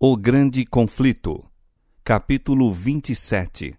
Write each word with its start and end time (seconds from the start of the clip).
O 0.00 0.16
Grande 0.16 0.64
Conflito, 0.64 1.44
capítulo 2.04 2.72
27 2.72 3.74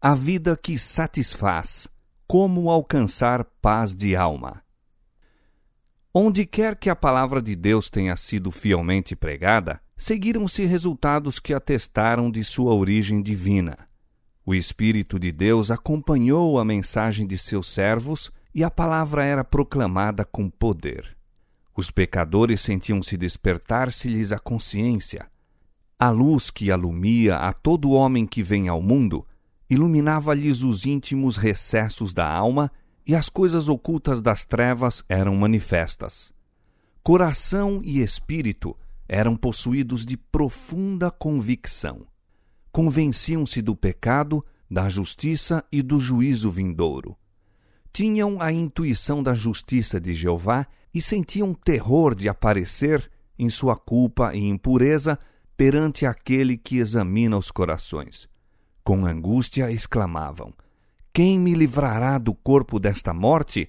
A 0.00 0.12
vida 0.12 0.58
que 0.60 0.76
satisfaz 0.76 1.86
Como 2.26 2.68
alcançar 2.68 3.44
paz 3.62 3.94
de 3.94 4.16
alma. 4.16 4.64
Onde 6.12 6.44
quer 6.44 6.74
que 6.74 6.90
a 6.90 6.96
palavra 6.96 7.40
de 7.40 7.54
Deus 7.54 7.88
tenha 7.88 8.16
sido 8.16 8.50
fielmente 8.50 9.14
pregada, 9.14 9.80
seguiram-se 9.96 10.64
resultados 10.64 11.38
que 11.38 11.54
atestaram 11.54 12.32
de 12.32 12.42
sua 12.42 12.74
origem 12.74 13.22
divina. 13.22 13.78
O 14.44 14.56
Espírito 14.56 15.20
de 15.20 15.30
Deus 15.30 15.70
acompanhou 15.70 16.58
a 16.58 16.64
mensagem 16.64 17.28
de 17.28 17.38
seus 17.38 17.68
servos 17.68 18.28
e 18.52 18.64
a 18.64 18.70
palavra 18.72 19.24
era 19.24 19.44
proclamada 19.44 20.24
com 20.24 20.50
poder. 20.50 21.16
Os 21.76 21.92
pecadores 21.92 22.60
sentiam-se 22.60 23.16
despertar-se-lhes 23.16 24.32
a 24.32 24.38
consciência. 24.40 25.32
A 25.98 26.10
luz 26.10 26.50
que 26.50 26.70
alumia 26.70 27.36
a 27.36 27.52
todo 27.52 27.92
homem 27.92 28.26
que 28.26 28.42
vem 28.42 28.68
ao 28.68 28.82
mundo 28.82 29.24
iluminava-lhes 29.70 30.62
os 30.62 30.84
íntimos 30.84 31.36
recessos 31.36 32.12
da 32.12 32.28
alma 32.28 32.70
e 33.06 33.14
as 33.14 33.28
coisas 33.28 33.68
ocultas 33.68 34.20
das 34.20 34.44
trevas 34.44 35.04
eram 35.08 35.36
manifestas. 35.36 36.32
Coração 37.02 37.80
e 37.84 38.00
espírito 38.00 38.76
eram 39.08 39.36
possuídos 39.36 40.04
de 40.04 40.16
profunda 40.16 41.10
convicção. 41.10 42.06
Convenciam-se 42.72 43.62
do 43.62 43.76
pecado, 43.76 44.44
da 44.70 44.88
justiça 44.88 45.64
e 45.70 45.82
do 45.82 46.00
juízo 46.00 46.50
vindouro. 46.50 47.16
Tinham 47.92 48.40
a 48.40 48.50
intuição 48.50 49.22
da 49.22 49.34
justiça 49.34 50.00
de 50.00 50.12
Jeová 50.12 50.66
e 50.92 51.00
sentiam 51.00 51.54
terror 51.54 52.14
de 52.14 52.28
aparecer, 52.28 53.08
em 53.38 53.48
sua 53.48 53.76
culpa 53.76 54.34
e 54.34 54.40
impureza, 54.44 55.18
perante 55.56 56.06
aquele 56.06 56.56
que 56.56 56.78
examina 56.78 57.36
os 57.36 57.50
corações. 57.50 58.28
Com 58.82 59.06
angústia 59.06 59.70
exclamavam: 59.70 60.52
Quem 61.12 61.38
me 61.38 61.54
livrará 61.54 62.18
do 62.18 62.34
corpo 62.34 62.78
desta 62.78 63.12
morte? 63.14 63.68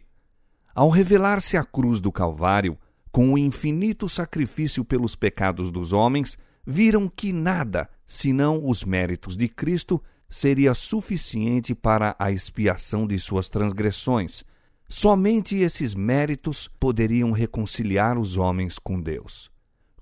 Ao 0.73 0.89
revelar-se 0.89 1.55
a 1.58 1.64
cruz 1.64 2.00
do 2.00 2.11
Calvário, 2.11 2.77
com 3.11 3.33
o 3.33 3.38
infinito 3.38 4.09
sacrifício 4.09 4.83
pelos 4.83 5.16
pecados 5.16 5.72
dos 5.72 5.94
homens, 5.94 6.38
viram 6.66 7.08
que 7.08 7.31
nada, 7.31 7.89
senão 8.05 8.67
os 8.67 8.83
méritos 8.83 9.38
de 9.38 9.47
Cristo, 9.47 10.02
seria 10.30 10.73
suficiente 10.73 11.73
para 11.73 12.16
a 12.20 12.31
expiação 12.31 13.08
de 13.08 13.17
suas 13.17 13.47
transgressões 13.47 14.44
Somente 14.88 15.55
esses 15.55 15.95
méritos 15.95 16.70
poderiam 16.80 17.31
reconciliar 17.31 18.20
os 18.20 18.38
homens 18.38 18.77
com 18.77 19.02
Deus. 19.02 19.49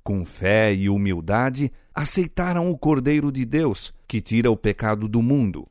Com 0.03 0.25
fé 0.25 0.73
e 0.73 0.89
humildade, 0.89 1.71
aceitaram 1.95 2.69
o 2.69 2.77
Cordeiro 2.77 3.31
de 3.31 3.45
Deus, 3.45 3.93
que 4.05 4.19
tira 4.19 4.51
o 4.51 4.57
pecado 4.57 5.07
do 5.07 5.21
mundo. 5.21 5.65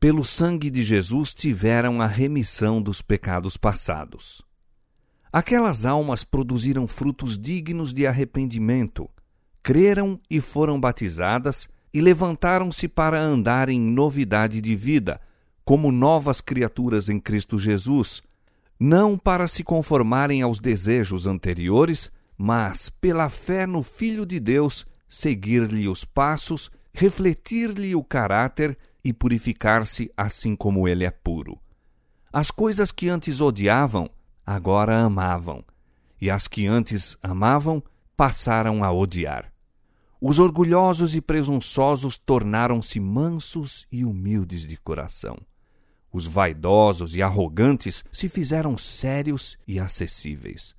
Pelo 0.00 0.24
sangue 0.24 0.68
de 0.68 0.82
Jesus 0.82 1.32
tiveram 1.32 2.02
a 2.02 2.06
remissão 2.08 2.82
dos 2.82 3.00
pecados 3.00 3.56
passados. 3.56 4.42
Aquelas 5.32 5.86
almas 5.86 6.24
produziram 6.24 6.88
frutos 6.88 7.38
dignos 7.38 7.94
de 7.94 8.04
arrependimento, 8.04 9.08
creram 9.62 10.20
e 10.28 10.40
foram 10.40 10.80
batizadas 10.80 11.68
e 11.94 12.00
levantaram-se 12.00 12.88
para 12.88 13.20
andar 13.20 13.68
em 13.68 13.80
novidade 13.80 14.60
de 14.60 14.74
vida, 14.74 15.20
como 15.64 15.92
novas 15.92 16.40
criaturas 16.40 17.08
em 17.08 17.20
Cristo 17.20 17.56
Jesus, 17.56 18.22
não 18.78 19.16
para 19.16 19.46
se 19.46 19.62
conformarem 19.62 20.42
aos 20.42 20.58
desejos 20.58 21.28
anteriores, 21.28 22.10
mas, 22.44 22.90
pela 22.90 23.28
fé 23.28 23.68
no 23.68 23.84
Filho 23.84 24.26
de 24.26 24.40
Deus, 24.40 24.84
seguir-lhe 25.08 25.86
os 25.86 26.04
passos, 26.04 26.72
refletir-lhe 26.92 27.94
o 27.94 28.02
caráter 28.02 28.76
e 29.04 29.12
purificar-se 29.12 30.12
assim 30.16 30.56
como 30.56 30.88
ele 30.88 31.04
é 31.04 31.10
puro. 31.12 31.56
As 32.32 32.50
coisas 32.50 32.90
que 32.90 33.08
antes 33.08 33.40
odiavam, 33.40 34.10
agora 34.44 35.04
amavam, 35.04 35.64
e 36.20 36.28
as 36.28 36.48
que 36.48 36.66
antes 36.66 37.16
amavam, 37.22 37.80
passaram 38.16 38.82
a 38.82 38.90
odiar. 38.90 39.52
Os 40.20 40.40
orgulhosos 40.40 41.14
e 41.14 41.20
presunçosos 41.20 42.18
tornaram-se 42.18 42.98
mansos 42.98 43.86
e 43.92 44.04
humildes 44.04 44.66
de 44.66 44.76
coração. 44.76 45.38
Os 46.12 46.26
vaidosos 46.26 47.14
e 47.14 47.22
arrogantes 47.22 48.02
se 48.10 48.28
fizeram 48.28 48.76
sérios 48.76 49.56
e 49.64 49.78
acessíveis. 49.78 50.74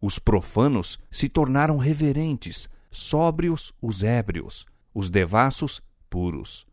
Os 0.00 0.18
profanos 0.18 0.98
se 1.10 1.28
tornaram 1.28 1.76
reverentes, 1.76 2.68
sóbrios 2.90 3.72
os 3.82 4.02
ébrios, 4.02 4.64
os 4.94 5.10
devassos 5.10 5.82
puros. 6.08 6.66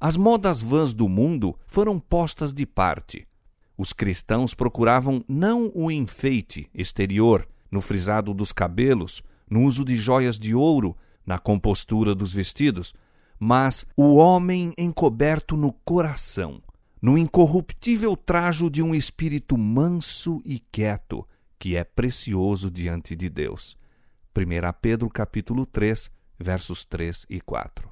As 0.00 0.16
modas 0.16 0.60
vãs 0.60 0.92
do 0.92 1.08
mundo 1.08 1.56
foram 1.66 2.00
postas 2.00 2.52
de 2.52 2.66
parte. 2.66 3.26
Os 3.78 3.92
cristãos 3.92 4.54
procuravam 4.54 5.24
não 5.28 5.70
o 5.74 5.90
enfeite 5.90 6.68
exterior, 6.74 7.46
no 7.70 7.80
frisado 7.80 8.34
dos 8.34 8.52
cabelos, 8.52 9.22
no 9.48 9.62
uso 9.62 9.84
de 9.84 9.96
joias 9.96 10.38
de 10.38 10.54
ouro, 10.54 10.96
na 11.24 11.38
compostura 11.38 12.14
dos 12.14 12.32
vestidos, 12.32 12.92
mas 13.38 13.86
o 13.96 14.16
homem 14.16 14.74
encoberto 14.76 15.56
no 15.56 15.72
coração, 15.72 16.60
no 17.00 17.16
incorruptível 17.16 18.16
trajo 18.16 18.68
de 18.68 18.82
um 18.82 18.94
espírito 18.94 19.56
manso 19.56 20.42
e 20.44 20.58
quieto, 20.58 21.26
que 21.60 21.76
é 21.76 21.84
precioso 21.84 22.70
diante 22.70 23.14
de 23.14 23.28
Deus. 23.28 23.76
1 24.34 24.40
Pedro 24.80 25.10
capítulo 25.10 25.66
3, 25.66 26.10
versos 26.38 26.84
3 26.86 27.26
e 27.28 27.38
4. 27.38 27.90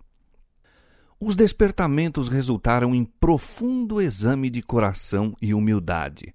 Os 1.20 1.36
despertamentos 1.36 2.28
resultaram 2.28 2.94
em 2.94 3.04
profundo 3.04 4.00
exame 4.00 4.48
de 4.48 4.62
coração 4.62 5.36
e 5.42 5.52
humildade. 5.52 6.34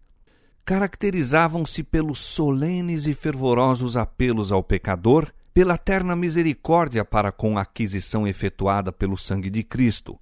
Caracterizavam-se 0.64 1.84
pelos 1.84 2.20
solenes 2.20 3.08
e 3.08 3.16
fervorosos 3.16 3.98
apelos 3.98 4.52
ao 4.52 4.62
pecador, 4.62 5.34
pela 5.54 5.78
terna 5.78 6.16
misericórdia 6.16 7.04
para 7.04 7.32
com 7.32 7.58
a 7.58 7.62
aquisição 7.62 8.28
efetuada 8.28 8.92
pelo 8.92 9.18
sangue 9.18 9.50
de 9.50 9.64
Cristo, 9.64 10.20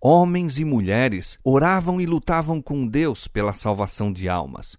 homens 0.00 0.58
e 0.58 0.64
mulheres 0.64 1.38
oravam 1.44 2.00
e 2.00 2.06
lutavam 2.06 2.62
com 2.62 2.86
Deus 2.86 3.26
pela 3.28 3.52
salvação 3.52 4.12
de 4.12 4.28
almas. 4.28 4.78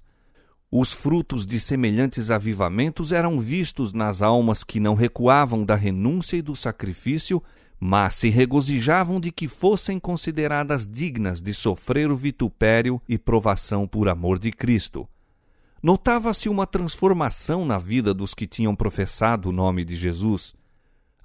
Os 0.71 0.93
frutos 0.93 1.47
de 1.47 1.59
semelhantes 1.59 2.29
avivamentos 2.29 3.11
eram 3.11 3.39
vistos 3.39 3.91
nas 3.91 4.21
almas 4.21 4.63
que 4.63 4.79
não 4.79 4.93
recuavam 4.93 5.65
da 5.65 5.75
renúncia 5.75 6.37
e 6.37 6.41
do 6.41 6.55
sacrifício, 6.55 7.41
mas 7.79 8.15
se 8.15 8.29
regozijavam 8.29 9.19
de 9.19 9.31
que 9.31 9.47
fossem 9.47 9.99
consideradas 9.99 10.85
dignas 10.85 11.41
de 11.41 11.53
sofrer 11.53 12.11
o 12.11 12.15
vitupério 12.15 13.01
e 13.09 13.17
provação 13.17 13.87
por 13.87 14.07
amor 14.07 14.37
de 14.37 14.51
Cristo. 14.51 15.07
Notava-se 15.81 16.49
uma 16.49 16.67
transformação 16.67 17.65
na 17.65 17.79
vida 17.79 18.13
dos 18.13 18.33
que 18.33 18.45
tinham 18.45 18.75
professado 18.75 19.49
o 19.49 19.51
nome 19.51 19.83
de 19.83 19.95
Jesus. 19.95 20.53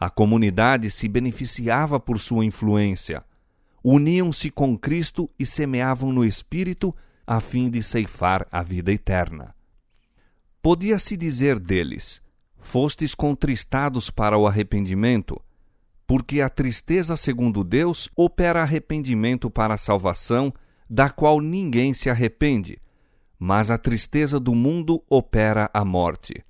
A 0.01 0.09
comunidade 0.09 0.91
se 0.91 1.07
beneficiava 1.07 2.01
por 2.01 2.19
sua 2.19 2.45
influência 2.45 3.23
uniam-se 3.85 4.51
com 4.51 4.79
Cristo 4.79 5.31
e 5.39 5.45
semeavam 5.45 6.11
no 6.11 6.25
Espírito 6.25 6.97
a 7.27 7.41
fim 7.41 7.71
de 7.71 7.83
ceifar 7.83 8.47
a 8.51 8.63
vida 8.63 8.93
eterna. 8.93 9.55
Podia-se 10.63 11.17
dizer 11.17 11.59
deles: 11.59 12.23
Fostes 12.59 13.15
contristados 13.15 14.11
para 14.11 14.39
o 14.39 14.47
arrependimento, 14.47 15.41
porque 16.07 16.41
a 16.41 16.49
tristeza, 16.49 17.17
segundo 17.17 17.63
Deus, 17.63 18.09
opera 18.17 18.63
arrependimento 18.63 19.51
para 19.51 19.75
a 19.75 19.79
salvação, 19.79 20.53
da 20.89 21.11
qual 21.11 21.41
ninguém 21.41 21.95
se 21.95 22.11
arrepende, 22.11 22.79
mas 23.39 23.71
a 23.71 23.79
tristeza 23.79 24.39
do 24.39 24.55
mundo 24.55 25.03
opera 25.09 25.71
a 25.73 25.85
morte. 25.85 26.45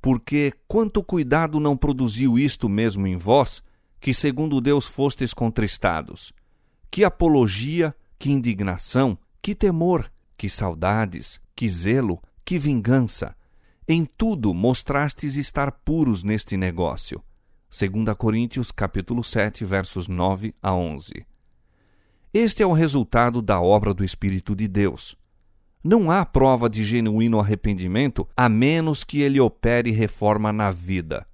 Porque 0.00 0.52
quanto 0.68 1.02
cuidado 1.02 1.58
não 1.58 1.76
produziu 1.76 2.38
isto 2.38 2.68
mesmo 2.68 3.06
em 3.06 3.16
vós, 3.16 3.62
que 4.00 4.12
segundo 4.12 4.60
Deus 4.60 4.86
fostes 4.86 5.32
contristados? 5.32 6.32
Que 6.90 7.04
apologia, 7.04 7.94
que 8.18 8.30
indignação, 8.30 9.18
que 9.44 9.54
temor, 9.54 10.10
que 10.38 10.48
saudades, 10.48 11.38
que 11.54 11.68
zelo, 11.68 12.18
que 12.46 12.56
vingança. 12.56 13.36
Em 13.86 14.06
tudo 14.06 14.54
mostrastes 14.54 15.36
estar 15.36 15.70
puros 15.70 16.24
neste 16.24 16.56
negócio. 16.56 17.22
2 17.68 18.16
Coríntios 18.16 18.72
capítulo 18.72 19.22
7, 19.22 19.62
versos 19.62 20.08
9 20.08 20.54
a 20.62 20.72
11. 20.72 21.26
Este 22.32 22.62
é 22.62 22.66
o 22.66 22.72
resultado 22.72 23.42
da 23.42 23.60
obra 23.60 23.92
do 23.92 24.02
Espírito 24.02 24.56
de 24.56 24.66
Deus. 24.66 25.14
Não 25.84 26.10
há 26.10 26.24
prova 26.24 26.70
de 26.70 26.82
genuíno 26.82 27.38
arrependimento 27.38 28.26
a 28.34 28.48
menos 28.48 29.04
que 29.04 29.20
ele 29.20 29.38
opere 29.38 29.90
reforma 29.90 30.54
na 30.54 30.70
vida. 30.70 31.26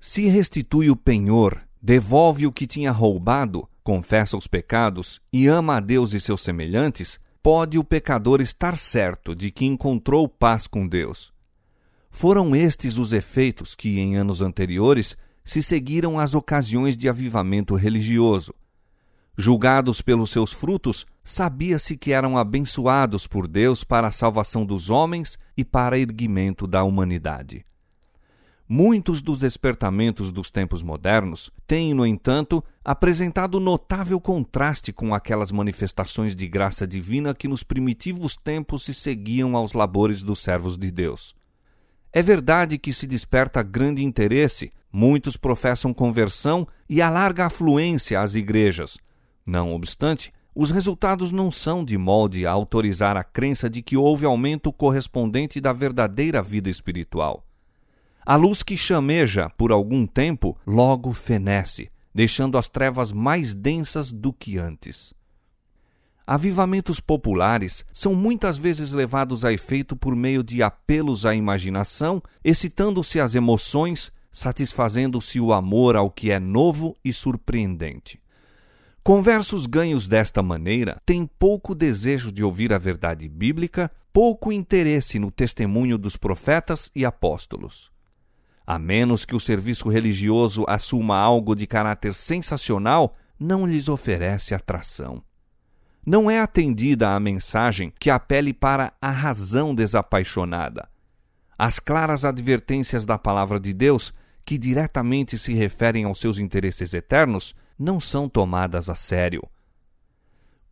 Se 0.00 0.26
restitui 0.26 0.90
o 0.90 0.96
penhor, 0.96 1.62
devolve 1.80 2.44
o 2.44 2.50
que 2.50 2.66
tinha 2.66 2.90
roubado, 2.90 3.68
confessa 3.84 4.36
os 4.36 4.48
pecados 4.48 5.20
e 5.32 5.46
ama 5.46 5.76
a 5.76 5.80
Deus 5.80 6.12
e 6.12 6.20
seus 6.20 6.40
semelhantes, 6.40 7.20
pode 7.46 7.78
o 7.78 7.84
pecador 7.84 8.40
estar 8.40 8.76
certo 8.76 9.32
de 9.32 9.52
que 9.52 9.64
encontrou 9.64 10.28
paz 10.28 10.66
com 10.66 10.84
Deus. 10.84 11.32
Foram 12.10 12.56
estes 12.56 12.98
os 12.98 13.12
efeitos 13.12 13.72
que, 13.72 14.00
em 14.00 14.16
anos 14.16 14.40
anteriores, 14.40 15.16
se 15.44 15.62
seguiram 15.62 16.18
as 16.18 16.34
ocasiões 16.34 16.96
de 16.96 17.08
avivamento 17.08 17.76
religioso. 17.76 18.52
Julgados 19.38 20.02
pelos 20.02 20.30
seus 20.30 20.52
frutos, 20.52 21.06
sabia-se 21.22 21.96
que 21.96 22.10
eram 22.10 22.36
abençoados 22.36 23.28
por 23.28 23.46
Deus 23.46 23.84
para 23.84 24.08
a 24.08 24.10
salvação 24.10 24.66
dos 24.66 24.90
homens 24.90 25.38
e 25.56 25.64
para 25.64 25.96
erguimento 25.96 26.66
da 26.66 26.82
humanidade. 26.82 27.64
Muitos 28.68 29.22
dos 29.22 29.38
despertamentos 29.38 30.32
dos 30.32 30.50
tempos 30.50 30.82
modernos 30.82 31.52
têm, 31.68 31.94
no 31.94 32.04
entanto, 32.04 32.64
apresentado 32.84 33.60
notável 33.60 34.20
contraste 34.20 34.92
com 34.92 35.14
aquelas 35.14 35.52
manifestações 35.52 36.34
de 36.34 36.48
graça 36.48 36.84
divina 36.84 37.32
que 37.32 37.46
nos 37.46 37.62
primitivos 37.62 38.36
tempos 38.36 38.82
se 38.82 38.92
seguiam 38.92 39.54
aos 39.54 39.72
labores 39.72 40.20
dos 40.20 40.40
servos 40.40 40.76
de 40.76 40.90
Deus. 40.90 41.32
É 42.12 42.20
verdade 42.20 42.76
que 42.76 42.92
se 42.92 43.06
desperta 43.06 43.62
grande 43.62 44.02
interesse, 44.02 44.72
muitos 44.92 45.36
professam 45.36 45.94
conversão 45.94 46.66
e 46.88 47.00
há 47.00 47.08
larga 47.08 47.46
afluência 47.46 48.20
às 48.20 48.34
igrejas. 48.34 48.98
Não 49.46 49.74
obstante, 49.74 50.32
os 50.52 50.72
resultados 50.72 51.30
não 51.30 51.52
são 51.52 51.84
de 51.84 51.96
molde 51.96 52.44
a 52.44 52.50
autorizar 52.50 53.16
a 53.16 53.22
crença 53.22 53.70
de 53.70 53.80
que 53.80 53.96
houve 53.96 54.26
aumento 54.26 54.72
correspondente 54.72 55.60
da 55.60 55.72
verdadeira 55.72 56.42
vida 56.42 56.68
espiritual. 56.68 57.46
A 58.28 58.34
luz 58.34 58.64
que 58.64 58.76
chameja 58.76 59.48
por 59.50 59.70
algum 59.70 60.04
tempo 60.04 60.58
logo 60.66 61.12
fenece, 61.12 61.92
deixando 62.12 62.58
as 62.58 62.68
trevas 62.68 63.12
mais 63.12 63.54
densas 63.54 64.10
do 64.10 64.32
que 64.32 64.58
antes. 64.58 65.14
Avivamentos 66.26 66.98
populares 66.98 67.86
são 67.92 68.16
muitas 68.16 68.58
vezes 68.58 68.92
levados 68.92 69.44
a 69.44 69.52
efeito 69.52 69.94
por 69.94 70.16
meio 70.16 70.42
de 70.42 70.60
apelos 70.60 71.24
à 71.24 71.36
imaginação, 71.36 72.20
excitando-se 72.42 73.20
as 73.20 73.36
emoções, 73.36 74.10
satisfazendo-se 74.32 75.38
o 75.38 75.52
amor 75.52 75.94
ao 75.94 76.10
que 76.10 76.32
é 76.32 76.40
novo 76.40 76.96
e 77.04 77.12
surpreendente. 77.12 78.20
Conversos 79.04 79.66
ganhos 79.66 80.08
desta 80.08 80.42
maneira 80.42 81.00
têm 81.06 81.30
pouco 81.38 81.76
desejo 81.76 82.32
de 82.32 82.42
ouvir 82.42 82.72
a 82.72 82.78
verdade 82.78 83.28
bíblica, 83.28 83.88
pouco 84.12 84.50
interesse 84.50 85.16
no 85.16 85.30
testemunho 85.30 85.96
dos 85.96 86.16
profetas 86.16 86.90
e 86.92 87.04
apóstolos 87.04 87.94
a 88.66 88.78
menos 88.78 89.24
que 89.24 89.36
o 89.36 89.40
serviço 89.40 89.88
religioso 89.88 90.64
assuma 90.66 91.16
algo 91.16 91.54
de 91.54 91.66
caráter 91.66 92.14
sensacional, 92.14 93.12
não 93.38 93.64
lhes 93.64 93.88
oferece 93.88 94.54
atração. 94.54 95.22
Não 96.04 96.30
é 96.30 96.40
atendida 96.40 97.10
a 97.10 97.20
mensagem 97.20 97.92
que 97.98 98.10
apele 98.10 98.52
para 98.52 98.92
a 99.00 99.10
razão 99.10 99.74
desapaixonada. 99.74 100.88
As 101.58 101.78
claras 101.78 102.24
advertências 102.24 103.06
da 103.06 103.16
palavra 103.16 103.58
de 103.58 103.72
Deus, 103.72 104.12
que 104.44 104.58
diretamente 104.58 105.38
se 105.38 105.54
referem 105.54 106.04
aos 106.04 106.20
seus 106.20 106.38
interesses 106.38 106.92
eternos, 106.92 107.54
não 107.78 108.00
são 108.00 108.28
tomadas 108.28 108.90
a 108.90 108.94
sério. 108.94 109.42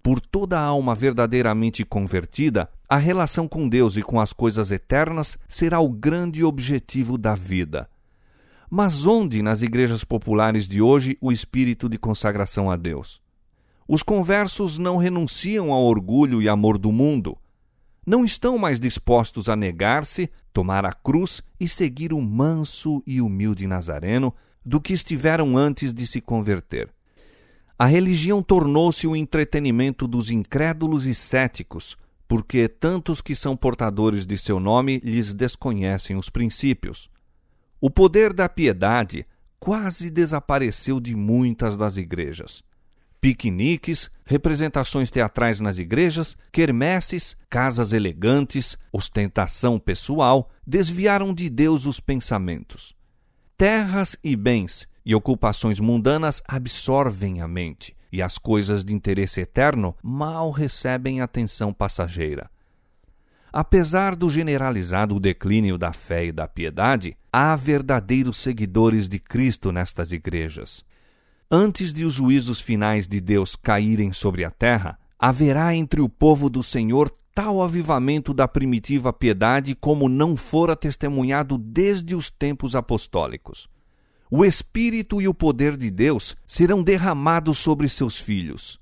Por 0.04 0.20
toda 0.20 0.60
a 0.60 0.62
alma 0.62 0.94
verdadeiramente 0.94 1.82
convertida, 1.82 2.68
a 2.86 2.98
relação 2.98 3.48
com 3.48 3.66
Deus 3.66 3.96
e 3.96 4.02
com 4.02 4.20
as 4.20 4.34
coisas 4.34 4.70
eternas 4.70 5.38
será 5.48 5.80
o 5.80 5.88
grande 5.88 6.44
objetivo 6.44 7.16
da 7.16 7.34
vida. 7.34 7.88
Mas 8.68 9.06
onde 9.06 9.40
nas 9.40 9.62
igrejas 9.62 10.04
populares 10.04 10.68
de 10.68 10.82
hoje 10.82 11.16
o 11.22 11.32
espírito 11.32 11.88
de 11.88 11.96
consagração 11.96 12.70
a 12.70 12.76
Deus? 12.76 13.22
Os 13.88 14.02
conversos 14.02 14.76
não 14.76 14.98
renunciam 14.98 15.72
ao 15.72 15.82
orgulho 15.82 16.42
e 16.42 16.50
amor 16.50 16.76
do 16.76 16.92
mundo. 16.92 17.38
Não 18.06 18.26
estão 18.26 18.58
mais 18.58 18.78
dispostos 18.78 19.48
a 19.48 19.56
negar-se, 19.56 20.28
tomar 20.52 20.84
a 20.84 20.92
cruz 20.92 21.40
e 21.58 21.66
seguir 21.66 22.12
o 22.12 22.20
manso 22.20 23.02
e 23.06 23.22
humilde 23.22 23.66
Nazareno 23.66 24.34
do 24.62 24.82
que 24.82 24.92
estiveram 24.92 25.56
antes 25.56 25.94
de 25.94 26.06
se 26.06 26.20
converter. 26.20 26.93
A 27.84 27.86
religião 27.86 28.42
tornou-se 28.42 29.06
o 29.06 29.14
entretenimento 29.14 30.08
dos 30.08 30.30
incrédulos 30.30 31.04
e 31.04 31.14
céticos, 31.14 31.98
porque 32.26 32.66
tantos 32.66 33.20
que 33.20 33.34
são 33.34 33.54
portadores 33.54 34.24
de 34.24 34.38
seu 34.38 34.58
nome 34.58 35.02
lhes 35.04 35.34
desconhecem 35.34 36.16
os 36.16 36.30
princípios. 36.30 37.10
O 37.78 37.90
poder 37.90 38.32
da 38.32 38.48
piedade 38.48 39.26
quase 39.60 40.08
desapareceu 40.08 40.98
de 40.98 41.14
muitas 41.14 41.76
das 41.76 41.98
igrejas. 41.98 42.62
Piqueniques, 43.20 44.10
representações 44.24 45.10
teatrais 45.10 45.60
nas 45.60 45.76
igrejas, 45.76 46.38
quermesses, 46.50 47.36
casas 47.50 47.92
elegantes, 47.92 48.78
ostentação 48.90 49.78
pessoal 49.78 50.50
desviaram 50.66 51.34
de 51.34 51.50
Deus 51.50 51.84
os 51.84 52.00
pensamentos. 52.00 52.96
Terras 53.58 54.16
e 54.24 54.34
bens 54.34 54.88
e 55.04 55.14
ocupações 55.14 55.80
mundanas 55.80 56.42
absorvem 56.48 57.40
a 57.40 57.48
mente, 57.48 57.94
e 58.10 58.22
as 58.22 58.38
coisas 58.38 58.84
de 58.84 58.94
interesse 58.94 59.40
eterno 59.40 59.94
mal 60.02 60.50
recebem 60.50 61.20
atenção 61.20 61.72
passageira. 61.72 62.50
Apesar 63.52 64.16
do 64.16 64.28
generalizado 64.30 65.20
declínio 65.20 65.78
da 65.78 65.92
fé 65.92 66.26
e 66.26 66.32
da 66.32 66.48
piedade, 66.48 67.16
há 67.32 67.54
verdadeiros 67.54 68.36
seguidores 68.38 69.08
de 69.08 69.18
Cristo 69.18 69.70
nestas 69.70 70.10
igrejas. 70.10 70.84
Antes 71.50 71.92
de 71.92 72.04
os 72.04 72.12
juízos 72.12 72.60
finais 72.60 73.06
de 73.06 73.20
Deus 73.20 73.54
caírem 73.54 74.12
sobre 74.12 74.44
a 74.44 74.50
terra, 74.50 74.98
haverá 75.18 75.74
entre 75.74 76.00
o 76.00 76.08
povo 76.08 76.50
do 76.50 76.62
Senhor 76.62 77.08
tal 77.34 77.62
avivamento 77.62 78.32
da 78.32 78.46
primitiva 78.46 79.12
piedade 79.12 79.74
como 79.74 80.08
não 80.08 80.36
fora 80.36 80.74
testemunhado 80.74 81.58
desde 81.58 82.14
os 82.14 82.30
tempos 82.30 82.74
apostólicos. 82.74 83.68
O 84.36 84.44
Espírito 84.44 85.22
e 85.22 85.28
o 85.28 85.32
poder 85.32 85.76
de 85.76 85.92
Deus 85.92 86.34
serão 86.44 86.82
derramados 86.82 87.56
sobre 87.56 87.88
seus 87.88 88.18
filhos. 88.18 88.80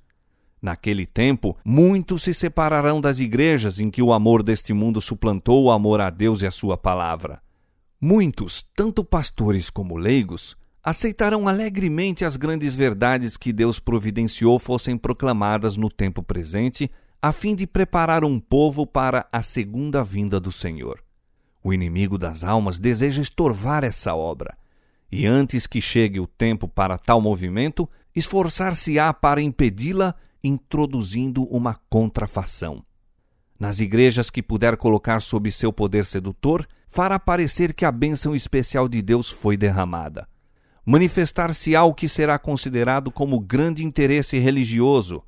Naquele 0.62 1.04
tempo, 1.04 1.58
muitos 1.62 2.22
se 2.22 2.32
separarão 2.32 3.02
das 3.02 3.18
igrejas 3.18 3.78
em 3.78 3.90
que 3.90 4.00
o 4.00 4.14
amor 4.14 4.42
deste 4.42 4.72
mundo 4.72 4.98
suplantou 4.98 5.62
o 5.64 5.70
amor 5.70 6.00
a 6.00 6.08
Deus 6.08 6.40
e 6.40 6.46
a 6.46 6.50
sua 6.50 6.78
palavra. 6.78 7.42
Muitos, 8.00 8.62
tanto 8.74 9.04
pastores 9.04 9.68
como 9.68 9.98
leigos, 9.98 10.56
aceitarão 10.82 11.46
alegremente 11.46 12.24
as 12.24 12.36
grandes 12.36 12.74
verdades 12.74 13.36
que 13.36 13.52
Deus 13.52 13.78
providenciou 13.78 14.58
fossem 14.58 14.96
proclamadas 14.96 15.76
no 15.76 15.90
tempo 15.90 16.22
presente, 16.22 16.90
a 17.20 17.30
fim 17.30 17.54
de 17.54 17.66
preparar 17.66 18.24
um 18.24 18.40
povo 18.40 18.86
para 18.86 19.28
a 19.30 19.42
segunda 19.42 20.02
vinda 20.02 20.40
do 20.40 20.50
Senhor. 20.50 21.04
O 21.62 21.74
inimigo 21.74 22.16
das 22.16 22.42
almas 22.42 22.78
deseja 22.78 23.20
estorvar 23.20 23.84
essa 23.84 24.14
obra, 24.14 24.56
e 25.12 25.26
antes 25.26 25.66
que 25.66 25.82
chegue 25.82 26.18
o 26.18 26.26
tempo 26.26 26.66
para 26.66 26.96
tal 26.96 27.20
movimento, 27.20 27.86
esforçar-se-á 28.16 29.12
para 29.12 29.42
impedi-la 29.42 30.14
introduzindo 30.42 31.44
uma 31.44 31.74
contrafação. 31.90 32.82
Nas 33.60 33.78
igrejas 33.78 34.30
que 34.30 34.42
puder 34.42 34.76
colocar 34.78 35.20
sob 35.20 35.52
seu 35.52 35.70
poder 35.70 36.06
sedutor, 36.06 36.66
fará 36.88 37.18
parecer 37.18 37.74
que 37.74 37.84
a 37.84 37.92
bênção 37.92 38.34
especial 38.34 38.88
de 38.88 39.02
Deus 39.02 39.30
foi 39.30 39.56
derramada. 39.56 40.26
Manifestar-se-á 40.84 41.84
o 41.84 41.94
que 41.94 42.08
será 42.08 42.38
considerado 42.38 43.10
como 43.10 43.38
grande 43.38 43.84
interesse 43.84 44.38
religioso. 44.38 45.22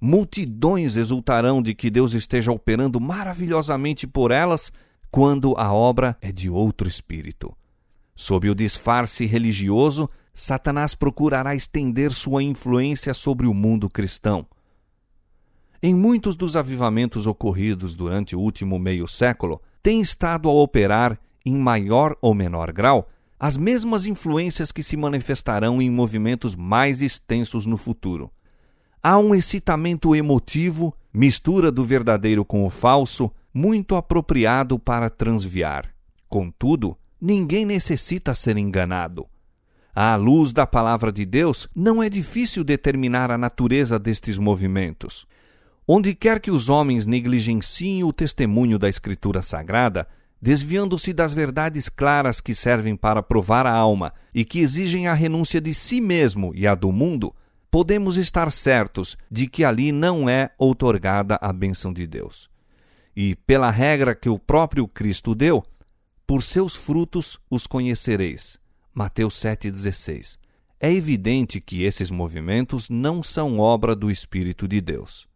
Multidões 0.00 0.96
exultarão 0.96 1.62
de 1.62 1.74
que 1.74 1.88
Deus 1.88 2.12
esteja 2.12 2.50
operando 2.50 3.00
maravilhosamente 3.00 4.06
por 4.06 4.32
elas, 4.32 4.72
quando 5.10 5.54
a 5.56 5.72
obra 5.72 6.16
é 6.20 6.32
de 6.32 6.50
outro 6.50 6.88
espírito. 6.88 7.56
Sob 8.22 8.48
o 8.48 8.54
disfarce 8.54 9.26
religioso, 9.26 10.08
Satanás 10.32 10.94
procurará 10.94 11.56
estender 11.56 12.12
sua 12.12 12.40
influência 12.40 13.12
sobre 13.14 13.48
o 13.48 13.52
mundo 13.52 13.90
cristão. 13.90 14.46
Em 15.82 15.92
muitos 15.92 16.36
dos 16.36 16.54
avivamentos 16.54 17.26
ocorridos 17.26 17.96
durante 17.96 18.36
o 18.36 18.38
último 18.38 18.78
meio 18.78 19.08
século, 19.08 19.60
tem 19.82 20.00
estado 20.00 20.48
a 20.48 20.52
operar, 20.52 21.18
em 21.44 21.56
maior 21.56 22.16
ou 22.22 22.32
menor 22.32 22.70
grau, 22.70 23.08
as 23.40 23.56
mesmas 23.56 24.06
influências 24.06 24.70
que 24.70 24.84
se 24.84 24.96
manifestarão 24.96 25.82
em 25.82 25.90
movimentos 25.90 26.54
mais 26.54 27.02
extensos 27.02 27.66
no 27.66 27.76
futuro. 27.76 28.30
Há 29.02 29.18
um 29.18 29.34
excitamento 29.34 30.14
emotivo, 30.14 30.94
mistura 31.12 31.72
do 31.72 31.84
verdadeiro 31.84 32.44
com 32.44 32.64
o 32.64 32.70
falso, 32.70 33.32
muito 33.52 33.96
apropriado 33.96 34.78
para 34.78 35.10
transviar. 35.10 35.92
Contudo, 36.28 36.96
ninguém 37.22 37.64
necessita 37.64 38.34
ser 38.34 38.56
enganado. 38.56 39.28
À 39.94 40.16
luz 40.16 40.52
da 40.52 40.66
palavra 40.66 41.12
de 41.12 41.24
Deus, 41.24 41.68
não 41.72 42.02
é 42.02 42.10
difícil 42.10 42.64
determinar 42.64 43.30
a 43.30 43.38
natureza 43.38 43.96
destes 43.96 44.38
movimentos. 44.38 45.24
Onde 45.86 46.14
quer 46.16 46.40
que 46.40 46.50
os 46.50 46.68
homens 46.68 47.06
negligenciem 47.06 48.02
o 48.02 48.12
testemunho 48.12 48.76
da 48.76 48.88
Escritura 48.88 49.40
Sagrada, 49.40 50.08
desviando-se 50.40 51.12
das 51.12 51.32
verdades 51.32 51.88
claras 51.88 52.40
que 52.40 52.56
servem 52.56 52.96
para 52.96 53.22
provar 53.22 53.66
a 53.66 53.72
alma 53.72 54.12
e 54.34 54.44
que 54.44 54.58
exigem 54.58 55.06
a 55.06 55.14
renúncia 55.14 55.60
de 55.60 55.72
si 55.72 56.00
mesmo 56.00 56.52
e 56.56 56.66
a 56.66 56.74
do 56.74 56.90
mundo, 56.90 57.32
podemos 57.70 58.16
estar 58.16 58.50
certos 58.50 59.16
de 59.30 59.46
que 59.46 59.64
ali 59.64 59.92
não 59.92 60.28
é 60.28 60.50
outorgada 60.58 61.38
a 61.40 61.52
bênção 61.52 61.92
de 61.92 62.04
Deus. 62.06 62.50
E, 63.14 63.36
pela 63.46 63.70
regra 63.70 64.14
que 64.14 64.28
o 64.28 64.38
próprio 64.38 64.88
Cristo 64.88 65.34
deu, 65.34 65.62
por 66.26 66.42
seus 66.42 66.76
frutos 66.76 67.38
os 67.50 67.66
conhecereis. 67.66 68.58
Mateus 68.94 69.34
7,16. 69.34 70.38
É 70.78 70.92
evidente 70.92 71.60
que 71.60 71.84
esses 71.84 72.10
movimentos 72.10 72.90
não 72.90 73.22
são 73.22 73.58
obra 73.58 73.94
do 73.94 74.10
Espírito 74.10 74.66
de 74.66 74.80
Deus. 74.80 75.28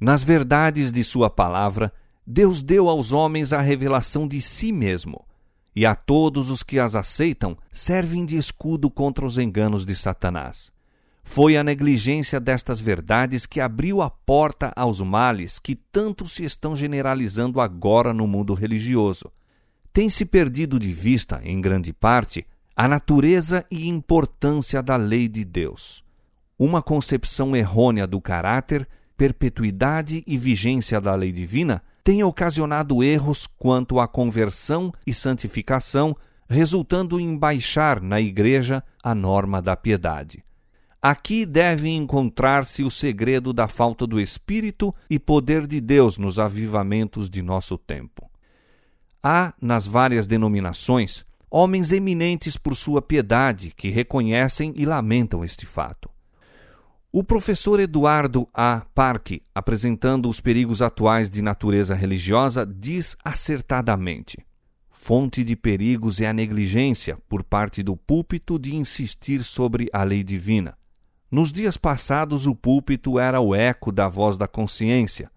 Nas 0.00 0.22
verdades 0.22 0.92
de 0.92 1.02
Sua 1.02 1.28
palavra, 1.28 1.92
Deus 2.24 2.62
deu 2.62 2.88
aos 2.88 3.10
homens 3.10 3.52
a 3.52 3.60
revelação 3.60 4.28
de 4.28 4.40
si 4.40 4.70
mesmo, 4.70 5.26
e 5.74 5.84
a 5.84 5.94
todos 5.94 6.50
os 6.50 6.62
que 6.62 6.78
as 6.78 6.94
aceitam 6.94 7.56
servem 7.70 8.24
de 8.24 8.36
escudo 8.36 8.90
contra 8.90 9.24
os 9.24 9.38
enganos 9.38 9.84
de 9.84 9.94
Satanás. 9.94 10.70
Foi 11.22 11.56
a 11.56 11.64
negligência 11.64 12.40
destas 12.40 12.80
verdades 12.80 13.44
que 13.44 13.60
abriu 13.60 14.00
a 14.00 14.08
porta 14.08 14.72
aos 14.74 15.00
males 15.00 15.58
que 15.58 15.74
tanto 15.74 16.26
se 16.26 16.44
estão 16.44 16.74
generalizando 16.74 17.60
agora 17.60 18.14
no 18.14 18.26
mundo 18.26 18.54
religioso. 18.54 19.30
Tem-se 19.92 20.24
perdido 20.24 20.78
de 20.78 20.92
vista, 20.92 21.40
em 21.42 21.60
grande 21.60 21.92
parte, 21.92 22.46
a 22.76 22.86
natureza 22.86 23.64
e 23.70 23.88
importância 23.88 24.82
da 24.82 24.96
lei 24.96 25.28
de 25.28 25.44
Deus. 25.44 26.04
Uma 26.58 26.80
concepção 26.80 27.56
errônea 27.56 28.06
do 28.06 28.20
caráter, 28.20 28.88
perpetuidade 29.16 30.22
e 30.26 30.36
vigência 30.36 31.00
da 31.00 31.14
lei 31.14 31.32
divina 31.32 31.82
tem 32.04 32.22
ocasionado 32.22 33.02
erros 33.02 33.46
quanto 33.58 33.98
à 33.98 34.06
conversão 34.06 34.92
e 35.06 35.12
santificação, 35.12 36.16
resultando 36.48 37.20
em 37.20 37.36
baixar 37.36 38.00
na 38.00 38.20
Igreja 38.20 38.82
a 39.02 39.14
norma 39.14 39.60
da 39.60 39.76
piedade. 39.76 40.44
Aqui 41.02 41.44
deve 41.44 41.88
encontrar-se 41.88 42.82
o 42.82 42.90
segredo 42.90 43.52
da 43.52 43.68
falta 43.68 44.06
do 44.06 44.20
Espírito 44.20 44.94
e 45.08 45.18
poder 45.18 45.66
de 45.66 45.80
Deus 45.80 46.18
nos 46.18 46.38
avivamentos 46.38 47.28
de 47.28 47.42
nosso 47.42 47.76
tempo. 47.76 48.28
Há, 49.22 49.52
nas 49.60 49.86
várias 49.86 50.26
denominações, 50.26 51.24
homens 51.50 51.92
eminentes 51.92 52.56
por 52.56 52.76
sua 52.76 53.02
piedade 53.02 53.72
que 53.76 53.88
reconhecem 53.88 54.72
e 54.76 54.84
lamentam 54.84 55.44
este 55.44 55.66
fato. 55.66 56.08
O 57.10 57.24
professor 57.24 57.80
Eduardo 57.80 58.46
A. 58.52 58.82
Parque, 58.94 59.42
apresentando 59.54 60.28
os 60.28 60.40
perigos 60.40 60.82
atuais 60.82 61.30
de 61.30 61.40
natureza 61.40 61.94
religiosa, 61.94 62.66
diz 62.66 63.16
acertadamente: 63.24 64.38
fonte 64.90 65.42
de 65.42 65.56
perigos 65.56 66.20
é 66.20 66.28
a 66.28 66.32
negligência 66.32 67.18
por 67.28 67.42
parte 67.42 67.82
do 67.82 67.96
púlpito 67.96 68.58
de 68.58 68.76
insistir 68.76 69.42
sobre 69.42 69.88
a 69.92 70.04
lei 70.04 70.22
divina. 70.22 70.76
Nos 71.30 71.50
dias 71.50 71.76
passados, 71.76 72.46
o 72.46 72.54
púlpito 72.54 73.18
era 73.18 73.40
o 73.40 73.54
eco 73.54 73.90
da 73.90 74.08
voz 74.08 74.36
da 74.36 74.46
consciência. 74.46 75.30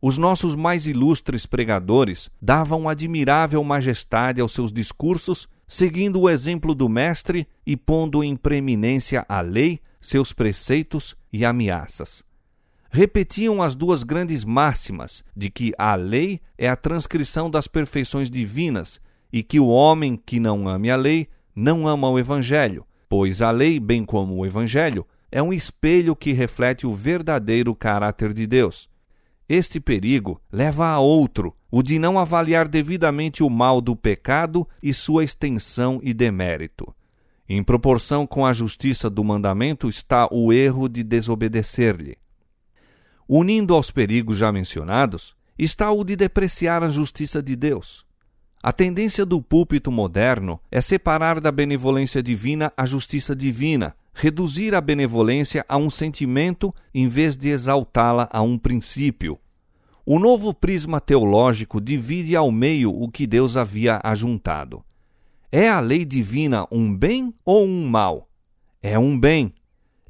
Os 0.00 0.16
nossos 0.16 0.54
mais 0.54 0.86
ilustres 0.86 1.44
pregadores 1.44 2.30
davam 2.40 2.88
admirável 2.88 3.62
majestade 3.64 4.40
aos 4.40 4.52
seus 4.52 4.72
discursos, 4.72 5.48
seguindo 5.66 6.20
o 6.20 6.30
exemplo 6.30 6.72
do 6.72 6.88
Mestre 6.88 7.48
e 7.66 7.76
pondo 7.76 8.22
em 8.22 8.36
preeminência 8.36 9.26
a 9.28 9.40
lei 9.40 9.80
seus 10.00 10.32
preceitos 10.32 11.16
e 11.32 11.44
ameaças. 11.44 12.24
Repetiam 12.90 13.60
as 13.60 13.74
duas 13.74 14.04
grandes 14.04 14.44
máximas 14.44 15.24
de 15.36 15.50
que 15.50 15.72
a 15.76 15.96
lei 15.96 16.40
é 16.56 16.68
a 16.68 16.76
transcrição 16.76 17.50
das 17.50 17.66
perfeições 17.66 18.30
divinas 18.30 19.00
e 19.32 19.42
que 19.42 19.58
o 19.58 19.66
homem 19.66 20.16
que 20.16 20.38
não 20.38 20.68
ame 20.68 20.90
a 20.90 20.96
lei 20.96 21.28
não 21.54 21.88
ama 21.88 22.08
o 22.08 22.18
Evangelho, 22.18 22.86
pois 23.08 23.42
a 23.42 23.50
lei, 23.50 23.80
bem 23.80 24.04
como 24.04 24.36
o 24.36 24.46
Evangelho, 24.46 25.04
é 25.30 25.42
um 25.42 25.52
espelho 25.52 26.14
que 26.14 26.32
reflete 26.32 26.86
o 26.86 26.94
verdadeiro 26.94 27.74
caráter 27.74 28.32
de 28.32 28.46
Deus. 28.46 28.88
Este 29.48 29.80
perigo 29.80 30.40
leva 30.52 30.88
a 30.88 30.98
outro, 30.98 31.56
o 31.70 31.82
de 31.82 31.98
não 31.98 32.18
avaliar 32.18 32.68
devidamente 32.68 33.42
o 33.42 33.48
mal 33.48 33.80
do 33.80 33.96
pecado 33.96 34.68
e 34.82 34.92
sua 34.92 35.24
extensão 35.24 36.00
e 36.02 36.12
demérito. 36.12 36.94
Em 37.48 37.62
proporção 37.62 38.26
com 38.26 38.44
a 38.44 38.52
justiça 38.52 39.08
do 39.08 39.24
mandamento 39.24 39.88
está 39.88 40.28
o 40.30 40.52
erro 40.52 40.86
de 40.86 41.02
desobedecer-lhe. 41.02 42.18
Unindo 43.26 43.74
aos 43.74 43.90
perigos 43.90 44.36
já 44.36 44.52
mencionados, 44.52 45.34
está 45.58 45.90
o 45.90 46.04
de 46.04 46.14
depreciar 46.14 46.82
a 46.82 46.90
justiça 46.90 47.42
de 47.42 47.56
Deus. 47.56 48.06
A 48.62 48.70
tendência 48.70 49.24
do 49.24 49.40
púlpito 49.40 49.90
moderno 49.90 50.60
é 50.70 50.82
separar 50.82 51.40
da 51.40 51.50
benevolência 51.50 52.22
divina 52.22 52.70
a 52.76 52.84
justiça 52.84 53.34
divina, 53.34 53.96
reduzir 54.18 54.74
a 54.74 54.80
benevolência 54.80 55.64
a 55.68 55.76
um 55.76 55.88
sentimento 55.88 56.74
em 56.92 57.06
vez 57.06 57.36
de 57.36 57.50
exaltá-la 57.50 58.28
a 58.32 58.42
um 58.42 58.58
princípio. 58.58 59.38
O 60.04 60.18
novo 60.18 60.52
prisma 60.52 61.00
teológico 61.00 61.80
divide 61.80 62.34
ao 62.34 62.50
meio 62.50 62.90
o 62.90 63.08
que 63.08 63.28
Deus 63.28 63.56
havia 63.56 64.00
ajuntado. 64.02 64.82
É 65.52 65.68
a 65.68 65.78
lei 65.78 66.04
divina 66.04 66.66
um 66.72 66.92
bem 66.92 67.32
ou 67.44 67.64
um 67.64 67.86
mal? 67.86 68.28
É 68.82 68.98
um 68.98 69.18
bem. 69.18 69.54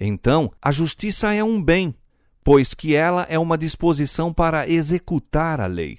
Então, 0.00 0.50
a 0.62 0.72
justiça 0.72 1.34
é 1.34 1.44
um 1.44 1.62
bem, 1.62 1.94
pois 2.42 2.72
que 2.72 2.94
ela 2.94 3.26
é 3.28 3.38
uma 3.38 3.58
disposição 3.58 4.32
para 4.32 4.66
executar 4.66 5.60
a 5.60 5.66
lei. 5.66 5.98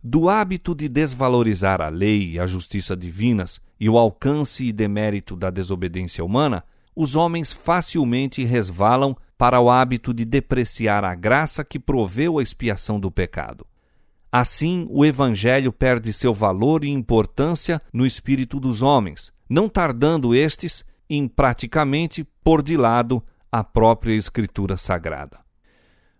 Do 0.00 0.28
hábito 0.28 0.72
de 0.72 0.88
desvalorizar 0.88 1.80
a 1.80 1.88
lei 1.88 2.32
e 2.32 2.38
a 2.38 2.46
justiça 2.46 2.96
divinas 2.96 3.60
e 3.78 3.88
o 3.88 3.98
alcance 3.98 4.66
e 4.66 4.72
demérito 4.72 5.34
da 5.34 5.50
desobediência 5.50 6.24
humana, 6.24 6.62
os 7.00 7.16
homens 7.16 7.50
facilmente 7.50 8.44
resvalam 8.44 9.16
para 9.38 9.58
o 9.58 9.70
hábito 9.70 10.12
de 10.12 10.22
depreciar 10.22 11.02
a 11.02 11.14
graça 11.14 11.64
que 11.64 11.78
proveu 11.78 12.38
a 12.38 12.42
expiação 12.42 13.00
do 13.00 13.10
pecado. 13.10 13.66
Assim, 14.30 14.86
o 14.90 15.02
Evangelho 15.02 15.72
perde 15.72 16.12
seu 16.12 16.34
valor 16.34 16.84
e 16.84 16.90
importância 16.90 17.80
no 17.90 18.04
espírito 18.04 18.60
dos 18.60 18.82
homens, 18.82 19.32
não 19.48 19.66
tardando 19.66 20.34
estes 20.34 20.84
em 21.08 21.26
praticamente 21.26 22.22
pôr 22.44 22.62
de 22.62 22.76
lado 22.76 23.24
a 23.50 23.64
própria 23.64 24.12
Escritura 24.12 24.76
Sagrada. 24.76 25.40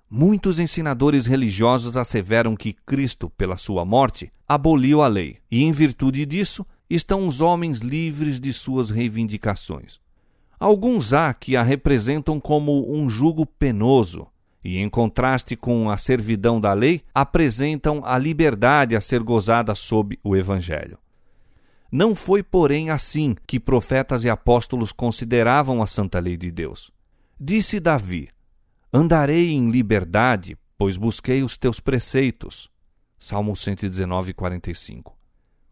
Muitos 0.09 0.59
ensinadores 0.59 1.27
religiosos 1.27 1.95
asseveram 1.95 2.57
que 2.57 2.73
Cristo, 2.73 3.29
pela 3.29 3.59
sua 3.59 3.85
morte, 3.85 4.33
aboliu 4.49 5.03
a 5.03 5.09
lei, 5.09 5.37
e 5.51 5.63
em 5.63 5.73
virtude 5.73 6.25
disso 6.25 6.67
estão 6.89 7.29
os 7.29 7.43
homens 7.43 7.81
livres 7.81 8.41
de 8.41 8.51
suas 8.55 8.89
reivindicações. 8.89 10.01
Alguns 10.61 11.15
há 11.15 11.33
que 11.33 11.57
a 11.57 11.63
representam 11.63 12.39
como 12.39 12.95
um 12.95 13.09
jugo 13.09 13.47
penoso, 13.47 14.27
e, 14.63 14.77
em 14.77 14.91
contraste 14.91 15.57
com 15.57 15.89
a 15.89 15.97
servidão 15.97 16.61
da 16.61 16.75
lei, 16.75 17.03
apresentam 17.15 18.03
a 18.05 18.19
liberdade 18.19 18.95
a 18.95 19.01
ser 19.01 19.23
gozada 19.23 19.75
sob 19.75 20.19
o 20.23 20.37
Evangelho. 20.37 20.99
Não 21.91 22.15
foi, 22.15 22.43
porém, 22.43 22.91
assim 22.91 23.35
que 23.47 23.59
profetas 23.59 24.23
e 24.23 24.29
apóstolos 24.29 24.93
consideravam 24.93 25.83
a 25.83 25.87
santa 25.87 26.21
lei 26.21 26.37
de 26.37 26.51
Deus. 26.51 26.91
Disse 27.41 27.81
Davi: 27.81 28.29
Andarei 28.93 29.53
em 29.53 29.71
liberdade, 29.71 30.59
pois 30.77 30.99
busquei 30.99 31.43
os 31.43 31.57
teus 31.57 31.81
preceitos. 31.81 32.69
Salmo 33.19 33.57
119, 33.57 34.35
45. 34.35 35.17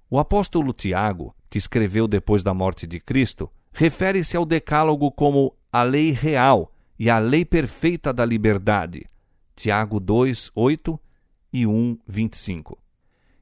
O 0.09 0.19
apóstolo 0.19 0.73
Tiago, 0.73 1.37
que 1.51 1.59
escreveu 1.59 2.09
depois 2.09 2.43
da 2.43 2.55
morte 2.55 2.87
de 2.87 2.99
Cristo, 2.99 3.51
refere-se 3.79 4.37
ao 4.37 4.45
Decálogo 4.45 5.09
como 5.13 5.55
a 5.73 5.85
lei 5.85 6.11
real 6.11 6.73
e 6.99 7.09
a 7.09 7.21
lei 7.21 7.45
perfeita 7.45 8.13
da 8.13 8.25
liberdade. 8.25 9.07
Tiago 9.55 10.01
2, 10.01 10.51
8 10.53 11.01
e 11.53 11.65
1, 11.65 11.97
25. 12.05 12.77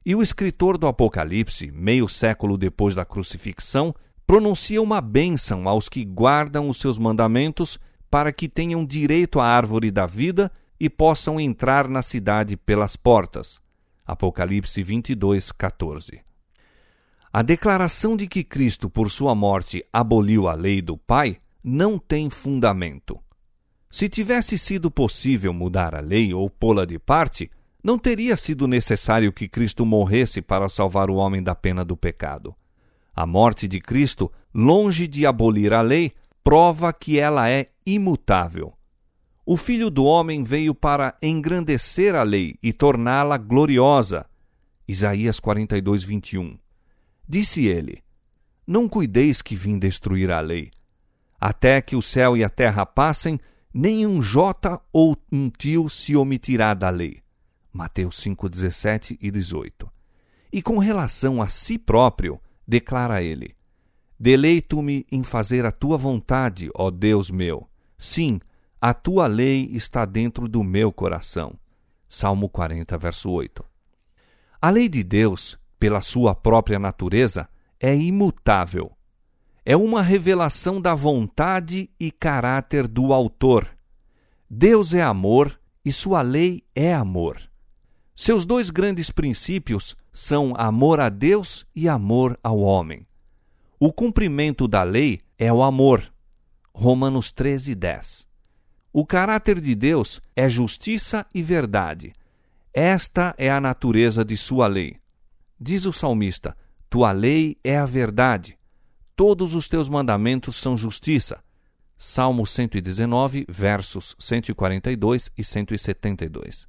E 0.05 0.13
o 0.13 0.21
escritor 0.21 0.77
do 0.77 0.85
Apocalipse, 0.85 1.71
meio 1.71 2.07
século 2.07 2.55
depois 2.55 2.93
da 2.93 3.03
crucifixão, 3.03 3.95
pronuncia 4.27 4.79
uma 4.79 5.01
bênção 5.01 5.67
aos 5.67 5.89
que 5.89 6.05
guardam 6.05 6.69
os 6.69 6.77
seus 6.77 6.99
mandamentos 6.99 7.79
para 8.07 8.31
que 8.31 8.47
tenham 8.47 8.85
direito 8.85 9.39
à 9.39 9.47
árvore 9.47 9.89
da 9.89 10.05
vida 10.05 10.51
e 10.79 10.87
possam 10.87 11.39
entrar 11.39 11.87
na 11.87 12.03
cidade 12.03 12.55
pelas 12.55 12.95
portas. 12.95 13.59
Apocalipse 14.05 14.83
22, 14.83 15.51
14. 15.51 16.26
A 17.37 17.43
declaração 17.43 18.17
de 18.17 18.25
que 18.25 18.43
Cristo, 18.43 18.89
por 18.89 19.11
sua 19.11 19.35
morte, 19.35 19.85
aboliu 19.93 20.47
a 20.47 20.55
lei 20.55 20.81
do 20.81 20.97
Pai 20.97 21.37
não 21.63 21.99
tem 21.99 22.31
fundamento. 22.31 23.19
Se 23.91 24.09
tivesse 24.09 24.57
sido 24.57 24.89
possível 24.89 25.53
mudar 25.53 25.93
a 25.93 25.99
lei 25.99 26.33
ou 26.33 26.49
pô-la 26.49 26.83
de 26.83 26.97
parte, 26.97 27.51
não 27.83 27.99
teria 27.99 28.35
sido 28.35 28.67
necessário 28.67 29.31
que 29.31 29.47
Cristo 29.47 29.85
morresse 29.85 30.41
para 30.41 30.67
salvar 30.67 31.11
o 31.11 31.17
homem 31.17 31.43
da 31.43 31.53
pena 31.53 31.85
do 31.85 31.95
pecado. 31.95 32.55
A 33.15 33.23
morte 33.23 33.67
de 33.67 33.79
Cristo, 33.79 34.31
longe 34.51 35.05
de 35.05 35.23
abolir 35.23 35.73
a 35.73 35.81
lei, 35.81 36.13
prova 36.43 36.91
que 36.91 37.19
ela 37.19 37.47
é 37.47 37.67
imutável. 37.85 38.73
O 39.45 39.55
Filho 39.55 39.91
do 39.91 40.05
Homem 40.05 40.43
veio 40.43 40.73
para 40.73 41.15
engrandecer 41.21 42.15
a 42.15 42.23
lei 42.23 42.55
e 42.63 42.73
torná-la 42.73 43.37
gloriosa. 43.37 44.25
Isaías 44.87 45.39
42, 45.39 46.03
21. 46.03 46.57
Disse 47.27 47.65
ele: 47.65 48.03
Não 48.65 48.87
cuideis 48.87 49.41
que 49.41 49.55
vim 49.55 49.77
destruir 49.77 50.31
a 50.31 50.39
lei. 50.39 50.71
Até 51.39 51.81
que 51.81 51.95
o 51.95 52.01
céu 52.01 52.35
e 52.35 52.43
a 52.43 52.49
terra 52.49 52.85
passem, 52.85 53.39
nem 53.73 54.07
um 54.07 54.21
jota 54.21 54.81
ou 54.91 55.15
um 55.31 55.49
tio 55.49 55.89
se 55.89 56.15
omitirá 56.15 56.73
da 56.73 56.89
lei. 56.89 57.21
Mateus 57.71 58.17
5, 58.17 58.49
17 58.49 59.19
e 59.21 59.29
18. 59.29 59.91
E 60.51 60.61
com 60.61 60.79
relação 60.79 61.41
a 61.41 61.47
si 61.47 61.77
próprio, 61.77 62.41
declara 62.67 63.21
ele: 63.21 63.55
Deleito-me 64.19 65.05
em 65.11 65.21
fazer 65.21 65.65
a 65.65 65.71
tua 65.71 65.97
vontade, 65.97 66.71
ó 66.73 66.89
Deus 66.89 67.29
meu. 67.29 67.69
Sim, 67.97 68.39
a 68.81 68.93
tua 68.93 69.27
lei 69.27 69.69
está 69.73 70.05
dentro 70.05 70.47
do 70.47 70.63
meu 70.63 70.91
coração. 70.91 71.53
Salmo 72.09 72.49
40, 72.49 72.97
verso 72.97 73.29
8. 73.29 73.63
A 74.61 74.69
lei 74.69 74.87
de 74.89 75.03
Deus, 75.03 75.57
pela 75.79 76.01
sua 76.01 76.33
própria 76.35 76.79
natureza, 76.79 77.47
é 77.79 77.95
imutável. 77.95 78.91
É 79.65 79.75
uma 79.75 80.01
revelação 80.01 80.81
da 80.81 80.95
vontade 80.95 81.89
e 81.99 82.11
caráter 82.11 82.87
do 82.87 83.13
autor. 83.13 83.67
Deus 84.49 84.93
é 84.93 85.01
amor 85.01 85.59
e 85.83 85.91
sua 85.91 86.21
lei 86.21 86.63
é 86.73 86.93
amor. 86.93 87.37
Seus 88.15 88.45
dois 88.45 88.69
grandes 88.71 89.11
princípios 89.11 89.95
são 90.11 90.53
amor 90.57 90.99
a 90.99 91.09
Deus 91.09 91.67
e 91.75 91.87
amor 91.87 92.39
ao 92.41 92.59
homem. 92.59 93.05
O 93.79 93.93
cumprimento 93.93 94.67
da 94.67 94.83
lei 94.83 95.21
é 95.37 95.53
o 95.53 95.61
amor. 95.61 96.11
Romanos 96.73 97.31
13, 97.31 97.75
10. 97.75 98.27
O 98.91 99.05
caráter 99.05 99.59
de 99.59 99.75
Deus 99.75 100.19
é 100.35 100.49
justiça 100.49 101.27
e 101.33 101.43
verdade. 101.43 102.13
Esta 102.73 103.35
é 103.37 103.51
a 103.51 103.61
natureza 103.61 104.25
de 104.25 104.35
sua 104.35 104.65
lei. 104.65 104.97
Diz 105.59 105.85
o 105.85 105.93
salmista: 105.93 106.55
Tua 106.89 107.11
lei 107.11 107.57
é 107.63 107.77
a 107.77 107.85
verdade. 107.85 108.57
Todos 109.15 109.55
os 109.55 109.67
teus 109.67 109.89
mandamentos 109.89 110.55
são 110.57 110.77
justiça. 110.77 111.43
Salmo 111.97 112.45
119, 112.45 113.47
versos 113.49 114.15
142 114.19 115.31
e 115.35 115.43
172. 115.43 116.67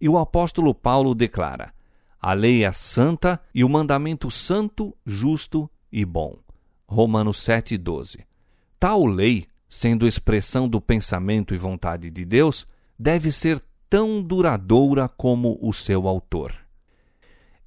E 0.00 0.08
o 0.08 0.16
apóstolo 0.16 0.72
Paulo 0.72 1.14
declara: 1.14 1.74
A 2.20 2.32
lei 2.32 2.64
é 2.64 2.70
santa 2.70 3.40
e 3.52 3.64
o 3.64 3.68
mandamento 3.68 4.30
santo, 4.30 4.96
justo 5.04 5.68
e 5.90 6.04
bom. 6.04 6.38
Romanos 6.86 7.38
7,12. 7.38 8.24
Tal 8.78 9.04
lei, 9.04 9.46
sendo 9.68 10.06
expressão 10.06 10.68
do 10.68 10.80
pensamento 10.80 11.54
e 11.54 11.58
vontade 11.58 12.10
de 12.10 12.24
Deus, 12.24 12.66
deve 12.96 13.32
ser 13.32 13.60
tão 13.90 14.22
duradoura 14.22 15.08
como 15.08 15.58
o 15.60 15.72
seu 15.72 16.06
autor. 16.06 16.61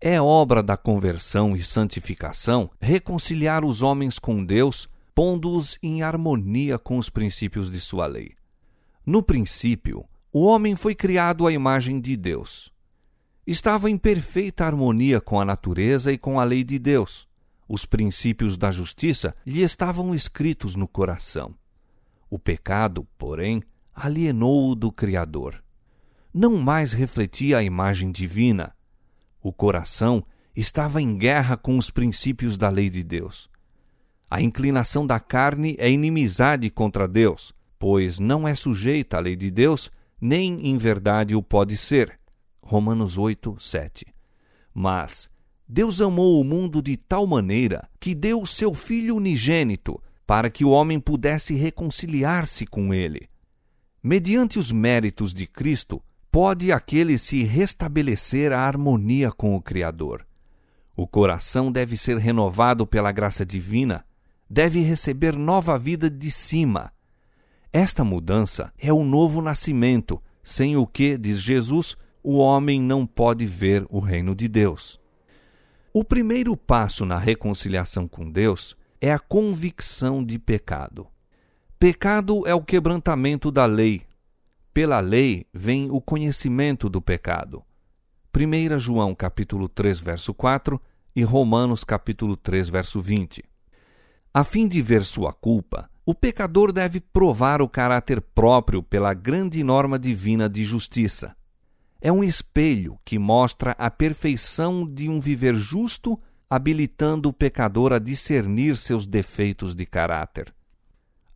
É 0.08 0.22
obra 0.22 0.62
da 0.62 0.78
conversão 0.78 1.56
e 1.56 1.64
santificação 1.64 2.70
reconciliar 2.80 3.66
os 3.66 3.82
homens 3.82 4.20
com 4.20 4.46
Deus, 4.46 4.88
pondo-os 5.16 5.80
em 5.82 6.04
harmonia 6.04 6.78
com 6.78 7.00
os 7.00 7.10
princípios 7.10 7.72
de 7.72 7.80
sua 7.80 8.06
lei. 8.06 8.36
No 9.04 9.24
princípio, 9.24 10.06
o 10.32 10.46
homem 10.46 10.76
foi 10.76 10.94
criado 10.94 11.48
à 11.48 11.52
imagem 11.52 12.00
de 12.00 12.16
Deus. 12.16 12.72
Estava 13.48 13.90
em 13.90 13.98
perfeita 13.98 14.64
harmonia 14.64 15.20
com 15.20 15.42
a 15.42 15.46
natureza 15.46 16.12
e 16.12 16.20
com 16.20 16.40
a 16.40 16.44
lei 16.44 16.64
de 16.64 16.78
Deus. 16.78 17.28
Os 17.68 17.84
princípios 17.84 18.60
da 18.60 18.70
justiça 18.70 19.36
lhe 19.44 19.64
estavam 19.64 20.14
escritos 20.14 20.76
no 20.76 20.88
coração. 20.88 21.56
O 22.30 22.38
pecado, 22.38 23.08
porém, 23.18 23.64
alienou-o 23.92 24.76
do 24.76 24.92
Criador. 24.92 25.64
Não 26.32 26.58
mais 26.58 26.94
refletia 26.94 27.58
a 27.58 27.64
imagem 27.64 28.12
divina. 28.12 28.72
O 29.46 29.54
coração 29.54 30.26
estava 30.56 31.00
em 31.00 31.16
guerra 31.16 31.56
com 31.56 31.78
os 31.78 31.92
princípios 31.92 32.58
da 32.58 32.68
lei 32.68 32.90
de 32.90 33.04
Deus. 33.04 33.48
A 34.28 34.42
inclinação 34.42 35.06
da 35.06 35.20
carne 35.20 35.76
é 35.78 35.88
inimizade 35.88 36.68
contra 36.72 37.08
Deus, 37.08 37.54
pois 37.78 38.18
não 38.18 38.48
é 38.48 38.56
sujeita 38.56 39.18
à 39.18 39.20
lei 39.20 39.36
de 39.36 39.52
Deus, 39.52 39.92
nem 40.20 40.66
em 40.66 40.80
verdade 40.80 41.36
o 41.36 41.44
pode 41.44 41.78
ser. 41.78 42.20
Romanos 42.60 43.20
8, 43.20 43.58
7. 43.60 44.08
Mas 44.74 45.30
Deus 45.70 46.02
amou 46.02 46.42
o 46.42 46.44
mundo 46.44 46.82
de 46.82 46.98
tal 46.98 47.28
maneira 47.28 47.88
que 48.00 48.16
deu 48.16 48.42
o 48.42 48.48
seu 48.48 48.74
Filho 48.74 49.16
unigênito 49.16 50.02
para 50.26 50.50
que 50.50 50.66
o 50.66 50.72
homem 50.72 51.00
pudesse 51.00 51.54
reconciliar-se 51.54 52.66
com 52.66 52.92
ele. 52.92 53.30
Mediante 54.02 54.58
os 54.58 54.72
méritos 54.72 55.36
de 55.36 55.46
Cristo, 55.46 56.02
pode 56.36 56.70
aquele 56.70 57.18
se 57.18 57.46
restabelecer 57.46 58.52
a 58.52 58.60
harmonia 58.60 59.32
com 59.32 59.56
o 59.56 59.62
Criador. 59.62 60.28
O 60.94 61.08
coração 61.08 61.72
deve 61.72 61.96
ser 61.96 62.18
renovado 62.18 62.86
pela 62.86 63.10
graça 63.10 63.46
divina, 63.46 64.06
deve 64.50 64.82
receber 64.82 65.34
nova 65.38 65.78
vida 65.78 66.10
de 66.10 66.30
cima. 66.30 66.92
Esta 67.72 68.04
mudança 68.04 68.74
é 68.78 68.92
o 68.92 69.02
novo 69.02 69.42
nascimento, 69.42 70.22
sem 70.44 70.76
o 70.76 70.86
que, 70.86 71.18
diz 71.18 71.40
Jesus, 71.40 71.96
o 72.22 72.40
homem 72.40 72.82
não 72.82 73.08
pode 73.08 73.46
ver 73.46 73.86
o 73.90 74.02
reino 74.02 74.36
de 74.36 74.50
Deus. 74.50 75.00
O 75.94 76.04
primeiro 76.04 76.58
passo 76.58 77.06
na 77.06 77.18
reconciliação 77.18 78.10
com 78.10 78.30
Deus 78.30 78.76
é 79.00 79.10
a 79.10 79.20
convicção 79.20 80.22
de 80.22 80.38
pecado. 80.38 81.08
Pecado 81.80 82.46
é 82.46 82.54
o 82.54 82.62
quebrantamento 82.62 83.50
da 83.50 83.66
lei. 83.66 84.05
Pela 84.76 85.00
lei 85.00 85.48
vem 85.52 85.90
o 85.90 86.00
conhecimento 86.00 86.88
do 86.88 87.02
pecado. 87.02 87.64
1 88.36 88.78
João 88.78 89.16
capítulo 89.16 89.68
3, 89.68 90.00
verso 90.00 90.36
4 90.36 90.80
e 91.16 91.24
Romanos 91.24 91.84
capítulo 91.84 92.38
3, 92.38 92.70
verso 92.70 93.02
20. 93.02 93.44
A 94.32 94.44
fim 94.44 94.68
de 94.68 94.84
ver 94.84 95.04
sua 95.04 95.34
culpa, 95.34 95.90
o 96.06 96.14
pecador 96.14 96.72
deve 96.72 97.00
provar 97.00 97.60
o 97.60 97.68
caráter 97.68 98.22
próprio 98.22 98.84
pela 98.84 99.16
grande 99.16 99.64
norma 99.64 99.98
divina 99.98 100.48
de 100.48 100.64
justiça 100.64 101.36
é 102.06 102.12
um 102.12 102.24
espelho 102.24 103.00
que 103.04 103.18
mostra 103.18 103.72
a 103.80 103.90
perfeição 103.90 104.88
de 104.88 105.10
um 105.10 105.20
viver 105.20 105.56
justo, 105.56 106.20
habilitando 106.48 107.30
o 107.30 107.34
pecador 107.34 107.92
a 107.92 107.98
discernir 107.98 108.78
seus 108.78 109.08
defeitos 109.08 109.74
de 109.74 109.88
caráter. 109.88 110.54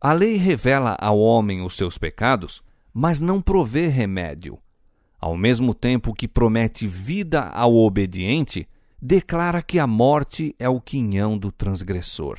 A 0.00 0.12
lei 0.12 0.36
revela 0.36 0.96
ao 1.00 1.18
homem 1.18 1.60
os 1.60 1.76
seus 1.76 1.98
pecados, 1.98 2.62
mas 2.92 3.20
não 3.20 3.40
provê 3.40 3.88
remédio. 3.88 4.58
Ao 5.20 5.36
mesmo 5.36 5.74
tempo 5.74 6.14
que 6.14 6.26
promete 6.26 6.86
vida 6.86 7.42
ao 7.42 7.74
obediente, 7.74 8.66
declara 9.00 9.62
que 9.62 9.78
a 9.78 9.86
morte 9.86 10.54
é 10.58 10.68
o 10.68 10.80
quinhão 10.80 11.36
do 11.36 11.52
transgressor. 11.52 12.38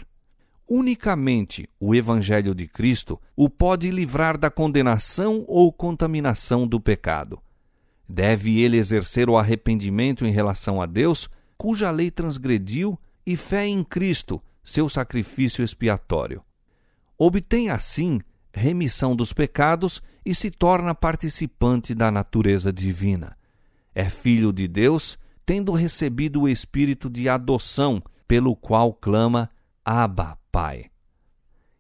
Unicamente 0.68 1.70
o 1.80 1.94
Evangelho 1.94 2.56
de 2.56 2.68
Cristo 2.68 3.20
o 3.36 3.50
pode 3.50 3.92
livrar 3.92 4.38
da 4.38 4.50
condenação 4.50 5.44
ou 5.48 5.72
contaminação 5.72 6.68
do 6.68 6.80
pecado. 6.80 7.42
Deve 8.08 8.60
ele 8.60 8.78
exercer 8.78 9.30
o 9.30 9.38
arrependimento 9.38 10.26
em 10.26 10.32
relação 10.32 10.82
a 10.82 10.86
Deus, 10.86 11.30
cuja 11.58 11.92
lei 11.92 12.10
transgrediu, 12.10 12.98
e 13.26 13.36
fé 13.36 13.68
em 13.68 13.84
Cristo, 13.84 14.42
seu 14.64 14.90
sacrifício 14.90 15.64
expiatório. 15.64 16.44
Obtém 17.18 17.70
assim 17.70 18.20
remissão 18.54 19.16
dos 19.16 19.34
pecados 19.34 20.02
e 20.26 20.36
se 20.36 20.52
torna 20.52 20.94
participante 20.94 21.96
da 21.96 22.12
natureza 22.12 22.72
divina. 22.72 23.38
É 23.94 24.10
filho 24.10 24.54
de 24.54 24.68
Deus, 24.68 25.18
tendo 25.46 25.74
recebido 25.74 26.42
o 26.42 26.50
espírito 26.50 27.10
de 27.10 27.28
adoção, 27.28 28.02
pelo 28.28 28.56
qual 28.56 28.94
clama: 28.94 29.50
Abba, 29.84 30.38
Pai. 30.52 30.92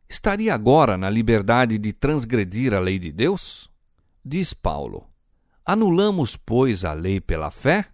Estaria 0.10 0.54
agora 0.54 0.98
na 0.98 1.10
liberdade 1.10 1.78
de 1.78 1.94
transgredir 1.94 2.74
a 2.74 2.80
lei 2.80 3.00
de 3.00 3.12
Deus? 3.12 3.70
Diz 4.26 4.54
Paulo: 4.54 5.08
Anulamos, 5.66 6.36
pois, 6.36 6.84
a 6.84 6.92
lei 6.92 7.22
pela 7.22 7.50
fé? 7.50 7.86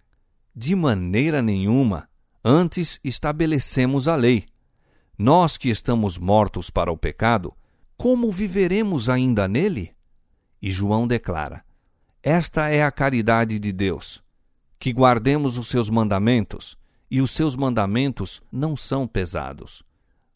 De 0.54 0.74
maneira 0.74 1.40
nenhuma. 1.40 2.08
Antes 2.44 2.98
estabelecemos 3.04 4.08
a 4.08 4.16
lei. 4.16 4.46
Nós 5.16 5.56
que 5.56 5.68
estamos 5.68 6.18
mortos 6.18 6.70
para 6.70 6.90
o 6.90 6.96
pecado, 6.96 7.54
como 7.98 8.30
viveremos 8.30 9.08
ainda 9.08 9.48
nele? 9.48 9.92
E 10.62 10.70
João 10.70 11.06
declara: 11.06 11.64
Esta 12.22 12.68
é 12.68 12.84
a 12.84 12.92
caridade 12.92 13.58
de 13.58 13.72
Deus, 13.72 14.22
que 14.78 14.92
guardemos 14.92 15.58
os 15.58 15.66
seus 15.66 15.90
mandamentos, 15.90 16.78
e 17.10 17.20
os 17.20 17.32
seus 17.32 17.56
mandamentos 17.56 18.40
não 18.52 18.76
são 18.76 19.04
pesados. 19.04 19.82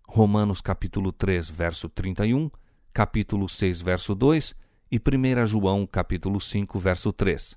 Romanos 0.08 0.60
capítulo 0.60 1.12
3, 1.12 1.48
verso 1.48 1.88
31, 1.88 2.50
capítulo 2.92 3.48
6, 3.48 3.80
verso 3.80 4.14
2 4.16 4.56
e 4.90 4.98
1 4.98 5.46
João 5.46 5.86
capítulo 5.86 6.40
5, 6.40 6.78
verso 6.80 7.12
3. 7.12 7.56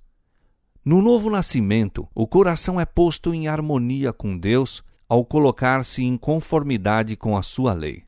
No 0.85 1.01
novo 1.01 1.31
nascimento, 1.31 2.07
o 2.13 2.27
coração 2.27 2.79
é 2.79 2.85
posto 2.85 3.33
em 3.33 3.47
harmonia 3.47 4.13
com 4.13 4.37
Deus 4.37 4.83
ao 5.09 5.25
colocar-se 5.25 6.03
em 6.03 6.15
conformidade 6.15 7.15
com 7.15 7.35
a 7.35 7.41
sua 7.41 7.73
lei. 7.73 8.04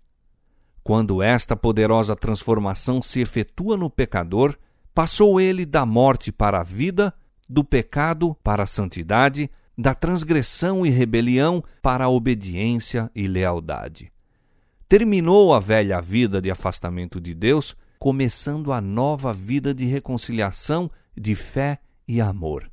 Quando 0.88 1.22
esta 1.22 1.54
poderosa 1.54 2.16
transformação 2.16 3.02
se 3.02 3.20
efetua 3.20 3.76
no 3.76 3.90
pecador, 3.90 4.58
passou 4.96 5.38
ele 5.38 5.66
da 5.66 5.86
morte 5.86 6.32
para 6.32 6.62
a 6.62 6.64
vida, 6.64 7.14
do 7.50 7.62
pecado 7.62 8.34
para 8.42 8.64
a 8.64 8.66
santidade, 8.66 9.52
da 9.78 9.94
transgressão 9.94 10.86
e 10.86 10.90
rebelião 10.90 11.62
para 11.82 12.06
a 12.06 12.10
obediência 12.10 13.12
e 13.14 13.28
lealdade. 13.28 14.14
Terminou 14.88 15.54
a 15.54 15.60
velha 15.60 16.00
vida 16.00 16.42
de 16.42 16.50
afastamento 16.50 17.20
de 17.20 17.34
Deus 17.34 17.76
começando 18.00 18.72
a 18.72 18.80
nova 18.80 19.34
vida 19.34 19.74
de 19.74 19.86
reconciliação, 19.88 20.90
de 21.18 21.36
fé 21.36 21.80
e 22.08 22.22
amor. 22.22 22.72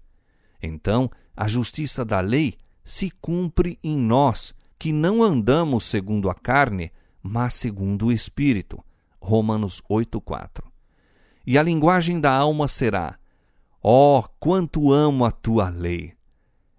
Então, 0.62 1.10
a 1.36 1.48
justiça 1.48 2.04
da 2.04 2.20
lei 2.20 2.54
se 2.84 3.10
cumpre 3.20 3.76
em 3.82 3.98
nós, 3.98 4.54
que 4.78 4.92
não 4.92 5.20
andamos 5.20 5.82
segundo 5.82 6.30
a 6.30 6.34
carne, 6.34 6.92
mas 7.26 7.54
segundo 7.54 8.06
o 8.06 8.12
Espírito. 8.12 8.84
Romanos 9.18 9.80
8,4. 9.90 10.62
E 11.46 11.56
a 11.56 11.62
linguagem 11.62 12.20
da 12.20 12.30
alma 12.30 12.68
será: 12.68 13.18
Ó, 13.82 14.18
oh, 14.18 14.28
quanto 14.38 14.92
amo 14.92 15.24
a 15.24 15.30
tua 15.30 15.70
lei! 15.70 16.12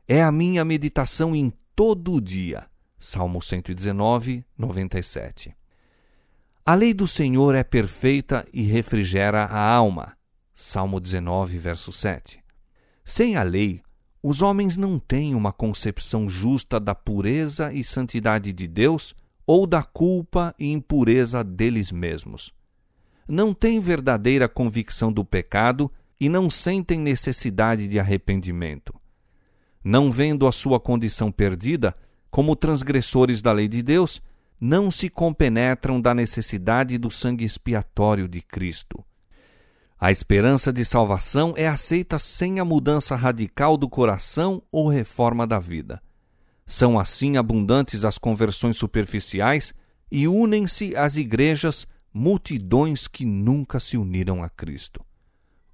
É 0.07 0.21
a 0.21 0.31
minha 0.31 0.63
meditação 0.63 1.35
em 1.35 1.51
todo 1.75 2.13
o 2.13 2.21
dia. 2.21 2.67
Salmo 2.99 3.41
119, 3.41 4.45
97. 4.55 5.55
A 6.63 6.75
lei 6.75 6.93
do 6.93 7.07
Senhor 7.07 7.55
é 7.55 7.63
perfeita 7.63 8.45
e 8.53 8.61
refrigera 8.61 9.45
a 9.45 9.59
alma. 9.59 10.15
Salmo 10.53 10.99
19, 10.99 11.57
verso 11.57 11.91
7. 11.91 12.39
Sem 13.03 13.35
a 13.35 13.41
lei, 13.41 13.81
os 14.21 14.43
homens 14.43 14.77
não 14.77 14.99
têm 14.99 15.33
uma 15.33 15.51
concepção 15.51 16.29
justa 16.29 16.79
da 16.79 16.93
pureza 16.93 17.73
e 17.73 17.83
santidade 17.83 18.53
de 18.53 18.67
Deus 18.67 19.15
ou 19.45 19.67
da 19.67 19.83
culpa 19.83 20.53
e 20.57 20.71
impureza 20.71 21.43
deles 21.43 21.91
mesmos. 21.91 22.53
Não 23.27 23.53
têm 23.53 23.79
verdadeira 23.79 24.47
convicção 24.47 25.11
do 25.11 25.25
pecado 25.25 25.91
e 26.19 26.29
não 26.29 26.49
sentem 26.49 26.99
necessidade 26.99 27.87
de 27.87 27.99
arrependimento. 27.99 28.93
Não 29.83 30.11
vendo 30.11 30.47
a 30.47 30.51
sua 30.51 30.79
condição 30.79 31.31
perdida, 31.31 31.95
como 32.31 32.55
transgressores 32.55 33.41
da 33.41 33.51
lei 33.51 33.67
de 33.67 33.81
Deus, 33.81 34.21
não 34.59 34.89
se 34.89 35.09
compenetram 35.09 36.01
da 36.01 36.13
necessidade 36.13 36.97
do 36.97 37.11
sangue 37.11 37.45
expiatório 37.45 38.27
de 38.27 38.41
Cristo. 38.41 39.03
A 39.99 40.11
esperança 40.11 40.73
de 40.73 40.83
salvação 40.83 41.53
é 41.55 41.67
aceita 41.67 42.19
sem 42.19 42.59
a 42.59 42.65
mudança 42.65 43.15
radical 43.15 43.77
do 43.77 43.87
coração 43.87 44.61
ou 44.71 44.89
reforma 44.89 45.47
da 45.47 45.59
vida. 45.59 46.01
São 46.65 46.99
assim 46.99 47.37
abundantes 47.37 48.03
as 48.03 48.17
conversões 48.17 48.77
superficiais 48.77 49.73
e 50.11 50.27
unem-se 50.27 50.95
às 50.95 51.15
igrejas 51.15 51.87
multidões 52.13 53.07
que 53.07 53.25
nunca 53.25 53.79
se 53.79 53.97
uniram 53.97 54.43
a 54.43 54.49
Cristo. 54.49 55.05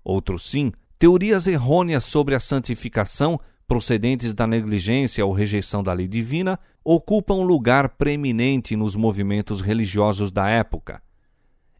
Outros 0.03 0.49
sim, 0.49 0.71
teorias 0.97 1.47
errôneas 1.47 2.03
sobre 2.05 2.35
a 2.35 2.39
santificação 2.39 3.39
procedentes 3.67 4.33
da 4.33 4.45
negligência 4.45 5.25
ou 5.25 5.31
rejeição 5.31 5.81
da 5.81 5.93
lei 5.93 6.07
divina 6.07 6.59
ocupam 6.83 7.35
lugar 7.35 7.89
preeminente 7.89 8.75
nos 8.75 8.97
movimentos 8.97 9.61
religiosos 9.61 10.29
da 10.29 10.49
época. 10.49 11.01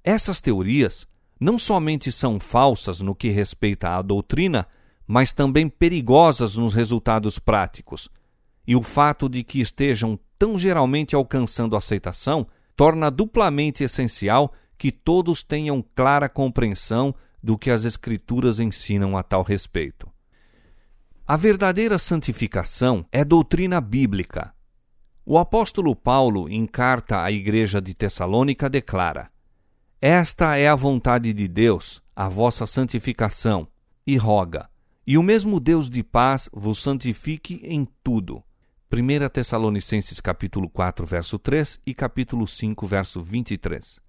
Essas 0.02 0.40
teorias 0.40 1.06
não 1.38 1.60
somente 1.60 2.10
são 2.12 2.40
falsas 2.40 3.02
no 3.02 3.14
que 3.14 3.30
respeita 3.30 3.90
à 3.90 4.02
doutrina, 4.02 4.66
mas 5.06 5.34
também 5.34 5.68
perigosas 5.68 6.56
nos 6.56 6.74
resultados 6.74 7.38
práticos, 7.38 8.08
e 8.72 8.76
o 8.76 8.82
fato 8.82 9.28
de 9.28 9.44
que 9.44 9.60
estejam 9.60 10.18
tão 10.40 10.58
geralmente 10.58 11.14
alcançando 11.14 11.76
aceitação 11.76 12.48
torna 12.74 13.12
duplamente 13.12 13.84
essencial 13.84 14.54
que 14.78 14.94
todos 14.94 15.44
tenham 15.44 15.84
clara 15.94 16.30
compreensão 16.30 17.14
do 17.44 17.58
que 17.58 17.70
as 17.70 17.84
Escrituras 17.84 18.62
ensinam 18.62 19.18
a 19.18 19.24
tal 19.24 19.44
respeito. 19.44 20.10
A 21.28 21.36
verdadeira 21.36 22.00
santificação 22.00 23.06
é 23.12 23.26
doutrina 23.26 23.82
bíblica. 23.82 24.54
O 25.26 25.38
apóstolo 25.38 25.94
Paulo, 25.94 26.48
em 26.48 26.66
carta 26.66 27.22
à 27.22 27.30
igreja 27.30 27.82
de 27.82 27.94
Tessalônica, 27.94 28.70
declara: 28.70 29.30
Esta 30.00 30.56
é 30.56 30.70
a 30.70 30.76
vontade 30.76 31.34
de 31.34 31.46
Deus, 31.46 32.02
a 32.16 32.30
vossa 32.30 32.66
santificação, 32.66 33.68
e 34.08 34.16
roga, 34.16 34.70
e 35.06 35.18
o 35.18 35.24
mesmo 35.24 35.60
Deus 35.60 35.90
de 35.90 36.02
paz 36.02 36.50
vos 36.54 36.82
santifique 36.82 37.60
em 37.66 37.86
tudo 38.02 38.42
1 38.94 39.30
Tessalonicenses 39.30 40.20
capítulo 40.20 40.70
4, 40.70 41.06
verso 41.06 41.40
3 41.40 41.80
e 41.86 41.94
capítulo 41.94 42.46
5, 42.46 42.86
verso 42.86 43.24
23. 43.24 44.02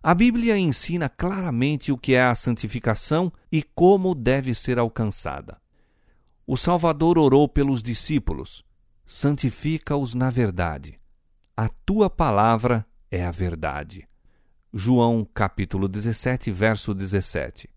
A 0.00 0.14
Bíblia 0.14 0.56
ensina 0.56 1.08
claramente 1.08 1.90
o 1.90 1.98
que 1.98 2.14
é 2.14 2.22
a 2.22 2.36
santificação 2.36 3.32
e 3.50 3.64
como 3.64 4.14
deve 4.14 4.54
ser 4.54 4.78
alcançada. 4.78 5.60
O 6.46 6.56
Salvador 6.56 7.18
orou 7.18 7.48
pelos 7.48 7.82
discípulos: 7.82 8.64
santifica-os 9.04 10.14
na 10.14 10.30
verdade. 10.30 11.00
A 11.56 11.68
tua 11.84 12.08
palavra 12.08 12.86
é 13.10 13.26
a 13.26 13.32
verdade. 13.32 14.08
João 14.72 15.26
capítulo 15.34 15.88
17, 15.88 16.52
verso 16.52 16.94
17. 16.94 17.68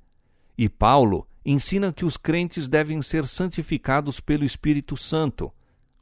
E 0.60 0.70
Paulo 0.70 1.28
ensina 1.44 1.92
que 1.92 2.06
os 2.06 2.18
crentes 2.18 2.68
devem 2.68 3.02
ser 3.02 3.26
santificados 3.26 4.20
pelo 4.20 4.46
Espírito 4.46 4.96
Santo 4.96 5.52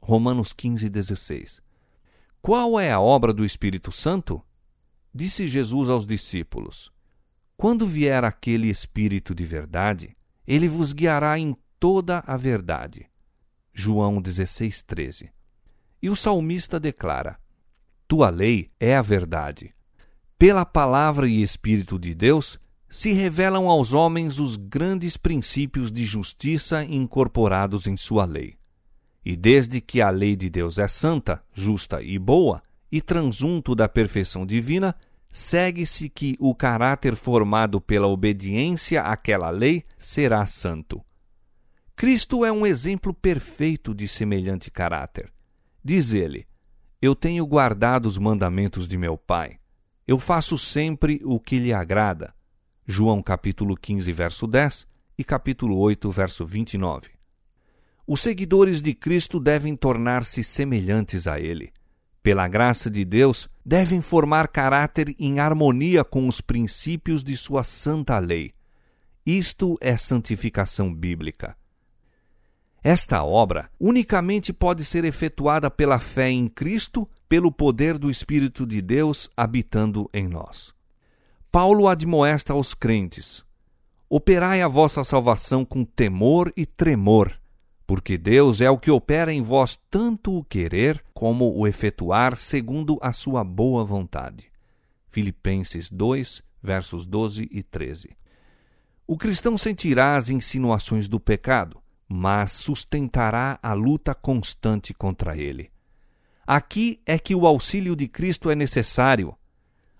Romanos 0.04 0.52
15, 0.52 0.88
16. 0.90 1.62
Qual 2.42 2.78
é 2.80 2.90
a 2.90 2.98
obra 2.98 3.32
do 3.32 3.44
Espírito 3.44 3.92
Santo? 3.92 4.42
Disse 5.14 5.46
Jesus 5.46 5.88
aos 5.88 6.04
discípulos: 6.04 6.90
Quando 7.56 7.86
vier 7.86 8.24
aquele 8.24 8.68
Espírito 8.68 9.32
de 9.32 9.44
verdade, 9.44 10.16
ele 10.44 10.66
vos 10.66 10.92
guiará 10.92 11.38
em 11.38 11.56
toda 11.78 12.18
a 12.26 12.36
verdade. 12.36 13.08
João 13.72 14.20
16, 14.20 14.82
13. 14.82 15.30
E 16.02 16.10
o 16.10 16.16
salmista 16.16 16.80
declara: 16.80 17.38
Tua 18.08 18.28
lei 18.28 18.72
é 18.80 18.96
a 18.96 19.02
verdade. 19.02 19.72
Pela 20.36 20.66
palavra 20.66 21.28
e 21.28 21.40
Espírito 21.40 21.96
de 21.96 22.12
Deus, 22.12 22.58
se 22.90 23.12
revelam 23.12 23.68
aos 23.68 23.92
homens 23.92 24.40
os 24.40 24.56
grandes 24.56 25.16
princípios 25.16 25.92
de 25.92 26.04
justiça 26.04 26.82
incorporados 26.84 27.86
em 27.86 27.96
sua 27.96 28.24
lei. 28.24 28.60
E 29.24 29.36
desde 29.36 29.80
que 29.80 30.00
a 30.00 30.10
lei 30.10 30.34
de 30.34 30.50
Deus 30.50 30.78
é 30.78 30.88
santa, 30.88 31.42
justa 31.52 32.02
e 32.02 32.18
boa, 32.18 32.60
e 32.90 33.00
transunto 33.00 33.74
da 33.74 33.88
perfeição 33.88 34.44
divina, 34.44 34.94
segue-se 35.30 36.10
que 36.10 36.36
o 36.38 36.54
caráter 36.54 37.16
formado 37.16 37.80
pela 37.80 38.06
obediência 38.06 39.02
àquela 39.02 39.48
lei 39.48 39.84
será 39.96 40.44
santo. 40.44 41.02
Cristo 41.94 42.44
é 42.44 42.50
um 42.50 42.66
exemplo 42.66 43.14
perfeito 43.14 43.94
de 43.94 44.08
semelhante 44.08 44.70
caráter. 44.70 45.32
Diz 45.84 46.12
ele: 46.12 46.46
Eu 47.00 47.14
tenho 47.14 47.46
guardado 47.46 48.06
os 48.06 48.18
mandamentos 48.18 48.88
de 48.88 48.98
meu 48.98 49.16
Pai. 49.16 49.58
Eu 50.06 50.18
faço 50.18 50.58
sempre 50.58 51.20
o 51.24 51.38
que 51.38 51.58
lhe 51.58 51.72
agrada. 51.72 52.34
João 52.84 53.22
capítulo 53.22 53.76
15, 53.76 54.10
verso 54.12 54.46
10 54.46 54.86
e 55.16 55.22
capítulo 55.22 55.78
8, 55.78 56.10
verso 56.10 56.44
29. 56.44 57.11
Os 58.06 58.20
seguidores 58.20 58.82
de 58.82 58.94
Cristo 58.94 59.38
devem 59.38 59.76
tornar-se 59.76 60.42
semelhantes 60.42 61.26
a 61.26 61.38
Ele. 61.38 61.72
Pela 62.22 62.48
graça 62.48 62.90
de 62.90 63.04
Deus, 63.04 63.48
devem 63.64 64.00
formar 64.00 64.48
caráter 64.48 65.14
em 65.18 65.40
harmonia 65.40 66.04
com 66.04 66.28
os 66.28 66.40
princípios 66.40 67.22
de 67.22 67.36
Sua 67.36 67.62
santa 67.62 68.18
lei. 68.18 68.52
Isto 69.24 69.78
é 69.80 69.96
santificação 69.96 70.92
bíblica. 70.92 71.56
Esta 72.82 73.22
obra 73.22 73.70
unicamente 73.78 74.52
pode 74.52 74.84
ser 74.84 75.04
efetuada 75.04 75.70
pela 75.70 76.00
fé 76.00 76.28
em 76.28 76.48
Cristo, 76.48 77.08
pelo 77.28 77.52
poder 77.52 77.96
do 77.96 78.10
Espírito 78.10 78.66
de 78.66 78.82
Deus 78.82 79.30
habitando 79.36 80.10
em 80.12 80.26
nós. 80.26 80.74
Paulo 81.52 81.86
admoesta 81.86 82.52
aos 82.52 82.74
crentes: 82.74 83.44
Operai 84.08 84.60
a 84.60 84.66
vossa 84.66 85.04
salvação 85.04 85.64
com 85.64 85.84
temor 85.84 86.52
e 86.56 86.66
tremor 86.66 87.40
porque 87.92 88.16
Deus 88.16 88.62
é 88.62 88.70
o 88.70 88.78
que 88.78 88.90
opera 88.90 89.30
em 89.30 89.42
vós 89.42 89.78
tanto 89.90 90.34
o 90.38 90.42
querer 90.42 91.04
como 91.12 91.54
o 91.54 91.68
efetuar 91.68 92.38
segundo 92.38 92.98
a 93.02 93.12
sua 93.12 93.44
boa 93.44 93.84
vontade. 93.84 94.50
Filipenses 95.10 95.90
2, 95.90 96.42
versos 96.62 97.04
12 97.04 97.50
e 97.52 97.62
13. 97.62 98.16
O 99.06 99.18
cristão 99.18 99.58
sentirá 99.58 100.16
as 100.16 100.30
insinuações 100.30 101.06
do 101.06 101.20
pecado, 101.20 101.82
mas 102.08 102.52
sustentará 102.52 103.58
a 103.62 103.74
luta 103.74 104.14
constante 104.14 104.94
contra 104.94 105.36
ele. 105.36 105.70
Aqui 106.46 106.98
é 107.04 107.18
que 107.18 107.34
o 107.34 107.46
auxílio 107.46 107.94
de 107.94 108.08
Cristo 108.08 108.50
é 108.50 108.54
necessário. 108.54 109.36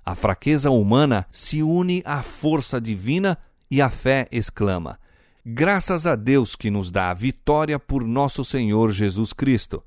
A 0.02 0.14
fraqueza 0.14 0.70
humana 0.70 1.26
se 1.30 1.62
une 1.62 2.02
à 2.06 2.22
força 2.22 2.80
divina 2.80 3.36
e 3.70 3.82
a 3.82 3.90
fé 3.90 4.28
exclama: 4.32 4.98
Graças 5.44 6.06
a 6.06 6.14
Deus 6.14 6.54
que 6.54 6.70
nos 6.70 6.88
dá 6.88 7.10
a 7.10 7.14
vitória 7.14 7.76
por 7.76 8.04
nosso 8.04 8.44
Senhor 8.44 8.92
Jesus 8.92 9.32
Cristo. 9.32 9.82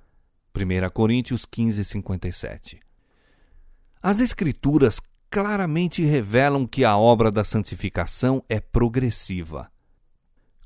1 0.53 0.89
Coríntios 0.89 1.45
15, 1.45 1.85
57. 1.85 2.81
As 4.03 4.19
Escrituras 4.19 4.99
claramente 5.29 6.03
revelam 6.03 6.67
que 6.67 6.83
a 6.83 6.97
obra 6.97 7.31
da 7.31 7.45
santificação 7.45 8.43
é 8.49 8.59
progressiva. 8.59 9.71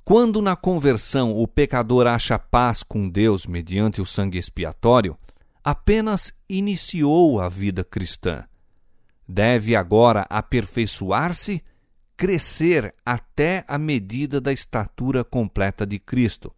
Quando 0.04 0.41
na 0.41 0.56
conversão 0.56 1.38
o 1.38 1.47
pecador 1.47 2.08
acha 2.08 2.39
paz 2.39 2.82
com 2.82 3.08
Deus 3.08 3.45
mediante 3.45 4.02
o 4.02 4.08
sangue 4.08 4.39
expiatório, 4.39 5.15
apenas 5.63 6.34
iniciou 6.49 7.39
a 7.39 7.47
vida 7.47 7.84
cristã. 7.84 8.43
Deve 9.28 9.75
agora 9.75 10.25
aperfeiçoar-se 10.28 11.62
crescer 12.19 12.93
até 13.05 13.63
a 13.65 13.77
medida 13.77 14.41
da 14.41 14.51
estatura 14.51 15.23
completa 15.23 15.88
de 15.88 15.97
Cristo. 15.97 16.53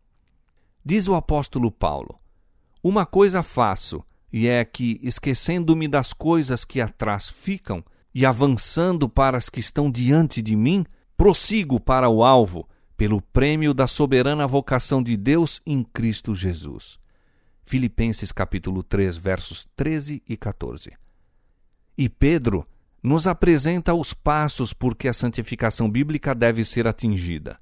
Diz 0.83 1.07
o 1.07 1.13
apóstolo 1.13 1.71
Paulo: 1.71 2.19
Uma 2.83 3.05
coisa 3.05 3.43
faço, 3.43 4.03
e 4.33 4.47
é 4.47 4.65
que, 4.65 4.99
esquecendo-me 5.03 5.87
das 5.87 6.13
coisas 6.13 6.65
que 6.65 6.81
atrás 6.81 7.29
ficam 7.29 7.85
e 8.11 8.25
avançando 8.25 9.07
para 9.07 9.37
as 9.37 9.51
que 9.51 9.59
estão 9.59 9.91
diante 9.91 10.41
de 10.41 10.55
mim, 10.55 10.83
prossigo 11.15 11.79
para 11.79 12.09
o 12.09 12.23
alvo, 12.23 12.67
pelo 12.97 13.21
prêmio 13.21 13.71
da 13.71 13.85
soberana 13.85 14.47
vocação 14.47 15.03
de 15.03 15.15
Deus 15.15 15.61
em 15.63 15.83
Cristo 15.83 16.33
Jesus. 16.33 16.97
Filipenses 17.63 18.31
capítulo 18.31 18.81
3, 18.81 19.15
versos 19.15 19.67
13 19.75 20.23
e 20.27 20.35
14. 20.35 20.91
E 21.95 22.09
Pedro 22.09 22.65
nos 23.01 23.27
apresenta 23.27 23.93
os 23.93 24.13
passos 24.13 24.73
por 24.73 24.95
que 24.95 25.07
a 25.07 25.13
santificação 25.13 25.89
bíblica 25.89 26.35
deve 26.35 26.63
ser 26.63 26.87
atingida. 26.87 27.59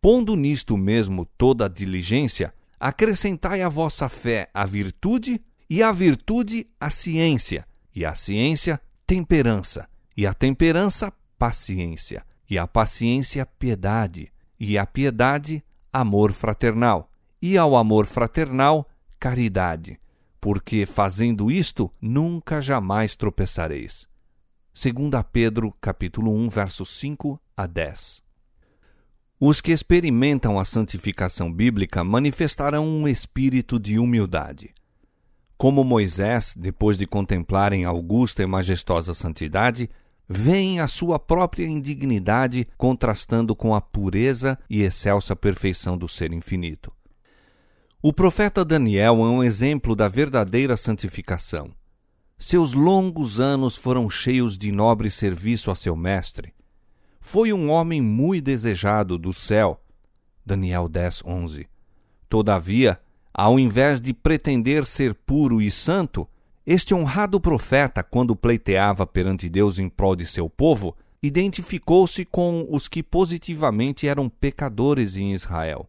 Pondo 0.00 0.36
nisto 0.36 0.76
mesmo 0.76 1.24
toda 1.38 1.66
a 1.66 1.68
diligência, 1.68 2.52
acrescentai 2.78 3.62
à 3.62 3.68
vossa 3.68 4.08
fé 4.08 4.50
a 4.52 4.66
virtude, 4.66 5.40
e 5.70 5.82
a 5.82 5.90
virtude 5.90 6.66
a 6.78 6.90
ciência, 6.90 7.66
e 7.94 8.04
a 8.04 8.14
ciência 8.14 8.80
temperança, 9.06 9.88
e 10.16 10.26
a 10.26 10.34
temperança 10.34 11.12
paciência, 11.38 12.24
e 12.50 12.58
a 12.58 12.66
paciência 12.66 13.46
piedade, 13.46 14.30
e 14.58 14.76
a 14.76 14.84
piedade 14.84 15.64
amor 15.92 16.32
fraternal, 16.32 17.10
e 17.40 17.56
ao 17.56 17.76
amor 17.76 18.06
fraternal 18.06 18.88
caridade, 19.18 19.98
porque 20.40 20.84
fazendo 20.84 21.50
isto 21.50 21.90
nunca 22.00 22.60
jamais 22.60 23.14
tropeçareis. 23.14 24.11
2 24.74 24.94
Pedro 25.30 25.70
capítulo 25.82 26.34
1, 26.34 26.48
versos 26.48 26.88
5 26.98 27.38
a 27.54 27.66
10. 27.66 28.22
Os 29.38 29.60
que 29.60 29.70
experimentam 29.70 30.58
a 30.58 30.64
santificação 30.64 31.52
bíblica 31.52 32.02
manifestarão 32.02 32.86
um 32.86 33.06
espírito 33.06 33.78
de 33.78 33.98
humildade. 33.98 34.74
Como 35.58 35.84
Moisés, 35.84 36.54
depois 36.56 36.96
de 36.96 37.06
contemplarem 37.06 37.84
a 37.84 37.90
augusta 37.90 38.42
e 38.42 38.46
majestosa 38.46 39.12
santidade, 39.12 39.90
veem 40.26 40.80
a 40.80 40.88
sua 40.88 41.18
própria 41.18 41.66
indignidade 41.66 42.66
contrastando 42.78 43.54
com 43.54 43.74
a 43.74 43.80
pureza 43.80 44.58
e 44.70 44.80
excelsa 44.80 45.36
perfeição 45.36 45.98
do 45.98 46.08
ser 46.08 46.32
infinito. 46.32 46.90
O 48.00 48.10
profeta 48.10 48.64
Daniel 48.64 49.16
é 49.16 49.28
um 49.28 49.44
exemplo 49.44 49.94
da 49.94 50.08
verdadeira 50.08 50.78
santificação. 50.78 51.74
Seus 52.44 52.72
longos 52.72 53.38
anos 53.38 53.76
foram 53.76 54.10
cheios 54.10 54.58
de 54.58 54.72
nobre 54.72 55.08
serviço 55.12 55.70
a 55.70 55.76
seu 55.76 55.94
mestre. 55.94 56.52
Foi 57.20 57.52
um 57.52 57.70
homem 57.70 58.02
muito 58.02 58.46
desejado 58.46 59.16
do 59.16 59.32
céu. 59.32 59.80
Daniel 60.44 60.88
10, 60.88 61.22
11. 61.24 61.68
Todavia, 62.28 63.00
ao 63.32 63.60
invés 63.60 64.00
de 64.00 64.12
pretender 64.12 64.88
ser 64.88 65.14
puro 65.14 65.62
e 65.62 65.70
santo, 65.70 66.28
este 66.66 66.92
honrado 66.92 67.40
profeta, 67.40 68.02
quando 68.02 68.34
pleiteava 68.34 69.06
perante 69.06 69.48
Deus 69.48 69.78
em 69.78 69.88
prol 69.88 70.16
de 70.16 70.26
seu 70.26 70.50
povo, 70.50 70.96
identificou-se 71.22 72.24
com 72.24 72.66
os 72.68 72.88
que 72.88 73.04
positivamente 73.04 74.08
eram 74.08 74.28
pecadores 74.28 75.16
em 75.16 75.32
Israel. 75.32 75.88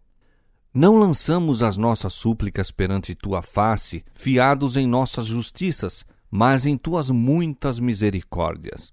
Não 0.71 0.97
lançamos 0.97 1.63
as 1.63 1.77
nossas 1.77 2.13
súplicas 2.13 2.69
perante 2.69 3.15
tua 3.15 3.41
face, 3.41 4.05
fiados 4.13 4.77
em 4.77 4.85
nossas 4.85 5.25
justiças, 5.25 6.05
mas 6.35 6.65
em 6.65 6.75
tuas 6.75 7.11
muitas 7.11 7.79
misericórdias. 7.79 8.91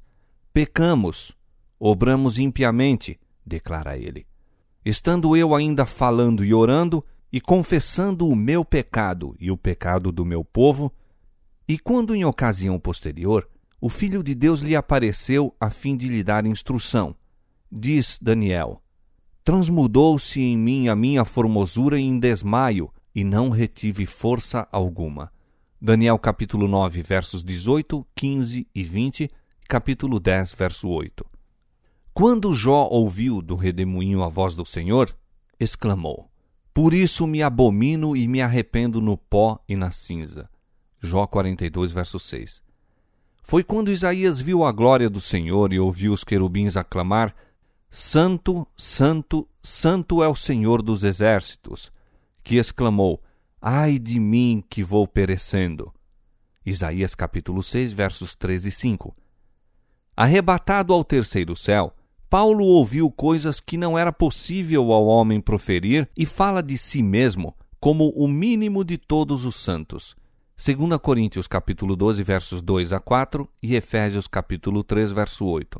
Pecamos, 0.52 1.34
obramos 1.78 2.38
impiamente, 2.38 3.18
declara 3.46 3.96
ele. 3.96 4.26
Estando 4.84 5.34
eu 5.34 5.54
ainda 5.54 5.86
falando 5.86 6.44
e 6.44 6.52
orando, 6.52 7.02
e 7.32 7.40
confessando 7.40 8.28
o 8.28 8.36
meu 8.36 8.62
pecado 8.62 9.34
e 9.40 9.50
o 9.50 9.56
pecado 9.56 10.12
do 10.12 10.22
meu 10.22 10.44
povo, 10.44 10.92
e 11.66 11.78
quando 11.78 12.14
em 12.14 12.26
ocasião 12.26 12.78
posterior 12.78 13.48
o 13.80 13.88
Filho 13.88 14.22
de 14.22 14.34
Deus 14.34 14.60
lhe 14.60 14.76
apareceu 14.76 15.56
a 15.58 15.70
fim 15.70 15.96
de 15.96 16.08
lhe 16.08 16.22
dar 16.22 16.44
instrução, 16.44 17.16
diz 17.72 18.18
Daniel: 18.20 18.82
Transmudou-se 19.42 20.38
em 20.38 20.58
mim 20.58 20.88
a 20.88 20.94
minha 20.94 21.24
formosura 21.24 21.98
em 21.98 22.20
desmaio, 22.20 22.92
e 23.14 23.24
não 23.24 23.48
retive 23.48 24.04
força 24.04 24.68
alguma. 24.70 25.32
Daniel 25.82 26.18
capítulo 26.18 26.68
9, 26.68 27.00
versos 27.00 27.42
18, 27.42 28.06
15 28.14 28.68
e 28.74 28.84
20, 28.84 29.30
capítulo 29.66 30.20
10, 30.20 30.52
verso 30.52 30.86
8. 30.90 31.24
Quando 32.12 32.52
Jó 32.52 32.86
ouviu 32.90 33.40
do 33.40 33.56
redemoinho 33.56 34.22
a 34.22 34.28
voz 34.28 34.54
do 34.54 34.66
Senhor, 34.66 35.16
exclamou: 35.58 36.30
Por 36.74 36.92
isso 36.92 37.26
me 37.26 37.42
abomino 37.42 38.14
e 38.14 38.28
me 38.28 38.42
arrependo 38.42 39.00
no 39.00 39.16
pó 39.16 39.58
e 39.66 39.74
na 39.74 39.90
cinza. 39.90 40.50
Jó 41.02 41.26
42, 41.26 41.92
verso 41.92 42.20
6. 42.20 42.60
Foi 43.42 43.64
quando 43.64 43.90
Isaías 43.90 44.38
viu 44.38 44.64
a 44.64 44.72
glória 44.72 45.08
do 45.08 45.18
Senhor 45.18 45.72
e 45.72 45.80
ouviu 45.80 46.12
os 46.12 46.22
querubins 46.22 46.76
aclamar: 46.76 47.34
Santo, 47.90 48.68
Santo, 48.76 49.48
Santo 49.62 50.22
é 50.22 50.28
o 50.28 50.36
Senhor 50.36 50.82
dos 50.82 51.04
exércitos, 51.04 51.90
que 52.44 52.56
exclamou: 52.56 53.22
Ai 53.62 53.98
de 53.98 54.18
mim 54.18 54.64
que 54.70 54.82
vou 54.82 55.06
perecendo. 55.06 55.92
Isaías 56.64 57.14
capítulo 57.14 57.62
6, 57.62 57.92
versos 57.92 58.34
3 58.34 58.64
e 58.64 58.70
5. 58.70 59.14
Arrebatado 60.16 60.94
ao 60.94 61.04
terceiro 61.04 61.54
céu, 61.54 61.94
Paulo 62.30 62.64
ouviu 62.64 63.10
coisas 63.10 63.60
que 63.60 63.76
não 63.76 63.98
era 63.98 64.10
possível 64.10 64.90
ao 64.92 65.04
homem 65.04 65.42
proferir 65.42 66.08
e 66.16 66.24
fala 66.24 66.62
de 66.62 66.78
si 66.78 67.02
mesmo 67.02 67.54
como 67.78 68.08
o 68.16 68.26
mínimo 68.26 68.82
de 68.82 68.96
todos 68.96 69.44
os 69.44 69.56
santos. 69.56 70.16
2 70.56 70.96
Coríntios 70.96 71.46
capítulo 71.46 71.94
12, 71.94 72.22
versos 72.22 72.62
2 72.62 72.94
a 72.94 72.98
4 72.98 73.46
e 73.62 73.76
Efésios 73.76 74.26
capítulo 74.26 74.82
3, 74.82 75.12
verso 75.12 75.44
8. 75.44 75.78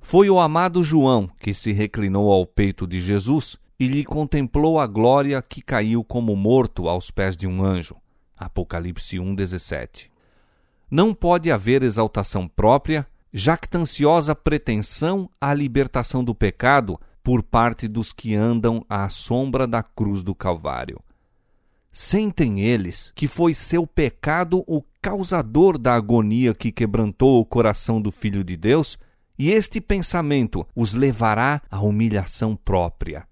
Foi 0.00 0.30
o 0.30 0.40
amado 0.40 0.82
João 0.82 1.28
que 1.40 1.52
se 1.52 1.72
reclinou 1.72 2.32
ao 2.32 2.46
peito 2.46 2.86
de 2.86 3.02
Jesus 3.02 3.58
e 3.78 3.86
lhe 3.86 4.04
contemplou 4.04 4.80
a 4.80 4.86
glória 4.86 5.40
que 5.42 5.60
caiu 5.60 6.02
como 6.02 6.34
morto 6.34 6.88
aos 6.88 7.10
pés 7.10 7.36
de 7.36 7.46
um 7.46 7.62
anjo. 7.62 7.96
Apocalipse 8.36 9.18
1:17. 9.18 10.10
Não 10.90 11.12
pode 11.12 11.50
haver 11.50 11.82
exaltação 11.82 12.48
própria, 12.48 13.06
jactanciosa 13.32 14.34
pretensão 14.34 15.28
à 15.40 15.52
libertação 15.52 16.24
do 16.24 16.34
pecado 16.34 16.98
por 17.22 17.42
parte 17.42 17.88
dos 17.88 18.12
que 18.12 18.34
andam 18.34 18.84
à 18.88 19.08
sombra 19.08 19.66
da 19.66 19.82
cruz 19.82 20.22
do 20.22 20.34
Calvário. 20.34 21.00
Sentem 21.90 22.60
eles 22.60 23.10
que 23.14 23.26
foi 23.26 23.52
seu 23.52 23.86
pecado 23.86 24.62
o 24.66 24.82
causador 25.02 25.76
da 25.78 25.94
agonia 25.94 26.54
que 26.54 26.70
quebrantou 26.70 27.40
o 27.40 27.44
coração 27.44 28.00
do 28.00 28.10
Filho 28.10 28.44
de 28.44 28.56
Deus, 28.56 28.98
e 29.38 29.50
este 29.50 29.80
pensamento 29.80 30.66
os 30.74 30.94
levará 30.94 31.60
à 31.70 31.80
humilhação 31.80 32.54
própria 32.54 33.26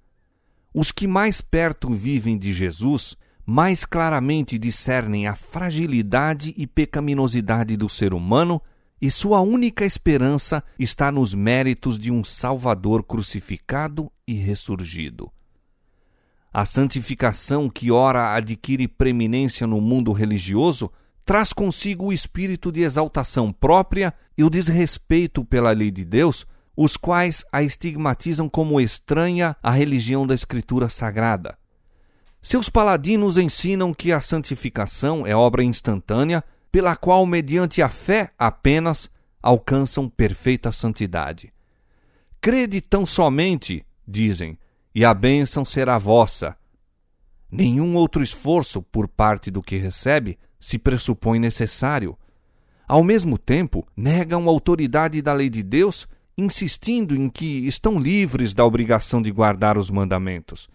os 0.74 0.90
que 0.90 1.06
mais 1.06 1.40
perto 1.40 1.88
vivem 1.94 2.36
de 2.36 2.52
Jesus 2.52 3.16
mais 3.46 3.84
claramente 3.84 4.58
discernem 4.58 5.26
a 5.26 5.34
fragilidade 5.34 6.52
e 6.56 6.66
pecaminosidade 6.66 7.76
do 7.76 7.88
ser 7.88 8.12
humano 8.12 8.60
e 9.00 9.10
sua 9.10 9.40
única 9.40 9.84
esperança 9.84 10.64
está 10.78 11.12
nos 11.12 11.34
méritos 11.34 11.98
de 11.98 12.10
um 12.10 12.24
Salvador 12.24 13.04
crucificado 13.04 14.10
e 14.26 14.32
ressurgido. 14.32 15.30
A 16.52 16.64
santificação 16.64 17.68
que 17.68 17.90
ora 17.90 18.34
adquire 18.34 18.88
preeminência 18.88 19.66
no 19.66 19.80
mundo 19.80 20.10
religioso 20.12 20.90
traz 21.24 21.52
consigo 21.52 22.06
o 22.06 22.12
espírito 22.12 22.72
de 22.72 22.82
exaltação 22.82 23.52
própria 23.52 24.14
e 24.38 24.42
o 24.42 24.50
desrespeito 24.50 25.44
pela 25.44 25.72
lei 25.72 25.90
de 25.90 26.04
Deus 26.04 26.46
os 26.76 26.96
quais 26.96 27.44
a 27.52 27.62
estigmatizam 27.62 28.48
como 28.48 28.80
estranha 28.80 29.56
à 29.62 29.70
religião 29.70 30.26
da 30.26 30.34
Escritura 30.34 30.88
Sagrada. 30.88 31.56
Seus 32.42 32.68
paladinos 32.68 33.38
ensinam 33.38 33.94
que 33.94 34.12
a 34.12 34.20
santificação 34.20 35.26
é 35.26 35.34
obra 35.34 35.62
instantânea, 35.62 36.44
pela 36.70 36.96
qual, 36.96 37.24
mediante 37.24 37.80
a 37.80 37.88
fé 37.88 38.30
apenas, 38.38 39.08
alcançam 39.40 40.08
perfeita 40.08 40.72
santidade. 40.72 41.52
Crede 42.40 42.80
tão 42.80 43.06
somente, 43.06 43.86
dizem, 44.06 44.58
e 44.94 45.04
a 45.04 45.14
bênção 45.14 45.64
será 45.64 45.96
vossa. 45.96 46.56
Nenhum 47.50 47.96
outro 47.96 48.22
esforço 48.22 48.82
por 48.82 49.08
parte 49.08 49.50
do 49.50 49.62
que 49.62 49.76
recebe 49.76 50.38
se 50.60 50.78
pressupõe 50.78 51.38
necessário. 51.38 52.18
Ao 52.86 53.02
mesmo 53.02 53.38
tempo, 53.38 53.86
negam 53.96 54.46
a 54.46 54.50
autoridade 54.50 55.22
da 55.22 55.32
lei 55.32 55.48
de 55.48 55.62
Deus 55.62 56.06
insistindo 56.36 57.14
em 57.14 57.28
que 57.28 57.66
estão 57.66 57.98
livres 57.98 58.52
da 58.52 58.64
obrigação 58.64 59.22
de 59.22 59.30
guardar 59.30 59.78
os 59.78 59.90
mandamentos. 59.90 60.68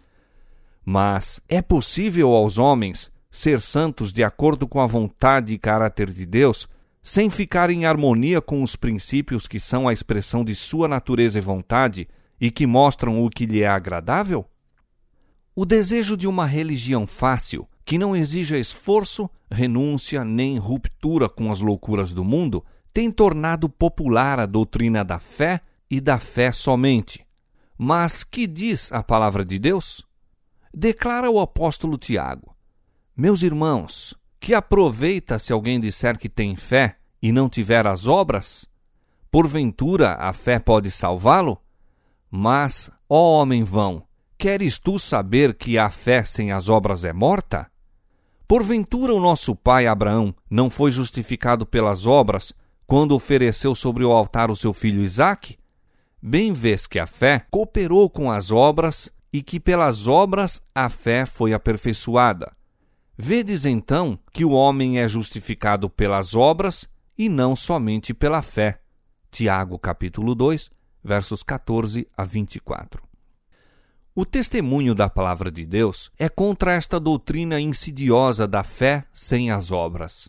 Mas 0.86 1.42
é 1.48 1.62
possível 1.62 2.30
aos 2.30 2.58
homens 2.58 3.12
ser 3.30 3.62
santos 3.62 4.12
de 4.12 4.24
acordo 4.24 4.68
com 4.68 4.80
a 4.80 4.88
vontade 4.88 5.54
e 5.54 5.60
caráter 5.60 6.12
de 6.12 6.26
Deus, 6.26 6.68
sem 7.02 7.30
ficar 7.30 7.70
em 7.70 7.86
harmonia 7.86 8.42
com 8.42 8.64
os 8.64 8.76
princípios 8.76 9.48
que 9.48 9.60
são 9.60 9.88
a 9.88 9.94
expressão 9.94 10.44
de 10.44 10.56
sua 10.56 10.88
natureza 10.88 11.38
e 11.38 11.42
vontade 11.42 12.08
e 12.40 12.50
que 12.50 12.66
mostram 12.66 13.24
o 13.24 13.30
que 13.30 13.46
lhe 13.46 13.62
é 13.62 13.68
agradável? 13.68 14.46
O 15.56 15.66
desejo 15.66 16.16
de 16.16 16.28
uma 16.28 16.46
religião 16.46 17.06
fácil, 17.06 17.68
que 17.84 17.98
não 17.98 18.16
exija 18.16 18.58
esforço, 18.58 19.30
renúncia 19.52 20.24
nem 20.24 20.58
ruptura 20.58 21.28
com 21.28 21.52
as 21.52 21.60
loucuras 21.60 22.14
do 22.14 22.24
mundo, 22.24 22.64
tem 22.94 23.12
tornado 23.12 23.70
popular 23.70 24.40
a 24.40 24.46
doutrina 24.46 25.04
da 25.04 25.20
fé 25.20 25.62
e 25.90 26.00
da 26.02 26.20
fé 26.20 26.52
somente. 26.52 27.26
Mas 27.78 28.24
que 28.24 28.46
diz 28.46 28.92
a 28.92 29.02
palavra 29.02 29.46
de 29.46 29.58
Deus? 29.58 30.06
Declara 30.74 31.30
o 31.30 31.40
apóstolo 31.40 31.98
Tiago: 31.98 32.56
Meus 33.16 33.42
irmãos, 33.42 34.16
que 34.40 34.54
aproveita 34.54 35.40
se 35.40 35.54
alguém 35.54 35.80
disser 35.80 36.18
que 36.18 36.30
tem 36.30 36.56
fé 36.56 36.98
e 37.22 37.32
não 37.32 37.50
tiver 37.50 37.88
as 37.88 38.08
obras? 38.08 38.68
Porventura 39.32 40.16
a 40.16 40.34
fé 40.34 40.60
pode 40.60 40.90
salvá-lo? 40.90 41.62
Mas, 42.32 42.92
ó 43.08 43.40
homem 43.40 43.64
vão, 43.64 44.04
queres 44.38 44.78
tu 44.78 44.98
saber 44.98 45.56
que 45.56 45.78
a 45.78 45.90
fé 45.90 46.24
sem 46.24 46.52
as 46.52 46.70
obras 46.70 47.04
é 47.04 47.14
morta? 47.14 47.70
Porventura 48.48 49.14
o 49.14 49.20
nosso 49.20 49.56
pai 49.56 49.86
Abraão 49.86 50.34
não 50.50 50.70
foi 50.70 50.90
justificado 50.90 51.66
pelas 51.66 52.08
obras 52.08 52.54
quando 52.90 53.12
ofereceu 53.12 53.76
sobre 53.76 54.04
o 54.04 54.12
altar 54.12 54.50
o 54.50 54.56
seu 54.56 54.74
filho 54.74 55.04
Isaque? 55.04 55.60
Bem 56.20 56.54
vês 56.54 56.88
que 56.88 56.98
a 56.98 57.06
fé 57.06 57.46
cooperou 57.52 58.10
com 58.10 58.32
as 58.32 58.52
obras 58.52 59.12
e 59.32 59.44
que 59.44 59.60
pelas 59.60 60.08
obras 60.08 60.60
a 60.74 60.90
fé 60.90 61.24
foi 61.24 61.54
aperfeiçoada. 61.54 62.52
Vedes 63.16 63.64
então 63.64 64.18
que 64.34 64.44
o 64.44 64.50
homem 64.50 64.98
é 64.98 65.08
justificado 65.08 65.88
pelas 65.88 66.34
obras 66.34 66.90
e 67.16 67.30
não 67.30 67.56
somente 67.56 68.12
pela 68.12 68.42
fé. 68.42 68.82
Tiago 69.30 69.78
capítulo 69.78 70.34
2, 70.34 70.72
versos 71.04 71.44
14 71.44 72.08
a 72.18 72.24
24. 72.24 73.04
O 74.16 74.26
testemunho 74.26 74.96
da 74.96 75.08
palavra 75.08 75.52
de 75.52 75.64
Deus 75.64 76.10
é 76.18 76.28
contra 76.28 76.74
esta 76.74 77.00
doutrina 77.00 77.62
insidiosa 77.62 78.48
da 78.48 78.64
fé 78.64 79.06
sem 79.14 79.52
as 79.52 79.72
obras. 79.72 80.28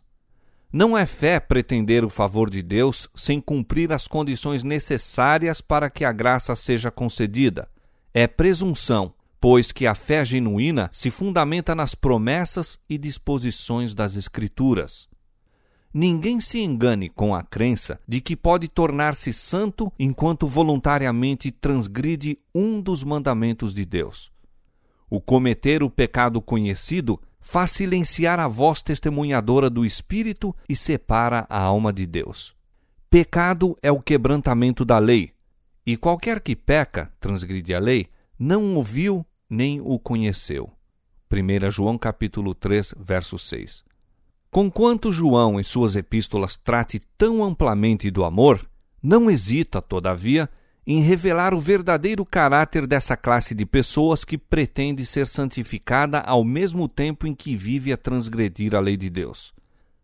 Não 0.73 0.97
é 0.97 1.05
fé 1.05 1.41
pretender 1.41 2.05
o 2.05 2.09
favor 2.09 2.49
de 2.49 2.63
Deus 2.63 3.09
sem 3.13 3.41
cumprir 3.41 3.93
as 3.93 4.07
condições 4.07 4.63
necessárias 4.63 5.61
para 5.61 5.91
que 5.91 6.05
a 6.05 6.13
graça 6.13 6.55
seja 6.55 6.93
concedida. 6.93 7.69
É 8.15 8.29
presunção, 8.29 9.13
pois 9.41 9.73
que 9.73 9.85
a 9.85 9.97
fé 9.97 10.25
genuína 10.25 10.89
se 10.93 11.11
fundamenta 11.11 11.75
nas 11.75 11.97
promessas 11.97 12.79
e 12.89 12.97
disposições 12.97 13.95
das 13.95 14.15
Escrituras. 14.15 15.09
Ninguém 15.93 16.39
se 16.39 16.61
engane 16.61 17.09
com 17.09 17.35
a 17.35 17.43
crença 17.43 17.99
de 18.07 18.21
que 18.21 18.37
pode 18.37 18.69
tornar-se 18.69 19.33
santo 19.33 19.93
enquanto 19.99 20.47
voluntariamente 20.47 21.51
transgride 21.51 22.39
um 22.55 22.81
dos 22.81 23.03
mandamentos 23.03 23.75
de 23.75 23.85
Deus. 23.85 24.31
O 25.11 25.21
cometer 25.21 25.83
o 25.83 25.91
pecado 25.91 26.41
conhecido 26.41 27.21
faz 27.41 27.71
silenciar 27.73 28.39
a 28.39 28.47
voz 28.47 28.83
testemunhadora 28.83 29.71
do 29.71 29.85
Espírito 29.85 30.55
e 30.69 30.77
separa 30.77 31.47
a 31.49 31.61
alma 31.61 31.93
de 31.93 32.07
Deus. 32.07 32.55
Pecado 33.09 33.75
é 33.83 33.91
o 33.91 34.01
quebrantamento 34.01 34.85
da 34.85 34.99
lei, 34.99 35.33
e 35.85 35.97
qualquer 35.97 36.41
que 36.41 36.55
peca, 36.55 37.13
transgride 37.19 37.75
a 37.75 37.81
lei, 37.81 38.09
não 38.39 38.75
ouviu 38.77 39.27
nem 39.49 39.81
o 39.81 39.99
conheceu. 39.99 40.71
1 41.33 41.71
João 41.71 41.99
capítulo 41.99 42.55
3, 42.55 42.95
verso 42.99 43.39
6. 43.39 43.85
Conquanto 44.51 45.13
João 45.13 45.59
em 45.59 45.63
suas 45.63 45.97
epístolas 45.97 46.57
trate 46.57 47.01
tão 47.17 47.43
amplamente 47.43 48.11
do 48.11 48.25
amor, 48.25 48.69
não 49.03 49.31
hesita, 49.31 49.81
todavia, 49.81 50.49
em 50.93 51.03
revelar 51.03 51.55
o 51.55 51.61
verdadeiro 51.61 52.27
caráter 52.27 52.85
dessa 52.85 53.17
classe 53.17 53.55
de 53.55 53.65
pessoas 53.65 54.25
que 54.25 54.37
pretende 54.37 55.07
ser 55.07 55.29
santificada 55.29 56.19
ao 56.19 56.43
mesmo 56.43 56.89
tempo 56.89 57.29
em 57.29 57.33
que 57.33 57.55
vive 57.55 57.93
a 57.93 57.97
transgredir 57.97 58.75
a 58.75 58.81
lei 58.81 58.97
de 58.97 59.09
Deus. 59.09 59.55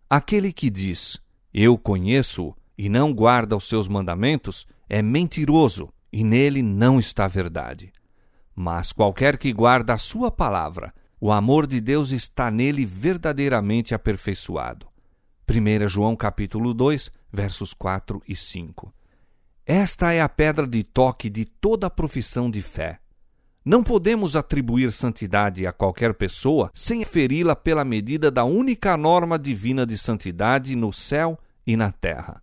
Aquele 0.08 0.52
que 0.52 0.70
diz, 0.70 1.20
Eu 1.52 1.76
conheço 1.76 2.54
e 2.78 2.88
não 2.88 3.12
guarda 3.12 3.56
os 3.56 3.64
seus 3.64 3.88
mandamentos, 3.88 4.64
é 4.88 5.02
mentiroso 5.02 5.92
e 6.12 6.22
nele 6.22 6.62
não 6.62 7.00
está 7.00 7.26
verdade. 7.26 7.92
Mas 8.54 8.92
qualquer 8.92 9.38
que 9.38 9.52
guarda 9.52 9.94
a 9.94 9.98
sua 9.98 10.30
palavra, 10.30 10.94
o 11.20 11.32
amor 11.32 11.66
de 11.66 11.80
Deus 11.80 12.12
está 12.12 12.48
nele 12.48 12.86
verdadeiramente 12.86 13.92
aperfeiçoado. 13.92 14.86
1 15.50 15.88
João 15.88 16.14
capítulo 16.14 16.72
2, 16.72 17.10
versos 17.32 17.74
4 17.74 18.22
e 18.28 18.36
5. 18.36 18.94
Esta 19.68 20.12
é 20.12 20.20
a 20.20 20.28
pedra 20.28 20.64
de 20.64 20.84
toque 20.84 21.28
de 21.28 21.44
toda 21.44 21.88
a 21.88 21.90
profissão 21.90 22.48
de 22.48 22.62
fé. 22.62 23.00
Não 23.64 23.82
podemos 23.82 24.36
atribuir 24.36 24.92
santidade 24.92 25.66
a 25.66 25.72
qualquer 25.72 26.14
pessoa 26.14 26.70
sem 26.72 27.04
feri-la 27.04 27.56
pela 27.56 27.84
medida 27.84 28.30
da 28.30 28.44
única 28.44 28.96
norma 28.96 29.36
divina 29.36 29.84
de 29.84 29.98
santidade 29.98 30.76
no 30.76 30.92
céu 30.92 31.36
e 31.66 31.76
na 31.76 31.90
terra. 31.90 32.40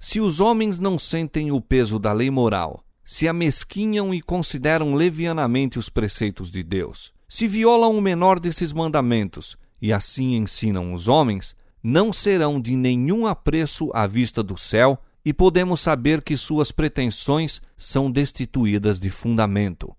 Se 0.00 0.20
os 0.20 0.40
homens 0.40 0.80
não 0.80 0.98
sentem 0.98 1.52
o 1.52 1.60
peso 1.60 1.96
da 1.96 2.12
lei 2.12 2.28
moral, 2.28 2.84
se 3.04 3.28
amesquinham 3.28 4.12
e 4.12 4.20
consideram 4.20 4.96
levianamente 4.96 5.78
os 5.78 5.88
preceitos 5.88 6.50
de 6.50 6.64
Deus, 6.64 7.12
se 7.28 7.46
violam 7.46 7.96
o 7.96 8.02
menor 8.02 8.40
desses 8.40 8.72
mandamentos 8.72 9.56
e 9.80 9.92
assim 9.92 10.34
ensinam 10.34 10.92
os 10.92 11.06
homens, 11.06 11.54
não 11.80 12.12
serão 12.12 12.60
de 12.60 12.74
nenhum 12.74 13.28
apreço 13.28 13.92
à 13.94 14.08
vista 14.08 14.42
do 14.42 14.58
céu 14.58 14.98
e 15.24 15.32
podemos 15.32 15.80
saber 15.80 16.22
que 16.22 16.36
suas 16.36 16.72
pretensões 16.72 17.60
são 17.76 18.10
destituídas 18.10 18.98
de 18.98 19.10
fundamento. 19.10 19.94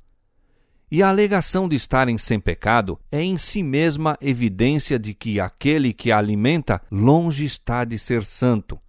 E 0.91 1.01
a 1.01 1.09
alegação 1.09 1.67
de 1.67 1.75
estarem 1.75 2.17
sem 2.17 2.39
pecado 2.39 2.99
é 3.11 3.21
em 3.21 3.37
si 3.37 3.63
mesma 3.63 4.17
evidência 4.21 4.99
de 4.99 5.13
que 5.13 5.39
aquele 5.39 5.91
que 5.91 6.11
a 6.11 6.19
alimenta 6.19 6.79
longe 6.91 7.45
está 7.45 7.83
de 7.83 7.97
ser 7.97 8.23
santo. 8.23 8.79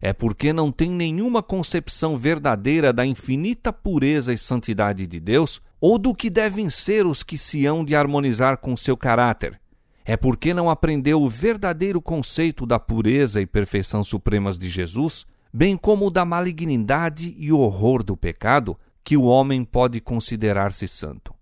É 0.00 0.12
porque 0.12 0.52
não 0.52 0.70
tem 0.70 0.90
nenhuma 0.90 1.42
concepção 1.42 2.18
verdadeira 2.18 2.92
da 2.92 3.06
infinita 3.06 3.72
pureza 3.72 4.32
e 4.32 4.38
santidade 4.38 5.06
de 5.06 5.18
Deus 5.18 5.60
ou 5.80 5.98
do 5.98 6.14
que 6.14 6.28
devem 6.28 6.68
ser 6.68 7.06
os 7.06 7.22
que 7.22 7.38
se 7.38 7.64
hão 7.64 7.84
de 7.84 7.96
harmonizar 7.96 8.58
com 8.58 8.76
seu 8.76 8.96
caráter. 8.96 9.58
É 10.04 10.16
porque 10.16 10.52
não 10.52 10.70
aprendeu 10.70 11.22
o 11.22 11.28
verdadeiro 11.28 12.00
conceito 12.00 12.66
da 12.66 12.78
pureza 12.78 13.40
e 13.40 13.46
perfeição 13.46 14.04
supremas 14.04 14.58
de 14.58 14.68
Jesus 14.68 15.24
bem 15.52 15.76
como 15.76 16.10
da 16.10 16.24
malignidade 16.24 17.34
e 17.38 17.52
horror 17.52 18.02
do 18.02 18.16
pecado, 18.16 18.78
que 19.02 19.16
o 19.16 19.24
homem 19.24 19.64
pode 19.64 20.00
considerar-se 20.00 20.86
santo. 20.86 21.34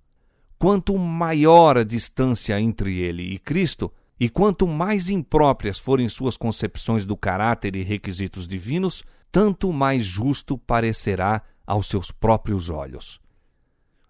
Quanto 0.58 0.96
maior 0.96 1.76
a 1.76 1.84
distância 1.84 2.58
entre 2.60 2.98
ele 2.98 3.22
e 3.22 3.38
Cristo, 3.38 3.92
e 4.18 4.28
quanto 4.28 4.66
mais 4.66 5.10
impróprias 5.10 5.78
forem 5.78 6.08
suas 6.08 6.36
concepções 6.36 7.04
do 7.04 7.16
caráter 7.16 7.76
e 7.76 7.82
requisitos 7.82 8.48
divinos, 8.48 9.04
tanto 9.30 9.72
mais 9.72 10.04
justo 10.04 10.56
parecerá 10.56 11.42
aos 11.66 11.86
seus 11.88 12.10
próprios 12.10 12.70
olhos. 12.70 13.20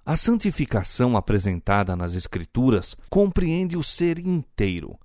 A 0.05 0.15
santificação 0.15 1.17
apresentada 1.17 1.97
nas 1.97 2.15
Escrituras 2.15 2.95
compreende 3.11 3.77
o 3.77 3.83
ser 3.83 4.21
inteiro, 4.21 4.97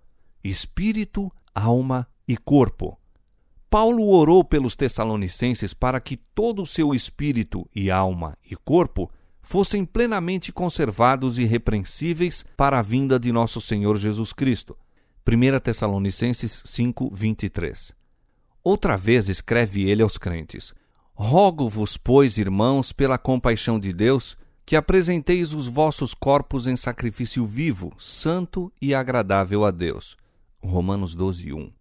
espírito, 0.43 1.31
alma 1.55 2.07
e 2.27 2.37
corpo, 2.37 3.00
Paulo 3.71 4.09
orou 4.09 4.43
pelos 4.43 4.75
Tessalonicenses 4.75 5.73
para 5.73 6.01
que 6.01 6.17
todo 6.17 6.61
o 6.61 6.65
seu 6.65 6.93
espírito 6.93 7.65
e 7.73 7.89
alma 7.89 8.37
e 8.43 8.53
corpo 8.53 9.09
fossem 9.41 9.85
plenamente 9.85 10.51
conservados 10.51 11.37
e 11.37 11.43
irrepreensíveis 11.43 12.43
para 12.57 12.79
a 12.79 12.81
vinda 12.81 13.17
de 13.17 13.31
nosso 13.31 13.61
Senhor 13.61 13.95
Jesus 13.95 14.33
Cristo. 14.33 14.77
1 15.25 15.57
Tessalonicenses 15.61 16.61
5, 16.65 17.15
23. 17.15 17.93
Outra 18.61 18.97
vez 18.97 19.29
escreve 19.29 19.89
ele 19.89 20.03
aos 20.03 20.17
crentes: 20.17 20.73
Rogo-vos, 21.13 21.95
pois, 21.95 22.37
irmãos, 22.37 22.91
pela 22.91 23.17
compaixão 23.17 23.79
de 23.79 23.93
Deus, 23.93 24.37
que 24.65 24.75
apresenteis 24.75 25.53
os 25.53 25.69
vossos 25.69 26.13
corpos 26.13 26.67
em 26.67 26.75
sacrifício 26.75 27.45
vivo, 27.45 27.93
santo 27.97 28.69
e 28.81 28.93
agradável 28.93 29.63
a 29.63 29.71
Deus. 29.71 30.17
Romanos 30.61 31.15
12, 31.15 31.53
1. 31.53 31.80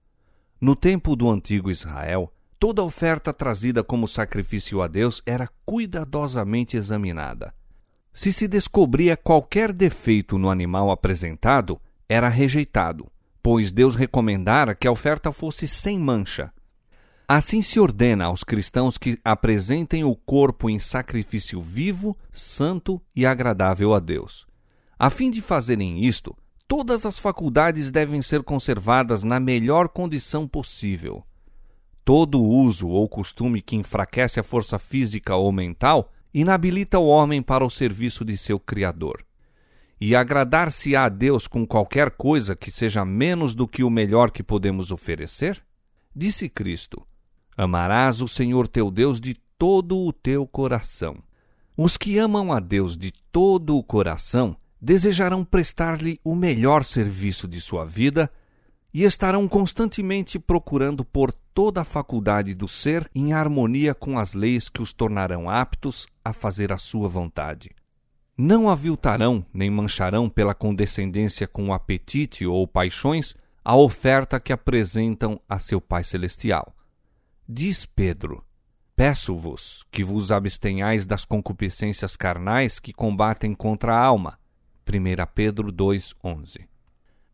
No 0.60 0.76
tempo 0.76 1.16
do 1.16 1.30
antigo 1.30 1.70
Israel, 1.70 2.30
toda 2.58 2.82
oferta 2.82 3.32
trazida 3.32 3.82
como 3.82 4.06
sacrifício 4.06 4.82
a 4.82 4.86
Deus 4.86 5.22
era 5.24 5.48
cuidadosamente 5.64 6.76
examinada. 6.76 7.54
Se 8.12 8.30
se 8.30 8.46
descobria 8.46 9.16
qualquer 9.16 9.72
defeito 9.72 10.36
no 10.36 10.50
animal 10.50 10.90
apresentado, 10.90 11.80
era 12.06 12.28
rejeitado, 12.28 13.10
pois 13.42 13.72
Deus 13.72 13.96
recomendara 13.96 14.74
que 14.74 14.86
a 14.86 14.92
oferta 14.92 15.32
fosse 15.32 15.66
sem 15.66 15.98
mancha. 15.98 16.52
Assim 17.26 17.62
se 17.62 17.80
ordena 17.80 18.26
aos 18.26 18.44
cristãos 18.44 18.98
que 18.98 19.18
apresentem 19.24 20.04
o 20.04 20.14
corpo 20.14 20.68
em 20.68 20.78
sacrifício 20.78 21.62
vivo, 21.62 22.18
santo 22.30 23.00
e 23.16 23.24
agradável 23.24 23.94
a 23.94 23.98
Deus. 23.98 24.46
A 24.98 25.08
fim 25.08 25.30
de 25.30 25.40
fazerem 25.40 26.04
isto, 26.04 26.36
todas 26.70 27.04
as 27.04 27.18
faculdades 27.18 27.90
devem 27.90 28.22
ser 28.22 28.44
conservadas 28.44 29.24
na 29.24 29.40
melhor 29.40 29.88
condição 29.88 30.46
possível. 30.46 31.26
Todo 32.04 32.40
uso 32.40 32.86
ou 32.86 33.08
costume 33.08 33.60
que 33.60 33.74
enfraquece 33.74 34.38
a 34.38 34.42
força 34.44 34.78
física 34.78 35.34
ou 35.34 35.50
mental 35.50 36.12
inabilita 36.32 36.96
o 36.96 37.08
homem 37.08 37.42
para 37.42 37.64
o 37.64 37.70
serviço 37.70 38.24
de 38.24 38.36
seu 38.36 38.60
Criador. 38.60 39.24
e 40.00 40.14
agradar-se 40.14 40.94
a 40.94 41.08
Deus 41.08 41.48
com 41.48 41.66
qualquer 41.66 42.12
coisa 42.12 42.54
que 42.54 42.70
seja 42.70 43.04
menos 43.04 43.52
do 43.52 43.66
que 43.66 43.82
o 43.82 43.90
melhor 43.90 44.30
que 44.30 44.42
podemos 44.42 44.92
oferecer? 44.92 45.60
Disse 46.14 46.48
Cristo: 46.48 47.04
Amarás 47.56 48.22
o 48.22 48.28
Senhor 48.28 48.68
teu 48.68 48.92
Deus 48.92 49.20
de 49.20 49.34
todo 49.58 49.98
o 49.98 50.12
teu 50.12 50.46
coração. 50.46 51.16
Os 51.76 51.96
que 51.96 52.16
amam 52.16 52.52
a 52.52 52.60
Deus 52.60 52.96
de 52.96 53.12
todo 53.32 53.76
o 53.76 53.82
coração 53.82 54.56
desejarão 54.80 55.44
prestar-lhe 55.44 56.18
o 56.24 56.34
melhor 56.34 56.84
serviço 56.84 57.46
de 57.46 57.60
sua 57.60 57.84
vida 57.84 58.30
e 58.92 59.04
estarão 59.04 59.46
constantemente 59.46 60.38
procurando 60.38 61.04
pôr 61.04 61.32
toda 61.54 61.82
a 61.82 61.84
faculdade 61.84 62.54
do 62.54 62.66
ser 62.66 63.08
em 63.14 63.32
harmonia 63.32 63.94
com 63.94 64.18
as 64.18 64.34
leis 64.34 64.68
que 64.68 64.82
os 64.82 64.92
tornarão 64.92 65.48
aptos 65.48 66.06
a 66.24 66.32
fazer 66.32 66.72
a 66.72 66.78
sua 66.78 67.08
vontade. 67.08 67.70
Não 68.36 68.68
aviltarão 68.68 69.44
nem 69.52 69.70
mancharão 69.70 70.28
pela 70.28 70.54
condescendência 70.54 71.46
com 71.46 71.68
o 71.68 71.72
apetite 71.72 72.46
ou 72.46 72.66
paixões 72.66 73.34
a 73.62 73.76
oferta 73.76 74.40
que 74.40 74.52
apresentam 74.52 75.38
a 75.48 75.58
seu 75.58 75.80
Pai 75.80 76.02
Celestial. 76.02 76.74
Diz 77.46 77.84
Pedro: 77.84 78.42
Peço-vos 78.96 79.84
que 79.90 80.02
vos 80.02 80.32
abstenhais 80.32 81.04
das 81.04 81.24
concupiscências 81.24 82.16
carnais 82.16 82.78
que 82.78 82.92
combatem 82.92 83.54
contra 83.54 83.94
a 83.94 84.02
alma. 84.02 84.38
1 84.86 85.26
Pedro 85.34 85.70
2:11. 85.70 86.68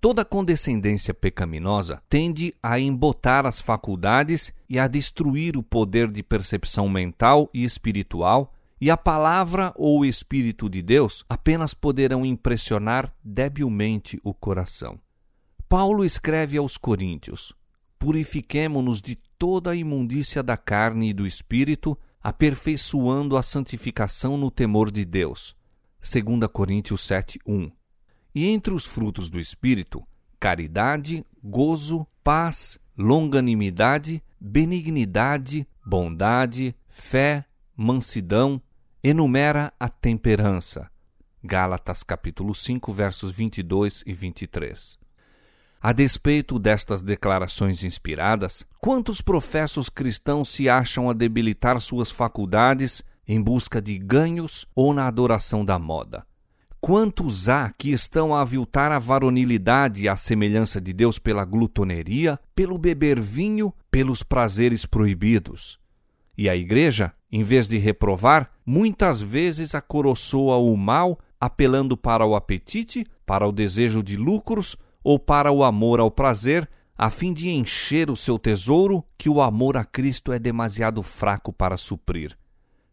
Toda 0.01 0.25
condescendência 0.25 1.13
pecaminosa 1.13 2.03
tende 2.09 2.55
a 2.63 2.79
embotar 2.79 3.47
as 3.47 3.61
faculdades 3.61 4.53
e 4.69 4.79
a 4.79 4.87
destruir 4.87 5.57
o 5.57 5.63
poder 5.63 6.11
de 6.11 6.23
percepção 6.23 6.89
mental 6.89 7.51
e 7.53 7.65
espiritual, 7.65 8.53
e 8.81 8.91
a 8.91 8.97
palavra 8.97 9.73
ou 9.75 10.01
o 10.01 10.05
Espírito 10.05 10.69
de 10.69 10.83
Deus 10.83 11.25
apenas 11.29 11.73
poderão 11.73 12.27
impressionar 12.27 13.13
debilmente 13.25 14.21
o 14.23 14.35
coração. 14.35 15.01
Paulo 15.69 16.05
escreve 16.05 16.59
aos 16.59 16.77
Coríntios: 16.77 17.55
Purifiquemo-nos 17.99 19.01
de 19.01 19.17
toda 19.39 19.71
a 19.71 19.75
imundícia 19.75 20.43
da 20.43 20.57
carne 20.57 21.11
e 21.11 21.15
do 21.15 21.27
espírito, 21.27 21.99
aperfeiçoando 22.23 23.37
a 23.37 23.43
santificação 23.43 24.37
no 24.37 24.51
temor 24.51 24.91
de 24.91 25.05
Deus. 25.05 25.56
2 26.09 26.49
Coríntios 26.53 27.05
7, 27.05 27.41
1. 27.45 27.69
E 28.33 28.47
entre 28.47 28.73
os 28.73 28.87
frutos 28.87 29.29
do 29.29 29.41
Espírito, 29.41 30.07
caridade, 30.39 31.27
gozo, 31.43 32.07
paz, 32.23 32.79
longanimidade, 32.97 34.23
benignidade, 34.41 35.67
bondade, 35.85 36.77
fé, 36.89 37.45
mansidão, 37.77 38.63
enumera 39.03 39.73
a 39.81 39.89
temperança. 39.89 40.89
Gálatas 41.43 42.05
capítulo 42.05 42.55
5, 42.55 42.93
versos 42.93 43.33
22 43.33 44.05
e 44.07 44.13
23. 44.13 44.99
A 45.81 45.93
despeito 45.93 46.57
destas 46.61 47.03
declarações 47.03 47.83
inspiradas, 47.83 48.65
quantos 48.81 49.21
professos 49.21 49.89
cristãos 49.89 50.51
se 50.51 50.69
acham 50.69 51.11
a 51.11 51.13
debilitar 51.13 51.81
suas 51.81 52.13
faculdades 52.13 53.03
em 53.27 53.41
busca 53.43 53.81
de 53.81 53.99
ganhos 53.99 54.67
ou 54.75 54.95
na 54.95 55.07
adoração 55.07 55.65
da 55.65 55.79
moda? 55.79 56.27
Quantos 56.81 57.49
há 57.49 57.73
que 57.77 57.91
estão 57.91 58.35
a 58.35 58.43
aviltar 58.43 58.93
a 58.93 58.99
varonilidade 58.99 60.05
e 60.05 60.09
a 60.09 60.17
semelhança 60.17 60.81
de 60.81 60.93
Deus 60.93 61.19
pela 61.19 61.45
glutoneria, 61.45 62.39
pelo 62.55 62.79
beber 62.79 63.19
vinho, 63.19 63.75
pelos 63.91 64.23
prazeres 64.23 64.87
proibidos? 64.87 65.81
E 66.39 66.49
a 66.49 66.55
igreja, 66.55 67.13
em 67.33 67.43
vez 67.43 67.67
de 67.67 67.79
reprovar, 67.79 68.51
muitas 68.65 69.21
vezes 69.21 69.75
acoroçoa 69.75 70.59
o 70.59 70.77
mal, 70.77 71.19
apelando 71.41 71.97
para 71.97 72.25
o 72.25 72.37
apetite, 72.37 73.05
para 73.25 73.49
o 73.49 73.53
desejo 73.53 74.03
de 74.03 74.17
lucros 74.17 74.77
ou 75.03 75.19
para 75.19 75.51
o 75.51 75.65
amor 75.65 75.99
ao 75.99 76.11
prazer, 76.11 76.69
a 76.97 77.11
fim 77.11 77.33
de 77.33 77.49
encher 77.49 78.11
o 78.11 78.17
seu 78.17 78.39
tesouro 78.39 79.05
que 79.19 79.29
o 79.29 79.43
amor 79.43 79.77
a 79.77 79.85
Cristo 79.85 80.33
é 80.33 80.39
demasiado 80.39 81.03
fraco 81.03 81.53
para 81.53 81.77
suprir. 81.77 82.37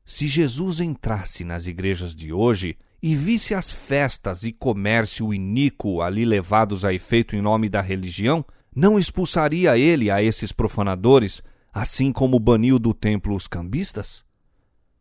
Se 0.06 0.28
Jesus 0.28 0.80
entrasse 0.80 1.44
nas 1.44 1.66
igrejas 1.66 2.14
de 2.14 2.34
hoje 2.34 2.78
e 3.02 3.16
visse 3.16 3.54
as 3.54 3.72
festas 3.72 4.44
e 4.44 4.52
comércio 4.52 5.34
iníquo 5.34 6.02
ali 6.02 6.26
levados 6.26 6.84
a 6.84 6.94
efeito 6.94 7.36
em 7.36 7.42
nome 7.42 7.70
da 7.70 7.82
religião, 7.82 8.46
não 8.76 9.00
expulsaria 9.00 9.78
ele 9.78 10.10
a 10.10 10.22
esses 10.22 10.52
profanadores, 10.52 11.42
assim 11.72 12.12
como 12.12 12.40
baniu 12.40 12.78
do 12.78 12.94
templo 12.94 13.36
os 13.36 13.48
cambistas? 13.48 14.26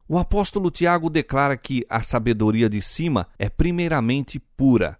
O 0.08 0.18
apóstolo 0.18 0.70
Tiago 0.70 1.08
declara 1.08 1.56
que 1.56 1.86
a 1.88 2.02
sabedoria 2.02 2.68
de 2.68 2.82
cima 2.82 3.26
é 3.38 3.48
primeiramente 3.48 4.38
pura. 4.38 4.98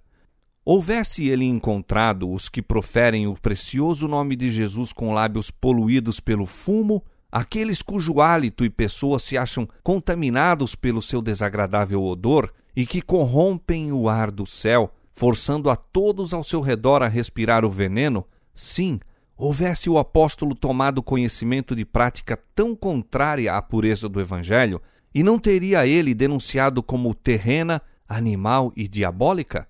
Houvesse 0.65 1.29
ele 1.29 1.45
encontrado 1.45 2.31
os 2.31 2.49
que 2.49 2.63
proferem 2.63 3.27
o 3.27 3.35
precioso 3.35 4.09
nome 4.09 4.37
de 4.37 4.49
Jesus 4.51 4.93
com 4.93 5.13
lábios 5.13 5.51
poluídos 5.51 6.19
pelo 6.19 6.47
fumo, 6.47 7.05
aqueles 7.33 7.81
cujo 7.81 8.21
hálito 8.21 8.63
e 8.63 8.69
pessoa 8.69 9.19
se 9.19 9.39
acham 9.39 9.67
contaminados 9.83 10.75
pelo 10.75 11.01
seu 11.01 11.23
desagradável 11.23 12.05
odor, 12.05 12.53
e 12.77 12.87
que 12.87 13.01
corrompem 13.01 13.91
o 13.93 14.09
ar 14.09 14.31
do 14.31 14.47
céu, 14.47 14.93
forçando 15.13 15.71
a 15.71 15.77
todos 15.77 16.33
ao 16.35 16.45
seu 16.45 16.61
redor 16.61 17.03
a 17.03 17.09
respirar 17.09 17.65
o 17.65 17.71
veneno, 17.71 18.27
sim, 18.55 19.01
houvesse 19.37 19.91
o 19.91 19.99
apóstolo 19.99 20.55
tomado 20.55 21.03
conhecimento 21.03 21.75
de 21.75 21.85
prática 21.85 22.39
tão 22.55 22.77
contrária 22.77 23.55
à 23.55 23.61
pureza 23.61 24.09
do 24.09 24.21
Evangelho, 24.21 24.81
e 25.15 25.23
não 25.23 25.39
teria 25.39 25.87
ele 25.87 26.15
denunciado 26.15 26.83
como 26.83 27.15
terrena, 27.15 27.83
animal 28.09 28.73
e 28.77 28.89
diabólica? 28.89 29.69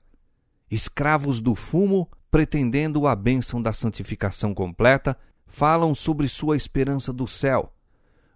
Escravos 0.71 1.41
do 1.41 1.55
fumo, 1.55 2.09
pretendendo 2.31 3.07
a 3.07 3.15
bênção 3.17 3.61
da 3.61 3.73
santificação 3.73 4.55
completa, 4.55 5.17
falam 5.53 5.95
sobre 5.95 6.29
sua 6.29 6.57
esperança 6.57 7.13
do 7.13 7.29
céu. 7.29 7.75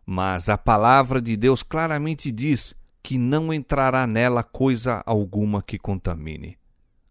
Mas 0.04 0.50
a 0.50 0.58
palavra 0.58 1.18
de 1.18 1.34
Deus 1.34 1.62
claramente 1.62 2.30
diz 2.30 2.74
que 3.02 3.16
não 3.16 3.54
entrará 3.54 4.06
nela 4.06 4.42
coisa 4.42 5.02
alguma 5.06 5.62
que 5.62 5.78
contamine. 5.78 6.58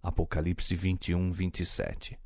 Apocalipse 0.03 0.75
21, 0.75 1.31
27. 1.31 2.19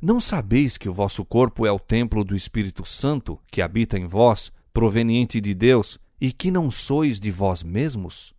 Não 0.00 0.20
sabeis 0.20 0.76
que 0.76 0.90
o 0.90 0.92
vosso 0.92 1.24
corpo 1.24 1.64
é 1.64 1.72
o 1.72 1.78
templo 1.78 2.22
do 2.22 2.36
Espírito 2.36 2.84
Santo 2.84 3.40
que 3.50 3.62
habita 3.62 3.98
em 3.98 4.06
vós, 4.06 4.52
proveniente 4.70 5.40
de 5.40 5.54
Deus, 5.54 5.98
e 6.20 6.30
que 6.30 6.50
não 6.50 6.70
sois 6.70 7.18
de 7.18 7.30
vós 7.30 7.62
mesmos? 7.62 8.34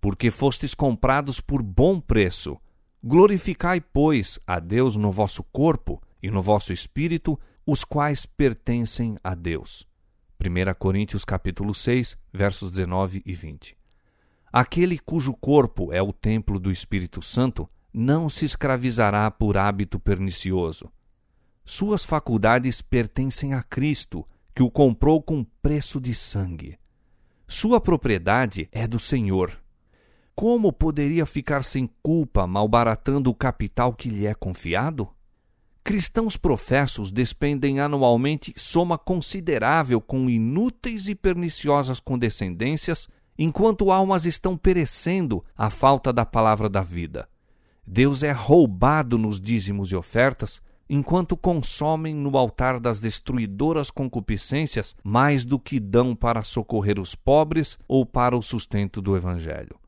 Porque 0.00 0.30
fostes 0.30 0.72
comprados 0.72 1.40
por 1.40 1.64
bom 1.64 1.98
preço. 1.98 2.56
Glorificai, 3.02 3.80
pois, 3.80 4.38
a 4.46 4.60
Deus 4.60 4.96
no 4.96 5.10
vosso 5.10 5.42
corpo 5.42 6.00
e 6.22 6.30
no 6.30 6.40
vosso 6.40 6.72
espírito, 6.72 7.38
os 7.70 7.84
quais 7.84 8.24
pertencem 8.24 9.18
a 9.22 9.34
Deus. 9.34 9.86
1 10.40 10.72
Coríntios 10.78 11.22
capítulo 11.22 11.74
6, 11.74 12.16
versos 12.32 12.70
19 12.70 13.22
e 13.26 13.34
20. 13.34 13.76
Aquele 14.50 14.98
cujo 14.98 15.34
corpo 15.34 15.92
é 15.92 16.00
o 16.00 16.10
templo 16.10 16.58
do 16.58 16.72
Espírito 16.72 17.20
Santo 17.20 17.68
não 17.92 18.30
se 18.30 18.46
escravizará 18.46 19.30
por 19.30 19.58
hábito 19.58 20.00
pernicioso. 20.00 20.90
Suas 21.62 22.06
faculdades 22.06 22.80
pertencem 22.80 23.52
a 23.52 23.62
Cristo, 23.62 24.26
que 24.54 24.62
o 24.62 24.70
comprou 24.70 25.22
com 25.22 25.44
preço 25.60 26.00
de 26.00 26.14
sangue. 26.14 26.78
Sua 27.46 27.78
propriedade 27.78 28.66
é 28.72 28.86
do 28.86 28.98
Senhor. 28.98 29.62
Como 30.34 30.72
poderia 30.72 31.26
ficar 31.26 31.62
sem 31.62 31.86
culpa 32.02 32.46
malbaratando 32.46 33.28
o 33.28 33.34
capital 33.34 33.92
que 33.92 34.08
lhe 34.08 34.26
é 34.26 34.32
confiado? 34.32 35.06
Cristãos 35.88 36.36
professos 36.36 37.10
despendem 37.10 37.80
anualmente 37.80 38.52
soma 38.58 38.98
considerável 38.98 40.02
com 40.02 40.28
inúteis 40.28 41.08
e 41.08 41.14
perniciosas 41.14 41.98
condescendências 41.98 43.08
enquanto 43.38 43.90
almas 43.90 44.26
estão 44.26 44.54
perecendo 44.54 45.42
à 45.56 45.70
falta 45.70 46.12
da 46.12 46.26
palavra 46.26 46.68
da 46.68 46.82
vida. 46.82 47.26
Deus 47.86 48.22
é 48.22 48.32
roubado 48.32 49.16
nos 49.16 49.40
dízimos 49.40 49.90
e 49.90 49.96
ofertas, 49.96 50.60
enquanto 50.90 51.38
consomem 51.38 52.14
no 52.14 52.36
altar 52.36 52.78
das 52.78 53.00
destruidoras 53.00 53.90
concupiscências 53.90 54.94
mais 55.02 55.42
do 55.42 55.58
que 55.58 55.80
dão 55.80 56.14
para 56.14 56.42
socorrer 56.42 57.00
os 57.00 57.14
pobres 57.14 57.78
ou 57.88 58.04
para 58.04 58.36
o 58.36 58.42
sustento 58.42 59.00
do 59.00 59.16
Evangelho. 59.16 59.80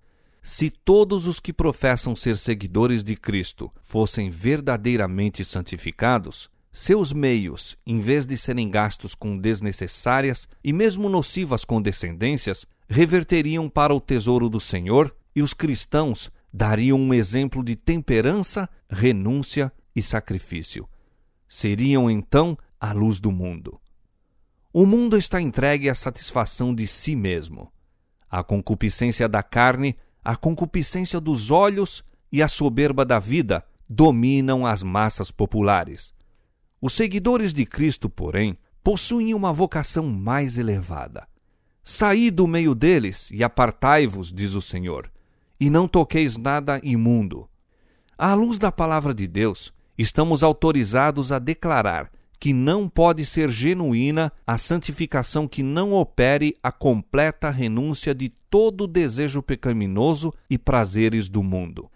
Se 0.42 0.70
todos 0.70 1.26
os 1.26 1.38
que 1.38 1.52
professam 1.52 2.16
ser 2.16 2.36
seguidores 2.36 3.04
de 3.04 3.14
Cristo 3.14 3.70
fossem 3.82 4.30
verdadeiramente 4.30 5.44
santificados, 5.44 6.48
seus 6.72 7.12
meios, 7.12 7.76
em 7.84 7.98
vez 7.98 8.26
de 8.26 8.36
serem 8.36 8.70
gastos 8.70 9.14
com 9.14 9.36
desnecessárias 9.36 10.48
e 10.62 10.72
mesmo 10.72 11.08
nocivas 11.08 11.64
condescendências, 11.64 12.64
reverteriam 12.88 13.68
para 13.68 13.94
o 13.94 14.00
tesouro 14.00 14.48
do 14.48 14.60
Senhor 14.60 15.14
e 15.34 15.42
os 15.42 15.52
cristãos 15.52 16.30
dariam 16.52 16.98
um 16.98 17.12
exemplo 17.12 17.62
de 17.62 17.76
temperança, 17.76 18.68
renúncia 18.88 19.72
e 19.94 20.00
sacrifício. 20.00 20.88
Seriam 21.48 22.10
então 22.10 22.56
a 22.80 22.92
luz 22.92 23.20
do 23.20 23.30
mundo. 23.30 23.80
O 24.72 24.86
mundo 24.86 25.16
está 25.16 25.40
entregue 25.40 25.90
à 25.90 25.94
satisfação 25.94 26.74
de 26.74 26.86
si 26.86 27.16
mesmo. 27.16 27.72
A 28.28 28.44
concupiscência 28.44 29.28
da 29.28 29.42
carne, 29.42 29.96
a 30.24 30.36
concupiscência 30.36 31.20
dos 31.20 31.50
olhos 31.50 32.04
e 32.30 32.42
a 32.42 32.48
soberba 32.48 33.04
da 33.04 33.18
vida 33.18 33.64
dominam 33.88 34.66
as 34.66 34.82
massas 34.82 35.30
populares. 35.30 36.14
Os 36.80 36.92
seguidores 36.92 37.52
de 37.52 37.66
Cristo, 37.66 38.08
porém, 38.08 38.56
possuem 38.82 39.34
uma 39.34 39.52
vocação 39.52 40.06
mais 40.06 40.56
elevada. 40.56 41.26
Saí 41.82 42.30
do 42.30 42.46
meio 42.46 42.74
deles 42.74 43.30
e 43.30 43.42
apartai-vos, 43.42 44.32
diz 44.32 44.54
o 44.54 44.62
Senhor, 44.62 45.10
e 45.58 45.68
não 45.68 45.88
toqueis 45.88 46.36
nada 46.36 46.80
imundo. 46.82 47.48
À 48.16 48.34
luz 48.34 48.58
da 48.58 48.70
palavra 48.70 49.12
de 49.12 49.26
Deus, 49.26 49.72
estamos 49.98 50.42
autorizados 50.42 51.32
a 51.32 51.38
declarar 51.38 52.10
que 52.40 52.54
não 52.54 52.88
pode 52.88 53.26
ser 53.26 53.50
genuína 53.50 54.32
a 54.46 54.56
santificação 54.56 55.46
que 55.46 55.62
não 55.62 55.92
opere 55.92 56.56
a 56.62 56.72
completa 56.72 57.50
renúncia 57.50 58.14
de 58.14 58.30
todo 58.48 58.86
desejo 58.86 59.42
pecaminoso 59.42 60.32
e 60.48 60.56
prazeres 60.56 61.28
do 61.28 61.42
mundo. 61.42 61.90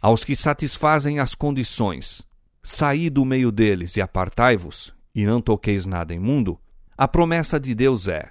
Aos 0.00 0.24
que 0.24 0.36
satisfazem 0.36 1.18
as 1.18 1.34
condições, 1.34 2.22
saí 2.62 3.10
do 3.10 3.24
meio 3.24 3.50
deles 3.50 3.96
e 3.96 4.00
apartai-vos, 4.00 4.94
e 5.12 5.26
não 5.26 5.40
toqueis 5.40 5.84
nada 5.86 6.14
imundo, 6.14 6.58
a 6.96 7.08
promessa 7.08 7.58
de 7.58 7.74
Deus 7.74 8.06
é: 8.06 8.30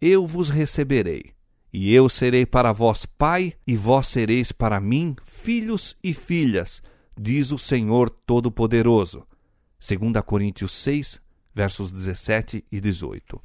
Eu 0.00 0.26
vos 0.26 0.48
receberei, 0.48 1.32
e 1.70 1.92
eu 1.94 2.08
serei 2.08 2.46
para 2.46 2.72
vós 2.72 3.04
pai, 3.04 3.52
e 3.66 3.76
vós 3.76 4.08
sereis 4.08 4.50
para 4.52 4.80
mim 4.80 5.14
filhos 5.22 5.96
e 6.02 6.14
filhas, 6.14 6.82
diz 7.20 7.52
o 7.52 7.58
Senhor 7.58 8.08
Todo-Poderoso. 8.08 9.26
2 9.86 10.12
Coríntios 10.24 10.72
6, 10.72 11.20
versos 11.54 11.90
17 11.90 12.64
e 12.72 12.80
18. 12.80 13.38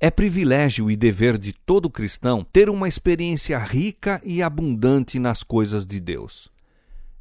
É 0.00 0.10
privilégio 0.10 0.90
e 0.90 0.96
dever 0.96 1.38
de 1.38 1.52
todo 1.52 1.88
cristão 1.88 2.42
ter 2.42 2.68
uma 2.68 2.88
experiência 2.88 3.56
rica 3.56 4.20
e 4.24 4.42
abundante 4.42 5.20
nas 5.20 5.44
coisas 5.44 5.86
de 5.86 6.00
Deus. 6.00 6.50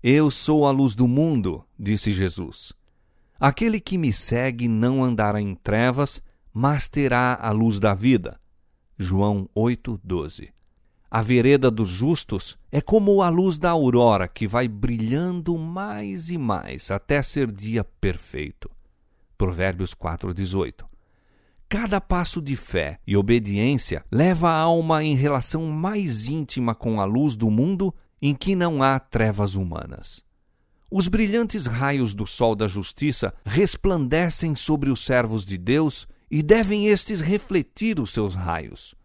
Eu 0.02 0.32
sou 0.32 0.66
a 0.66 0.72
luz 0.72 0.96
do 0.96 1.08
mundo, 1.08 1.64
disse 1.78 2.12
Jesus. 2.12 2.74
Aquele 3.40 3.80
que 3.80 4.00
me 4.00 4.12
segue 4.12 4.68
não 4.68 5.04
andará 5.04 5.40
em 5.40 5.54
trevas, 5.54 6.20
mas 6.52 6.88
terá 6.88 7.38
a 7.40 7.52
luz 7.52 7.80
da 7.80 7.94
vida. 7.94 8.40
João 8.98 9.48
8:12. 9.56 10.50
A 11.12 11.24
vereda 11.24 11.72
dos 11.72 11.90
justos 11.90 12.56
é 12.72 12.80
como 12.80 13.24
a 13.24 13.30
luz 13.30 13.58
da 13.58 13.72
aurora 13.72 14.28
que 14.28 14.48
vai 14.48 14.68
brilhando 14.68 15.58
mais 15.58 16.30
e 16.30 16.38
mais 16.38 16.92
até 16.92 17.24
ser 17.24 17.52
dia 17.52 17.84
perfeito. 17.84 18.70
Provérbios 19.36 19.96
4:18. 19.96 20.86
Cada 21.68 22.00
passo 22.00 22.40
de 22.40 22.56
fé 22.56 23.00
e 23.08 23.18
obediência 23.18 24.06
leva 24.12 24.50
a 24.50 24.60
alma 24.60 25.04
em 25.04 25.16
relação 25.16 25.66
mais 25.66 26.28
íntima 26.28 26.76
com 26.76 27.02
a 27.02 27.06
luz 27.06 27.36
do 27.36 27.50
mundo 27.50 27.94
em 28.22 28.36
que 28.36 28.54
não 28.54 28.84
há 28.84 29.00
trevas 29.00 29.56
humanas. 29.56 30.24
Os 30.92 31.08
brilhantes 31.08 31.66
raios 31.66 32.14
do 32.14 32.28
sol 32.28 32.56
da 32.56 32.68
justiça 32.68 33.34
resplandecem 33.44 34.56
sobre 34.56 34.92
os 34.92 35.04
servos 35.04 35.44
de 35.44 35.58
Deus 35.58 36.08
e 36.30 36.44
devem 36.44 36.88
estes 36.88 37.22
refletir 37.22 38.00
os 38.00 38.12
seus 38.12 38.36
raios. 38.36 38.99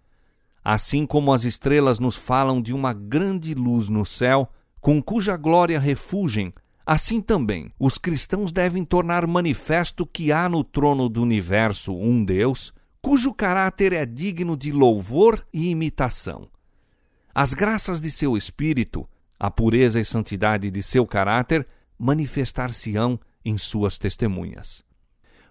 Assim 0.65 1.05
como 1.05 1.31
as 1.31 1.45
estrelas 1.45 1.99
nos 1.99 2.17
falam 2.17 2.63
de 2.63 2.73
uma 2.73 2.95
grande 2.95 3.53
luz 3.53 3.91
no 3.91 4.07
céu, 4.07 4.51
com 4.81 5.03
cuja 5.03 5.37
glória 5.37 5.79
refugem, 5.79 6.51
assim 6.87 7.21
também 7.21 7.71
os 7.79 7.99
cristãos 7.99 8.51
devem 8.51 8.83
tornar 8.83 9.27
manifesto 9.27 10.07
que 10.07 10.33
há 10.33 10.49
no 10.49 10.65
trono 10.65 11.07
do 11.09 11.21
universo 11.21 11.95
um 11.95 12.25
Deus, 12.25 12.73
cujo 13.03 13.35
caráter 13.35 13.93
é 13.93 14.07
digno 14.07 14.57
de 14.57 14.73
louvor 14.73 15.47
e 15.53 15.69
imitação. 15.69 16.49
As 17.35 17.53
graças 17.53 18.01
de 18.01 18.11
seu 18.11 18.35
espírito, 18.35 19.07
a 19.39 19.51
pureza 19.51 20.01
e 20.01 20.05
santidade 20.05 20.71
de 20.71 20.83
seu 20.83 21.07
caráter 21.07 21.67
manifestar-se-ão 21.99 23.21
em 23.45 23.59
suas 23.59 23.99
testemunhas. 23.99 24.83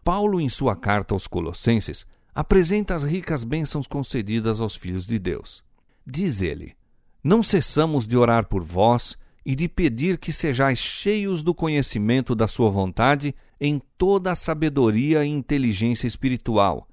Paulo, 0.04 0.42
em 0.42 0.50
sua 0.50 0.76
carta 0.76 1.14
aos 1.14 1.28
Colossenses, 1.28 2.06
apresenta 2.34 2.96
as 2.96 3.04
ricas 3.04 3.44
bênçãos 3.44 3.86
concedidas 3.86 4.60
aos 4.60 4.76
filhos 4.76 5.06
de 5.06 5.20
Deus. 5.20 5.64
Diz 6.06 6.42
ele: 6.42 6.76
Não 7.24 7.44
cessamos 7.44 8.08
de 8.08 8.18
orar 8.18 8.48
por 8.48 8.64
vós 8.64 9.16
e 9.46 9.56
de 9.56 9.68
pedir 9.68 10.18
que 10.18 10.32
sejais 10.32 10.80
cheios 10.80 11.44
do 11.44 11.54
conhecimento 11.54 12.34
da 12.34 12.48
Sua 12.48 12.70
vontade 12.70 13.36
em 13.60 13.82
toda 13.98 14.32
a 14.32 14.36
sabedoria 14.36 15.24
e 15.24 15.30
inteligência 15.30 16.08
espiritual, 16.08 16.88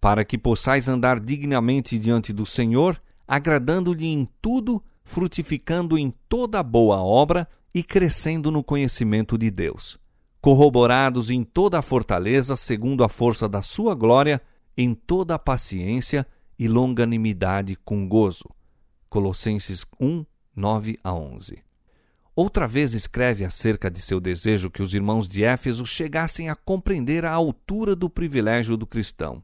para 0.00 0.24
que 0.24 0.38
possais 0.38 0.88
andar 0.88 1.20
dignamente 1.20 1.98
diante 1.98 2.32
do 2.32 2.46
Senhor, 2.46 3.00
agradando-lhe 3.26 4.06
em 4.06 4.28
tudo, 4.40 4.82
frutificando 5.04 5.98
em 5.98 6.12
toda 6.28 6.62
boa 6.62 7.02
obra 7.02 7.48
e 7.74 7.82
crescendo 7.82 8.50
no 8.50 8.64
conhecimento 8.64 9.36
de 9.36 9.50
Deus, 9.50 9.98
corroborados 10.40 11.30
em 11.30 11.44
toda 11.44 11.78
a 11.78 11.82
fortaleza 11.82 12.56
segundo 12.56 13.04
a 13.04 13.08
força 13.08 13.48
da 13.48 13.60
Sua 13.60 13.94
glória 13.94 14.40
em 14.80 14.94
toda 14.94 15.34
a 15.34 15.38
paciência 15.40 16.24
e 16.56 16.68
longanimidade 16.68 17.74
com 17.84 18.08
gozo. 18.08 18.48
Colossenses 19.10 19.84
1, 20.00 20.24
9 20.54 20.96
a 21.02 21.12
11. 21.12 21.58
Outra 22.36 22.68
vez 22.68 22.94
escreve 22.94 23.44
acerca 23.44 23.90
de 23.90 24.00
seu 24.00 24.20
desejo 24.20 24.70
que 24.70 24.80
os 24.80 24.94
irmãos 24.94 25.26
de 25.26 25.42
Éfeso 25.42 25.84
chegassem 25.84 26.48
a 26.48 26.54
compreender 26.54 27.24
a 27.24 27.32
altura 27.32 27.96
do 27.96 28.08
privilégio 28.08 28.76
do 28.76 28.86
cristão. 28.86 29.42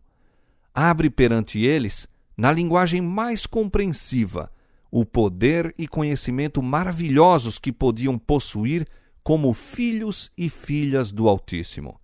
Abre 0.72 1.10
perante 1.10 1.64
eles, 1.64 2.06
na 2.36 2.52
linguagem 2.52 3.00
mais 3.00 3.44
compreensiva, 3.44 4.52
o 4.88 5.04
poder 5.04 5.74
e 5.76 5.88
conhecimento 5.88 6.62
maravilhosos 6.62 7.58
que 7.58 7.72
podiam 7.72 8.16
possuir 8.16 8.86
como 9.24 9.52
filhos 9.52 10.30
e 10.38 10.48
filhas 10.48 11.10
do 11.10 11.28
Altíssimo. 11.28 12.00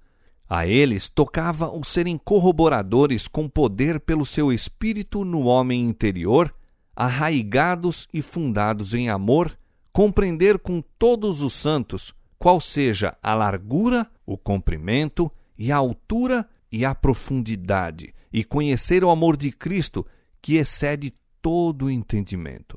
A 0.52 0.66
eles 0.66 1.08
tocava 1.08 1.70
o 1.70 1.84
serem 1.84 2.18
corroboradores 2.18 3.28
com 3.28 3.48
poder 3.48 4.00
pelo 4.00 4.26
seu 4.26 4.52
espírito 4.52 5.24
no 5.24 5.42
homem 5.42 5.84
interior, 5.84 6.52
arraigados 6.96 8.08
e 8.12 8.20
fundados 8.20 8.92
em 8.92 9.08
amor, 9.08 9.56
compreender 9.92 10.58
com 10.58 10.82
todos 10.98 11.40
os 11.40 11.52
santos 11.52 12.12
qual 12.36 12.60
seja 12.60 13.16
a 13.22 13.32
largura, 13.32 14.10
o 14.26 14.36
comprimento 14.36 15.30
e 15.56 15.70
a 15.70 15.76
altura 15.76 16.44
e 16.72 16.84
a 16.84 16.96
profundidade, 16.96 18.12
e 18.32 18.42
conhecer 18.42 19.04
o 19.04 19.10
amor 19.10 19.36
de 19.36 19.52
Cristo 19.52 20.04
que 20.42 20.56
excede 20.56 21.14
todo 21.40 21.84
o 21.84 21.90
entendimento. 21.90 22.76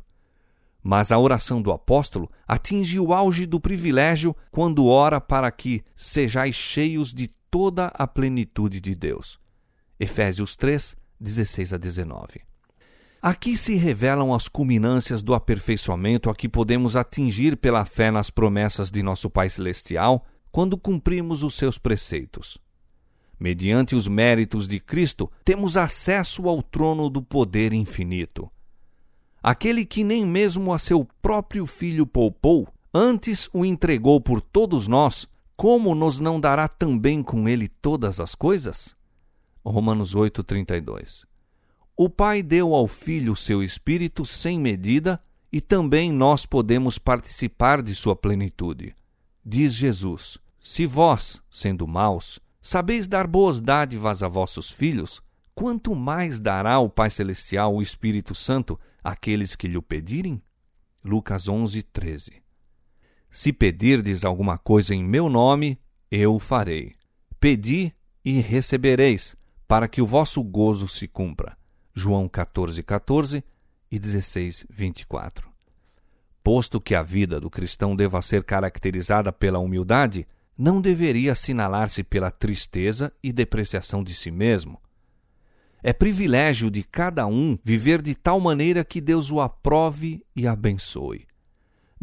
Mas 0.84 1.12
a 1.12 1.18
oração 1.18 1.60
do 1.60 1.72
apóstolo 1.72 2.30
atinge 2.48 3.00
o 3.00 3.16
auge 3.16 3.48
do 3.48 3.60
privilégio 3.60 4.36
quando 4.52 4.86
ora 4.86 5.20
para 5.20 5.50
que 5.50 5.84
sejais 5.96 6.54
cheios 6.54 7.12
de 7.12 7.32
toda 7.54 7.86
a 7.94 8.08
plenitude 8.08 8.82
de 8.82 8.96
Deus. 8.96 9.40
Efésios 10.00 10.56
3, 10.56 10.98
16 11.20 11.74
a 11.74 11.78
19. 11.78 12.42
Aqui 13.22 13.56
se 13.56 13.76
revelam 13.76 14.34
as 14.34 14.48
culminâncias 14.48 15.22
do 15.22 15.36
aperfeiçoamento 15.36 16.32
a 16.32 16.36
que 16.36 16.50
podemos 16.50 16.96
atingir 16.96 17.56
pela 17.56 17.86
fé 17.86 18.10
nas 18.10 18.32
promessas 18.32 18.90
de 18.90 19.04
nosso 19.04 19.30
Pai 19.30 19.52
Celestial 19.52 20.26
quando 20.52 20.76
cumprimos 20.80 21.44
os 21.44 21.54
seus 21.54 21.78
preceitos. 21.78 22.58
Mediante 23.40 23.96
os 23.96 24.08
méritos 24.08 24.68
de 24.68 24.80
Cristo, 24.80 25.32
temos 25.46 25.78
acesso 25.78 26.50
ao 26.50 26.64
trono 26.64 27.08
do 27.08 27.22
poder 27.22 27.72
infinito. 27.72 28.52
Aquele 29.44 29.86
que 29.86 30.04
nem 30.04 30.26
mesmo 30.26 30.74
a 30.74 30.80
seu 30.80 31.08
próprio 31.22 31.68
filho 31.68 32.08
poupou, 32.08 32.68
antes 32.92 33.48
o 33.54 33.64
entregou 33.64 34.20
por 34.20 34.42
todos 34.42 34.88
nós, 34.88 35.28
como 35.56 35.94
nos 35.94 36.20
não 36.20 36.40
dará 36.40 36.68
também 36.68 37.22
com 37.22 37.48
ele 37.48 37.68
todas 37.68 38.20
as 38.20 38.36
coisas? 38.36 38.96
Romanos 39.64 40.14
8:32. 40.14 41.26
O 41.96 42.10
Pai 42.10 42.42
deu 42.42 42.74
ao 42.74 42.88
Filho 42.88 43.36
seu 43.36 43.64
espírito 43.64 44.26
sem 44.26 44.60
medida, 44.60 45.22
e 45.52 45.62
também 45.62 46.12
nós 46.12 46.46
podemos 46.46 46.98
participar 46.98 47.82
de 47.82 47.94
sua 47.94 48.16
plenitude. 48.16 48.96
Diz 49.46 49.74
Jesus: 49.74 50.40
Se 50.60 50.86
vós, 50.86 51.42
sendo 51.50 51.88
maus, 51.88 52.40
sabeis 52.62 53.08
dar 53.08 53.28
boas 53.28 53.62
dádivas 53.62 54.24
a 54.24 54.28
vossos 54.28 54.72
filhos, 54.72 55.22
quanto 55.54 55.96
mais 55.96 56.40
dará 56.40 56.80
o 56.80 56.90
Pai 56.90 57.12
celestial 57.12 57.76
o 57.76 57.82
Espírito 57.82 58.34
Santo 58.34 58.80
àqueles 59.04 59.56
que 59.56 59.68
lhe 59.68 59.78
o 59.78 59.84
pedirem? 59.84 60.42
Lucas 61.04 61.48
11, 61.48 61.84
13. 61.84 62.43
Se 63.36 63.52
pedirdes 63.52 64.24
alguma 64.24 64.60
coisa 64.60 64.94
em 64.94 65.04
meu 65.04 65.28
nome, 65.28 65.80
eu 66.12 66.36
o 66.36 66.40
farei. 66.40 66.94
Pedi 67.40 67.92
e 68.24 68.40
recebereis, 68.40 69.36
para 69.68 69.88
que 69.88 70.04
o 70.04 70.06
vosso 70.06 70.44
gozo 70.44 70.88
se 70.88 71.08
cumpra. 71.08 71.58
João 71.96 72.30
14, 72.30 72.84
14 72.84 73.44
e 73.90 73.98
16, 73.98 74.68
24. 74.70 75.50
Posto 76.44 76.80
que 76.80 76.94
a 76.94 77.02
vida 77.02 77.40
do 77.40 77.50
cristão 77.50 77.96
deva 77.96 78.22
ser 78.22 78.44
caracterizada 78.44 79.34
pela 79.34 79.58
humildade, 79.58 80.28
não 80.56 80.80
deveria 80.80 81.32
assinalar-se 81.32 82.04
pela 82.04 82.30
tristeza 82.30 83.12
e 83.24 83.34
depreciação 83.34 84.04
de 84.04 84.14
si 84.14 84.30
mesmo. 84.30 84.80
É 85.82 85.92
privilégio 85.92 86.70
de 86.70 86.84
cada 86.84 87.26
um 87.26 87.58
viver 87.64 88.00
de 88.00 88.14
tal 88.14 88.40
maneira 88.40 88.86
que 88.86 89.02
Deus 89.02 89.32
o 89.32 89.42
aprove 89.42 90.24
e 90.36 90.46
abençoe. 90.46 91.26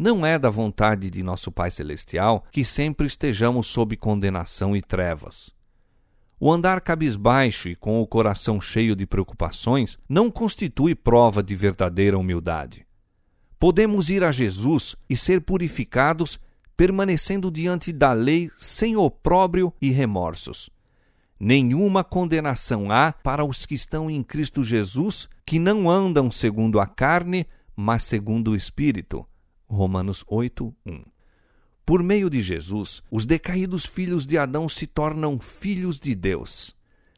Não 0.01 0.25
é 0.25 0.39
da 0.39 0.49
vontade 0.49 1.11
de 1.11 1.21
nosso 1.21 1.51
Pai 1.51 1.69
Celestial 1.69 2.43
que 2.51 2.65
sempre 2.65 3.05
estejamos 3.05 3.67
sob 3.67 3.95
condenação 3.95 4.75
e 4.75 4.81
trevas. 4.81 5.51
O 6.39 6.51
andar 6.51 6.81
cabisbaixo 6.81 7.69
e 7.69 7.75
com 7.75 8.01
o 8.01 8.07
coração 8.07 8.59
cheio 8.59 8.95
de 8.95 9.05
preocupações 9.05 9.99
não 10.09 10.31
constitui 10.31 10.95
prova 10.95 11.43
de 11.43 11.55
verdadeira 11.55 12.17
humildade. 12.17 12.83
Podemos 13.59 14.09
ir 14.09 14.23
a 14.23 14.31
Jesus 14.31 14.95
e 15.07 15.15
ser 15.15 15.39
purificados 15.39 16.39
permanecendo 16.75 17.51
diante 17.51 17.93
da 17.93 18.11
lei 18.11 18.49
sem 18.57 18.95
opróbrio 18.95 19.71
e 19.79 19.91
remorsos. 19.91 20.71
Nenhuma 21.39 22.03
condenação 22.03 22.89
há 22.89 23.13
para 23.13 23.45
os 23.45 23.67
que 23.67 23.75
estão 23.75 24.09
em 24.09 24.23
Cristo 24.23 24.63
Jesus, 24.63 25.29
que 25.45 25.59
não 25.59 25.87
andam 25.87 26.31
segundo 26.31 26.79
a 26.79 26.87
carne, 26.87 27.45
mas 27.75 28.01
segundo 28.01 28.49
o 28.49 28.55
Espírito. 28.55 29.27
Romanos 29.71 30.23
8, 30.27 30.75
1. 30.85 31.03
Por 31.85 32.03
meio 32.03 32.29
de 32.29 32.41
Jesus, 32.41 33.01
os 33.09 33.25
decaídos 33.25 33.85
filhos 33.85 34.25
de 34.25 34.37
Adão 34.37 34.67
se 34.67 34.85
tornam 34.85 35.39
filhos 35.39 35.99
de 35.99 36.13
Deus. 36.13 36.75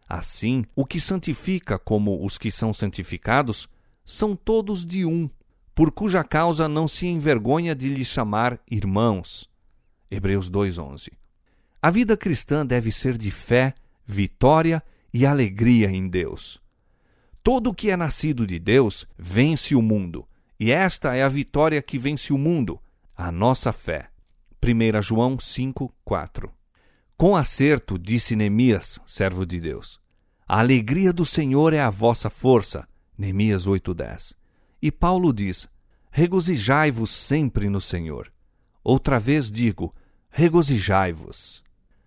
Assim, 0.07 0.63
o 0.75 0.85
que 0.85 0.99
santifica 0.99 1.79
como 1.79 2.23
os 2.23 2.37
que 2.37 2.51
são 2.51 2.73
santificados 2.73 3.67
são 4.05 4.35
todos 4.35 4.85
de 4.85 5.03
um, 5.03 5.29
por 5.73 5.91
cuja 5.91 6.23
causa 6.23 6.67
não 6.67 6.87
se 6.87 7.07
envergonha 7.07 7.73
de 7.73 7.89
lhes 7.89 8.07
chamar 8.07 8.59
irmãos. 8.69 9.49
Hebreus 10.11 10.49
2:11. 10.49 11.11
A 11.81 11.89
vida 11.89 12.15
cristã 12.15 12.63
deve 12.65 12.91
ser 12.91 13.17
de 13.17 13.31
fé, 13.31 13.73
vitória 14.05 14.83
e 15.11 15.25
alegria 15.25 15.89
em 15.89 16.07
Deus. 16.07 16.61
Todo 17.43 17.71
o 17.71 17.73
que 17.73 17.89
é 17.89 17.97
nascido 17.97 18.45
de 18.45 18.59
Deus 18.59 19.07
vence 19.17 19.75
o 19.75 19.81
mundo, 19.81 20.25
e 20.63 20.71
esta 20.71 21.13
é 21.13 21.21
a 21.21 21.27
vitória 21.27 21.81
que 21.81 21.97
vence 21.97 22.31
o 22.31 22.37
mundo, 22.37 22.79
a 23.17 23.29
nossa 23.33 23.73
fé. 23.73 24.09
1 24.61 25.01
João 25.01 25.37
5:4. 25.37 26.49
Com 27.17 27.35
acerto 27.35 27.99
disse 27.99 28.33
Neemias, 28.33 28.97
servo 29.05 29.45
de 29.45 29.59
Deus: 29.59 29.99
A 30.47 30.61
alegria 30.61 31.11
do 31.11 31.25
Senhor 31.25 31.73
é 31.73 31.81
a 31.81 31.89
vossa 31.89 32.29
força. 32.29 32.87
Neemias 33.17 33.67
8:10. 33.67 34.37
E 34.81 34.89
Paulo 34.89 35.33
diz: 35.33 35.67
Regozijai-vos 36.09 37.09
sempre 37.09 37.67
no 37.67 37.81
Senhor. 37.81 38.31
Outra 38.81 39.19
vez 39.19 39.51
digo: 39.51 39.93
regozijai-vos. 40.29 41.61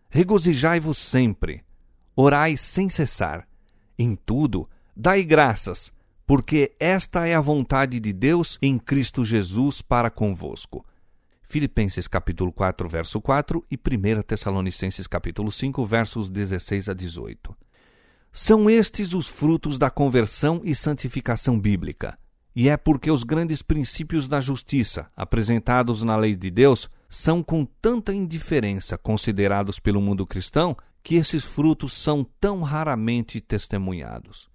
Regozijai-vos 0.09 0.96
sempre. 0.96 1.62
Orai 2.16 2.57
sem 2.57 2.88
cessar. 2.88 3.46
Em 3.98 4.16
tudo, 4.16 4.66
dai 4.96 5.22
graças, 5.22 5.92
porque 6.27 6.74
esta 6.81 7.27
é 7.27 7.35
a 7.35 7.41
vontade 7.41 8.01
de 8.01 8.12
Deus 8.12 8.59
em 8.61 8.79
Cristo 8.79 9.24
Jesus 9.24 9.81
para 9.81 10.11
convosco. 10.11 10.85
Filipenses 11.49 12.09
capítulo 12.09 12.53
4, 12.53 12.89
verso 12.89 13.20
4 13.20 13.64
e 13.70 13.77
1 13.77 14.22
Tessalonicenses 14.22 15.07
capítulo 15.07 15.53
5, 15.53 15.87
versos 15.87 16.29
16 16.29 16.89
a 16.89 16.95
18. 16.95 17.57
São 18.33 18.68
estes 18.68 19.14
os 19.14 19.29
frutos 19.29 19.79
da 19.79 19.89
conversão 19.89 20.61
e 20.64 20.74
santificação 20.74 21.59
bíblica. 21.61 22.18
E 22.55 22.68
é 22.68 22.77
porque 22.77 23.11
os 23.11 23.22
grandes 23.22 23.62
princípios 23.62 24.27
da 24.27 24.41
justiça, 24.41 25.09
apresentados 25.14 26.03
na 26.03 26.16
lei 26.16 26.35
de 26.35 26.51
Deus, 26.51 26.91
são 27.09 27.43
com 27.43 27.64
tanta 27.64 28.12
indiferença 28.12 28.99
considerados 28.99 29.79
pelo 29.79 30.01
mundo 30.01 30.27
cristão 30.27 30.77
que 31.03 31.14
esses 31.14 31.45
frutos 31.45 31.93
são 31.93 32.27
tão 32.41 32.62
raramente 32.62 33.41
testemunhados. 33.41 34.49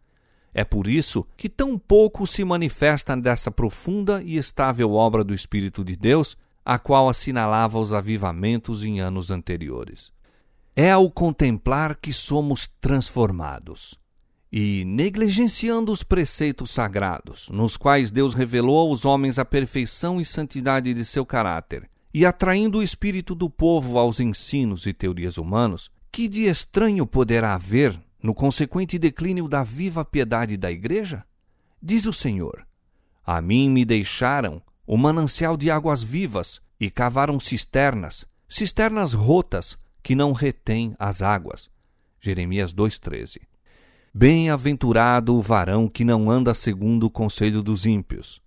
É 0.54 0.64
por 0.64 0.88
isso 0.88 1.26
que 1.38 1.48
tão 1.48 1.78
pouco 1.78 2.28
se 2.28 2.44
manifesta 2.44 3.16
dessa 3.16 3.50
profunda 3.50 4.22
e 4.24 4.38
estável 4.38 4.92
obra 4.94 5.24
do 5.24 5.34
Espírito 5.34 5.84
de 5.84 5.96
Deus, 5.96 6.38
a 6.64 6.78
qual 6.78 7.10
assinalava 7.10 7.80
os 7.80 7.94
avivamentos 7.94 8.84
em 8.84 9.00
anos 9.00 9.32
anteriores. 9.32 10.12
É 10.76 10.92
ao 10.92 11.10
contemplar 11.10 11.96
que 11.96 12.14
somos 12.14 12.70
transformados. 12.80 14.00
E, 14.52 14.84
negligenciando 14.86 15.94
os 15.94 16.04
preceitos 16.04 16.72
sagrados, 16.72 17.48
nos 17.50 17.78
quais 17.78 18.12
Deus 18.12 18.34
revelou 18.34 18.90
aos 18.90 19.06
homens 19.06 19.40
a 19.40 19.46
perfeição 19.46 20.20
e 20.20 20.26
santidade 20.26 20.94
de 20.94 21.06
seu 21.06 21.26
caráter, 21.26 21.90
e 22.14 22.26
atraindo 22.26 22.80
o 22.80 22.84
espírito 22.84 23.34
do 23.34 23.50
povo 23.50 23.98
aos 23.98 24.20
ensinos 24.20 24.86
e 24.86 24.94
teorias 24.94 25.38
humanos, 25.38 25.90
que 26.12 26.28
de 26.28 26.44
estranho 26.44 27.08
poderá 27.08 27.56
haver 27.56 27.98
no 28.22 28.34
consequente 28.34 28.98
declínio 29.00 29.48
da 29.48 29.64
viva 29.64 30.06
piedade 30.06 30.58
da 30.58 30.72
Igreja? 30.72 31.26
Diz 31.82 32.06
o 32.06 32.14
Senhor: 32.14 32.66
A 33.26 33.42
mim 33.42 33.70
me 33.70 33.84
deixaram 33.84 34.62
o 34.86 34.98
manancial 34.98 35.56
de 35.58 35.72
águas 35.72 36.04
vivas 36.04 36.62
e 36.80 36.90
cavaram 36.90 37.40
cisternas, 37.40 38.26
cisternas 38.48 39.14
rotas 39.14 39.78
que 40.04 40.16
não 40.16 40.34
retêm 40.34 40.96
as 41.00 41.22
águas. 41.22 41.70
Jeremias 42.20 42.74
2,13. 42.74 43.42
Bem-aventurado 44.14 45.36
o 45.36 45.42
varão 45.42 45.88
que 45.88 46.04
não 46.04 46.30
anda 46.30 46.54
segundo 46.54 47.06
o 47.06 47.10
conselho 47.10 47.64
dos 47.64 47.86
ímpios. 47.86 48.42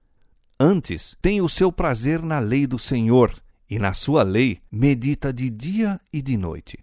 Antes 0.61 1.16
tem 1.22 1.41
o 1.41 1.49
seu 1.49 1.72
prazer 1.72 2.22
na 2.22 2.39
lei 2.39 2.66
do 2.66 2.79
Senhor, 2.79 3.43
e 3.68 3.79
na 3.79 3.93
sua 3.93 4.22
lei 4.22 4.61
medita 4.70 5.33
de 5.33 5.49
dia 5.51 6.01
e 6.12 6.20
de 6.20 6.37
noite. 6.37 6.79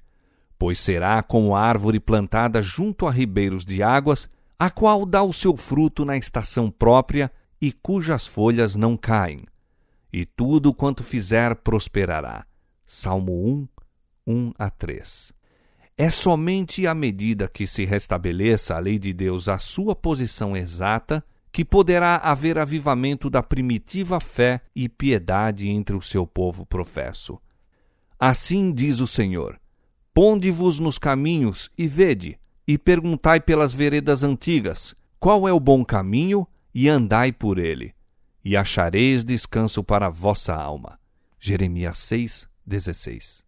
Pois 0.62 0.80
será 0.80 1.24
como 1.24 1.56
árvore 1.56 2.00
plantada 2.00 2.62
junto 2.62 3.08
a 3.08 3.12
ribeiros 3.12 3.66
de 3.66 3.82
águas, 3.82 4.30
a 4.60 4.70
qual 4.70 5.08
dá 5.08 5.24
o 5.24 5.34
seu 5.34 5.58
fruto 5.58 6.06
na 6.06 6.16
estação 6.16 6.70
própria 6.70 7.32
e 7.60 7.72
cujas 7.72 8.28
folhas 8.28 8.76
não 8.76 8.96
caem. 8.96 9.44
E 10.14 10.24
tudo 10.24 10.72
quanto 10.72 11.04
fizer 11.04 11.56
prosperará. 11.56 12.46
Salmo 12.86 13.44
1, 13.44 13.68
1 14.28 14.54
a 14.60 14.70
3. 14.70 15.34
É 15.98 16.12
somente 16.12 16.86
à 16.86 16.94
medida 16.94 17.48
que 17.48 17.66
se 17.66 17.84
restabeleça 17.84 18.76
a 18.76 18.80
lei 18.80 19.00
de 19.00 19.14
Deus 19.14 19.50
à 19.50 19.58
sua 19.58 19.96
posição 19.96 20.56
exata 20.56 21.26
que 21.52 21.66
poderá 21.66 22.18
haver 22.18 22.60
avivamento 22.60 23.32
da 23.32 23.42
primitiva 23.42 24.20
fé 24.20 24.62
e 24.76 24.88
piedade 24.88 25.70
entre 25.70 25.96
o 25.96 26.02
seu 26.04 26.28
povo 26.28 26.68
professo. 26.68 27.42
Assim 28.20 28.72
diz 28.72 29.00
o 29.00 29.08
Senhor: 29.08 29.60
Ponde-vos 30.14 30.78
nos 30.78 30.98
caminhos 30.98 31.70
e 31.78 31.88
vede, 31.88 32.38
e 32.68 32.78
perguntai 32.78 33.40
pelas 33.40 33.74
veredas 33.74 34.24
antigas, 34.24 34.94
qual 35.18 35.48
é 35.48 35.54
o 35.54 35.60
bom 35.60 35.86
caminho, 35.86 36.46
e 36.76 36.90
andai 36.90 37.32
por 37.32 37.58
ele, 37.58 37.96
e 38.44 38.58
achareis 38.58 39.24
descanso 39.24 39.82
para 39.82 40.08
a 40.08 40.10
vossa 40.10 40.54
alma. 40.54 41.00
Jeremias 41.40 41.98
6, 42.00 42.46
16. 42.66 43.41